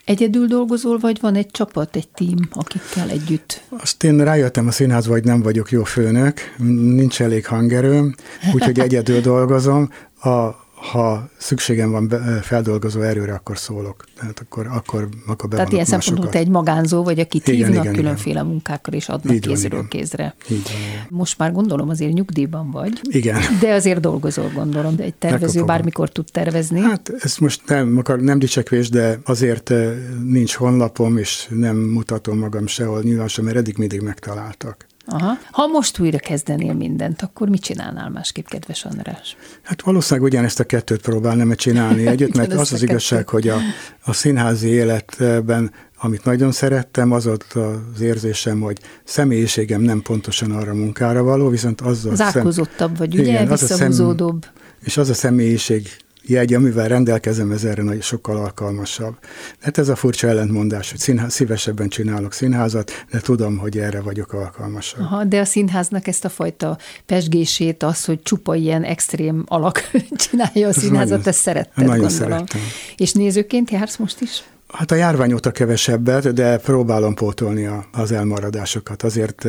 Egyedül 0.06 0.48
dolgozol, 0.48 0.98
vagy 0.98 1.18
van 1.22 1.36
egy 1.36 1.52
csapat, 1.52 1.96
egy 1.96 2.08
tím, 2.08 2.38
akikkel 2.52 3.10
együtt? 3.10 3.62
Azt 3.70 4.04
én 4.04 4.24
rájöttem 4.24 4.68
a 4.68 4.72
színházba, 4.72 5.12
hogy 5.12 5.24
nem 5.24 5.42
vagyok 5.42 5.72
jó 5.72 5.84
főnök, 5.84 6.40
nincs 6.58 7.22
elég 7.22 7.46
hangerőm, 7.46 8.16
úgyhogy 8.54 8.80
egyedül 8.80 9.22
dolgozom. 9.22 9.90
A 10.22 10.65
ha 10.92 11.30
szükségem 11.38 11.92
van 11.92 12.14
feldolgozó 12.42 13.02
erőre, 13.02 13.34
akkor 13.34 13.58
szólok. 13.58 14.06
Tehát 14.20 14.40
akkor, 14.40 14.68
akkor, 14.68 15.10
akkor 15.28 15.50
Tehát 15.50 15.72
ilyen 15.72 15.86
szempontból 15.86 16.30
te 16.30 16.38
egy 16.38 16.48
magánzó 16.48 17.04
vagy, 17.04 17.20
aki 17.20 17.42
hívnak 17.44 17.84
igen, 17.84 17.94
különféle 17.94 18.40
igen. 18.40 18.46
munkákra, 18.46 18.96
és 18.96 19.10
adnak 19.10 19.34
Így 19.34 19.46
van, 19.46 19.56
kézről 19.56 19.80
igen. 19.80 19.90
kézre. 19.90 20.36
Így 20.50 20.64
van, 20.64 20.82
igen. 20.92 21.06
Most 21.10 21.38
már 21.38 21.52
gondolom 21.52 21.90
azért 21.90 22.14
nyugdíjban 22.14 22.72
vagy. 22.72 23.00
Igen. 23.04 23.42
De 23.60 23.74
azért 23.74 24.00
dolgozol, 24.00 24.52
gondolom, 24.54 24.96
de 24.96 25.04
egy 25.04 25.16
tervező 25.16 25.64
bármikor 25.64 26.10
tud 26.10 26.26
tervezni. 26.32 26.80
Hát 26.80 27.12
ez 27.20 27.38
most 27.38 27.62
nem, 27.68 27.98
akar, 27.98 28.20
nem 28.20 28.40
dicsekvés, 28.40 28.90
de 28.90 29.20
azért 29.24 29.70
eh, 29.70 29.94
nincs 30.24 30.54
honlapom, 30.54 31.18
és 31.18 31.48
nem 31.50 31.78
mutatom 31.78 32.38
magam 32.38 32.68
sehol 32.68 33.02
nyilván 33.02 33.28
sem, 33.28 33.46
mert 33.46 33.58
eddig 33.58 33.78
mindig 33.78 34.02
megtaláltak. 34.02 34.88
Aha. 35.06 35.38
Ha 35.52 35.68
most 35.68 36.00
újra 36.00 36.18
kezdenél 36.18 36.74
mindent, 36.74 37.22
akkor 37.22 37.50
mit 37.50 37.62
csinálnál 37.62 38.10
másképp, 38.10 38.46
kedves 38.46 38.86
András? 38.86 39.38
Hát 39.62 39.82
valószínűleg 39.82 40.30
ugyanezt 40.30 40.60
a 40.60 40.64
kettőt 40.64 41.02
próbálnám 41.02 41.56
csinálni 41.56 42.08
együtt, 42.14 42.36
mert 42.36 42.54
az 42.54 42.74
az 42.74 42.82
igazság, 42.82 43.30
hogy 43.30 43.48
a, 43.48 43.58
a 44.04 44.14
színházi 44.14 44.68
életben, 44.68 45.72
amit 45.98 46.24
nagyon 46.24 46.52
szerettem, 46.52 47.12
az 47.12 47.28
ott 47.28 47.54
az 47.94 48.02
érzésem, 48.02 48.62
hogy 48.62 48.80
személyiségem 49.04 49.82
nem 49.82 50.02
pontosan 50.02 50.52
arra 50.52 50.72
a 50.72 50.76
munkára 50.76 51.24
való, 51.24 51.50
viszont 51.50 51.82
az 51.82 52.06
a 52.06 52.16
Zárkózottabb 52.16 52.98
vagy, 52.98 53.14
ugye? 53.14 53.30
Igen, 53.32 53.48
az 53.48 53.64
a 53.64 53.66
szem- 53.66 54.52
és 54.84 54.98
az 54.98 55.10
a 55.10 55.14
személyiség 55.14 55.90
jegy, 56.28 56.54
amivel 56.54 56.88
rendelkezem, 56.88 57.52
ez 57.52 57.64
erre 57.64 57.84
nagy, 57.84 58.02
sokkal 58.02 58.38
alkalmasabb. 58.38 59.16
Hát 59.60 59.78
ez 59.78 59.90
a 59.90 59.96
furcsa 59.96 60.28
ellentmondás, 60.28 60.90
hogy 60.92 61.00
színház, 61.00 61.34
szívesebben 61.34 61.90
csinálok 61.90 62.34
színházat, 62.34 62.92
de 63.12 63.20
tudom, 63.20 63.58
hogy 63.58 63.78
erre 63.78 64.02
vagyok 64.02 64.34
alkalmasabb. 64.34 65.02
Aha, 65.02 65.24
de 65.24 65.40
a 65.40 65.46
színháznak 65.46 66.08
ezt 66.08 66.26
a 66.26 66.30
fajta 66.30 66.78
pesgését, 67.06 67.84
az, 67.84 68.06
hogy 68.06 68.22
csupa 68.22 68.56
ilyen 68.56 68.84
extrém 68.84 69.44
alak 69.48 69.92
csinálja 70.30 70.68
a 70.68 70.74
színházat, 70.74 71.10
nagyon- 71.10 71.28
ezt 71.28 71.40
szeretted, 71.40 71.86
nagyon 71.86 72.00
gondolom. 72.00 72.28
szerettem. 72.28 72.62
És 72.98 73.12
nézőként 73.12 73.72
jársz 73.72 73.98
most 73.98 74.22
is? 74.22 74.44
Hát 74.74 74.92
a 74.92 74.96
járvány 74.96 75.34
óta 75.34 75.52
kevesebbet, 75.52 76.34
de 76.34 76.58
próbálom 76.58 77.14
pótolni 77.14 77.66
a, 77.66 77.86
az 77.92 78.12
elmaradásokat, 78.12 79.04
azért, 79.04 79.48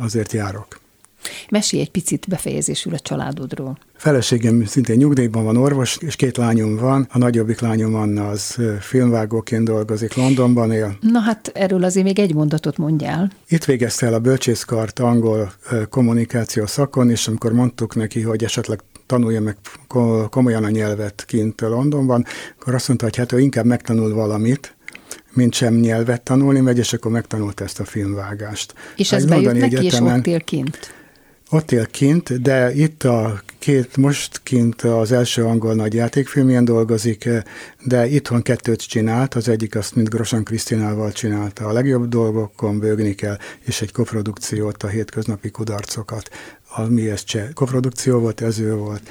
azért 0.00 0.32
járok. 0.32 0.84
Mesélj 1.50 1.82
egy 1.82 1.90
picit 1.90 2.26
befejezésül 2.28 2.94
a 2.94 2.98
családodról. 2.98 3.78
Feleségem 3.96 4.64
szintén 4.64 4.96
nyugdíjban 4.96 5.44
van 5.44 5.56
orvos, 5.56 5.96
és 6.00 6.16
két 6.16 6.36
lányom 6.36 6.76
van. 6.76 7.08
A 7.12 7.18
nagyobbik 7.18 7.60
lányom 7.60 7.94
Anna 7.94 8.28
az 8.28 8.56
filmvágóként 8.80 9.64
dolgozik, 9.64 10.14
Londonban 10.14 10.72
él. 10.72 10.96
Na 11.00 11.18
hát 11.20 11.50
erről 11.54 11.84
azért 11.84 12.06
még 12.06 12.18
egy 12.18 12.34
mondatot 12.34 12.76
mondjál. 12.78 13.30
Itt 13.48 13.64
végezte 13.64 14.06
el 14.06 14.14
a 14.14 14.18
bölcsészkart 14.18 14.98
angol 14.98 15.52
kommunikáció 15.90 16.66
szakon, 16.66 17.10
és 17.10 17.28
amikor 17.28 17.52
mondtuk 17.52 17.94
neki, 17.94 18.20
hogy 18.20 18.44
esetleg 18.44 18.80
tanulja 19.06 19.40
meg 19.40 19.56
ko- 19.86 20.28
komolyan 20.30 20.64
a 20.64 20.70
nyelvet 20.70 21.24
kint 21.26 21.60
Londonban, 21.60 22.24
akkor 22.60 22.74
azt 22.74 22.88
mondta, 22.88 23.06
hogy 23.06 23.16
hát 23.16 23.32
ő 23.32 23.38
inkább 23.40 23.64
megtanul 23.64 24.14
valamit, 24.14 24.74
mint 25.32 25.54
sem 25.54 25.74
nyelvet 25.74 26.22
tanulni 26.22 26.60
megy, 26.60 26.78
és 26.78 26.92
akkor 26.92 27.10
megtanult 27.10 27.60
ezt 27.60 27.80
a 27.80 27.84
filmvágást. 27.84 28.74
És 28.96 29.12
Egy 29.12 29.18
ez 29.18 29.24
bejött 29.24 29.58
neki, 29.58 29.72
és 29.74 29.78
egyetemen- 29.78 30.18
ott 30.18 30.26
él 30.26 30.40
kint. 30.40 30.78
Ott 31.50 31.72
él 31.72 31.86
kint, 31.86 32.42
de 32.42 32.74
itt 32.74 33.02
a 33.04 33.42
két, 33.58 33.96
most 33.96 34.40
kint 34.42 34.82
az 34.82 35.12
első 35.12 35.44
angol 35.44 35.74
nagy 35.74 35.94
játékfilmjen 35.94 36.64
dolgozik, 36.64 37.28
de 37.84 38.06
itthon 38.06 38.42
kettőt 38.42 38.88
csinált, 38.88 39.34
az 39.34 39.48
egyik 39.48 39.76
azt, 39.76 39.94
mint 39.94 40.08
Grosan 40.08 40.44
Krisztinával 40.44 41.12
csinálta, 41.12 41.66
a 41.66 41.72
legjobb 41.72 42.08
dolgokon 42.08 42.78
bőgni 42.78 43.14
kell, 43.14 43.36
és 43.60 43.80
egy 43.80 43.92
koprodukciót, 43.92 44.82
a 44.82 44.88
hétköznapi 44.88 45.50
kudarcokat, 45.50 46.30
ami 46.76 47.10
ez 47.10 47.24
cseh 47.24 47.48
koprodukció 47.54 48.18
volt, 48.18 48.40
ez 48.40 48.58
ő 48.58 48.74
volt. 48.74 49.02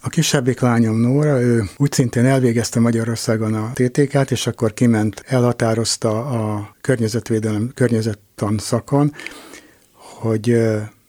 A 0.00 0.08
kisebbik 0.08 0.60
lányom 0.60 1.00
Nóra, 1.00 1.40
ő 1.40 1.62
úgy 1.76 1.92
szintén 1.92 2.24
elvégezte 2.24 2.80
Magyarországon 2.80 3.54
a 3.54 3.72
TTK-t, 3.74 4.30
és 4.30 4.46
akkor 4.46 4.74
kiment, 4.74 5.22
elhatározta 5.26 6.26
a 6.26 6.74
környezetvédelem, 6.80 7.70
környezettan 7.74 8.58
szakon, 8.58 9.12
hogy 9.94 10.56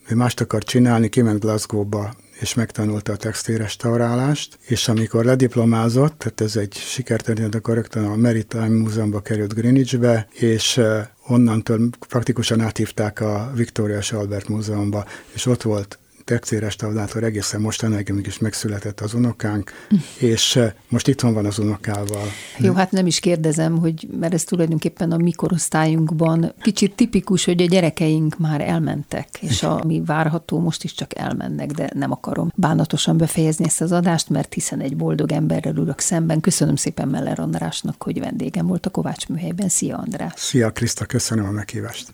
ő 0.09 0.15
mást 0.15 0.41
akar 0.41 0.63
csinálni, 0.63 1.09
kiment 1.09 1.39
Glasgow-ba 1.39 2.15
és 2.39 2.53
megtanulta 2.53 3.11
a 3.11 3.15
textilrestaurálást, 3.15 4.57
és 4.67 4.87
amikor 4.87 5.25
lediplomázott, 5.25 6.17
tehát 6.17 6.41
ez 6.41 6.55
egy 6.55 6.73
sikertörténet, 6.73 7.55
akkor 7.55 7.73
rögtön 7.73 8.05
a 8.05 8.15
Maritime 8.15 8.67
Múzeumba 8.67 9.19
került 9.19 9.53
Greenwichbe, 9.53 10.27
és 10.31 10.81
onnantól 11.27 11.89
praktikusan 12.07 12.61
áthívták 12.61 13.19
a 13.19 13.51
Victoria 13.55 13.97
és 13.97 14.11
Albert 14.11 14.47
Múzeumba, 14.47 15.05
és 15.33 15.45
ott 15.45 15.61
volt 15.61 15.99
textilrestaurátor 16.25 17.23
egészen 17.23 17.61
mostanáig, 17.61 18.11
amíg 18.11 18.25
is 18.25 18.37
megszületett 18.37 18.99
az 18.99 19.13
unokánk, 19.13 19.71
és 20.19 20.55
ö, 20.55 20.65
most 20.89 21.07
itthon 21.07 21.33
van 21.33 21.45
az 21.45 21.59
unokával. 21.59 22.27
Jó, 22.57 22.73
hát 22.73 22.91
nem 22.91 23.05
is 23.05 23.19
kérdezem, 23.19 23.77
hogy, 23.77 24.07
mert 24.19 24.33
ez 24.33 24.43
tulajdonképpen 24.43 25.11
a 25.11 25.17
mi 25.17 25.31
korosztályunkban 25.31 26.53
kicsit 26.61 26.95
tipikus, 26.95 27.45
hogy 27.45 27.61
a 27.61 27.65
gyerekeink 27.65 28.37
már 28.37 28.61
elmentek, 28.61 29.27
és 29.41 29.63
ami 29.63 30.01
várható, 30.05 30.59
most 30.59 30.83
is 30.83 30.93
csak 30.93 31.17
elmennek, 31.17 31.71
de 31.71 31.89
nem 31.93 32.11
akarom 32.11 32.51
bánatosan 32.55 33.17
befejezni 33.17 33.65
ezt 33.65 33.81
az 33.81 33.91
adást, 33.91 34.29
mert 34.29 34.53
hiszen 34.53 34.79
egy 34.79 34.95
boldog 34.95 35.31
emberrel 35.31 35.75
ülök 35.75 35.99
szemben. 35.99 36.39
Köszönöm 36.39 36.75
szépen 36.75 37.07
Meller 37.07 37.39
Andrásnak, 37.39 38.03
hogy 38.03 38.19
vendégem 38.19 38.67
volt 38.67 38.85
a 38.85 38.89
Kovács 38.89 39.27
műhelyben. 39.27 39.69
Szia 39.69 39.97
András! 39.97 40.33
Szia 40.35 40.71
Kriszta, 40.71 41.05
köszönöm 41.05 41.45
a 41.45 41.51
meghívást. 41.51 42.11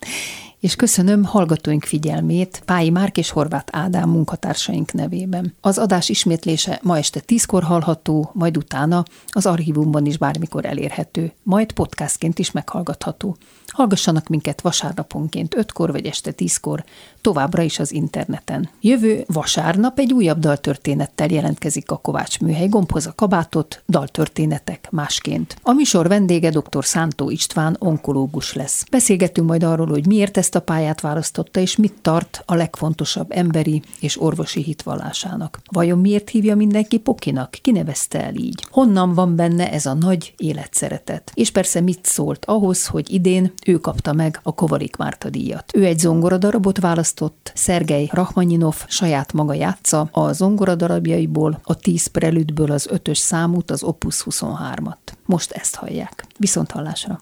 És 0.62 0.76
köszönöm 0.76 1.24
hallgatóink 1.24 1.84
figyelmét 1.84 2.62
Pályi 2.66 2.90
Márk 2.90 3.18
és 3.18 3.30
Horváth 3.30 3.78
Ádám 3.78 4.10
munkatársaink 4.10 4.94
nevében. 4.94 5.54
Az 5.62 5.78
adás 5.78 6.10
ismétlése 6.10 6.80
ma 6.84 6.98
este 6.98 7.20
tízkor 7.20 7.64
hallható, 7.64 8.32
majd 8.34 8.58
utána 8.58 9.04
az 9.28 9.46
archívumban 9.46 10.06
is 10.06 10.18
bármikor 10.18 10.66
elérhető, 10.66 11.34
majd 11.44 11.72
podcastként 11.72 12.40
is 12.40 12.52
meghallgatható. 12.52 13.38
Hallgassanak 13.72 14.28
minket 14.28 14.62
vasárnaponként 14.62 15.56
ötkor 15.56 15.92
vagy 15.92 16.06
este 16.06 16.32
tízkor, 16.32 16.84
továbbra 17.22 17.62
is 17.62 17.80
az 17.80 17.92
interneten. 17.92 18.70
Jövő 18.82 19.24
vasárnap 19.28 20.00
egy 20.00 20.14
újabb 20.14 20.40
daltörténettel 20.40 21.30
jelentkezik 21.30 21.92
a 21.92 21.98
Kovács 21.98 22.40
műhely 22.40 22.68
gombhoz 22.68 23.06
a 23.08 23.14
kabátot, 23.16 23.84
daltörténetek 23.88 24.88
másként. 24.92 25.56
A 25.62 25.72
műsor 25.72 26.08
vendége 26.08 26.50
dr. 26.50 26.86
Szántó 26.86 27.30
István 27.30 27.76
onkológus 27.80 28.54
lesz. 28.54 28.84
Beszélgetünk 28.92 29.48
majd 29.48 29.64
arról, 29.64 29.88
hogy 29.88 30.08
miért 30.08 30.38
ezt 30.38 30.56
a 30.56 30.62
pályát 30.62 31.02
választotta, 31.02 31.60
és 31.60 31.76
mit 31.76 31.94
tart 32.02 32.44
a 32.46 32.56
legfontosabb 32.56 33.32
emberi 33.32 33.82
és 34.00 34.22
orvosi 34.22 34.64
hitvallásának. 34.64 35.60
Vajon 35.72 36.00
miért 36.00 36.30
hívja 36.30 36.56
mindenki 36.56 36.98
Pokinak? 36.98 37.50
Ki 37.62 37.72
nevezte 37.72 38.24
el 38.24 38.36
így? 38.36 38.66
Honnan 38.72 39.14
van 39.14 39.36
benne 39.36 39.72
ez 39.72 39.86
a 39.86 39.94
nagy 39.94 40.34
életszeretet? 40.38 41.32
És 41.34 41.52
persze 41.52 41.82
mit 41.82 42.06
szólt 42.06 42.46
ahhoz, 42.46 42.88
hogy 42.88 43.14
idén 43.14 43.54
ő 43.66 43.78
kapta 43.78 44.14
meg 44.14 44.40
a 44.44 44.54
Kovalik 44.54 44.96
Márta 44.96 45.30
díjat. 45.30 45.72
Ő 45.76 45.86
egy 45.86 46.00
zongoradarabot 46.00 46.80
választott, 46.80 47.52
Szergej 47.56 48.10
Rachmaninov 48.12 48.76
saját 48.88 49.34
maga 49.34 49.54
játsza, 49.54 50.10
a 50.12 50.34
zongoradarabjaiból, 50.34 51.60
a 51.64 51.76
10 51.76 52.08
prelüdből 52.08 52.72
az 52.72 52.88
ötös 52.90 53.18
számút, 53.18 53.72
az 53.72 53.84
Opus 53.84 54.24
23-at. 54.30 54.98
Most 55.26 55.52
ezt 55.52 55.76
hallják. 55.76 56.26
Viszont 56.38 56.72
hallásra. 56.72 57.22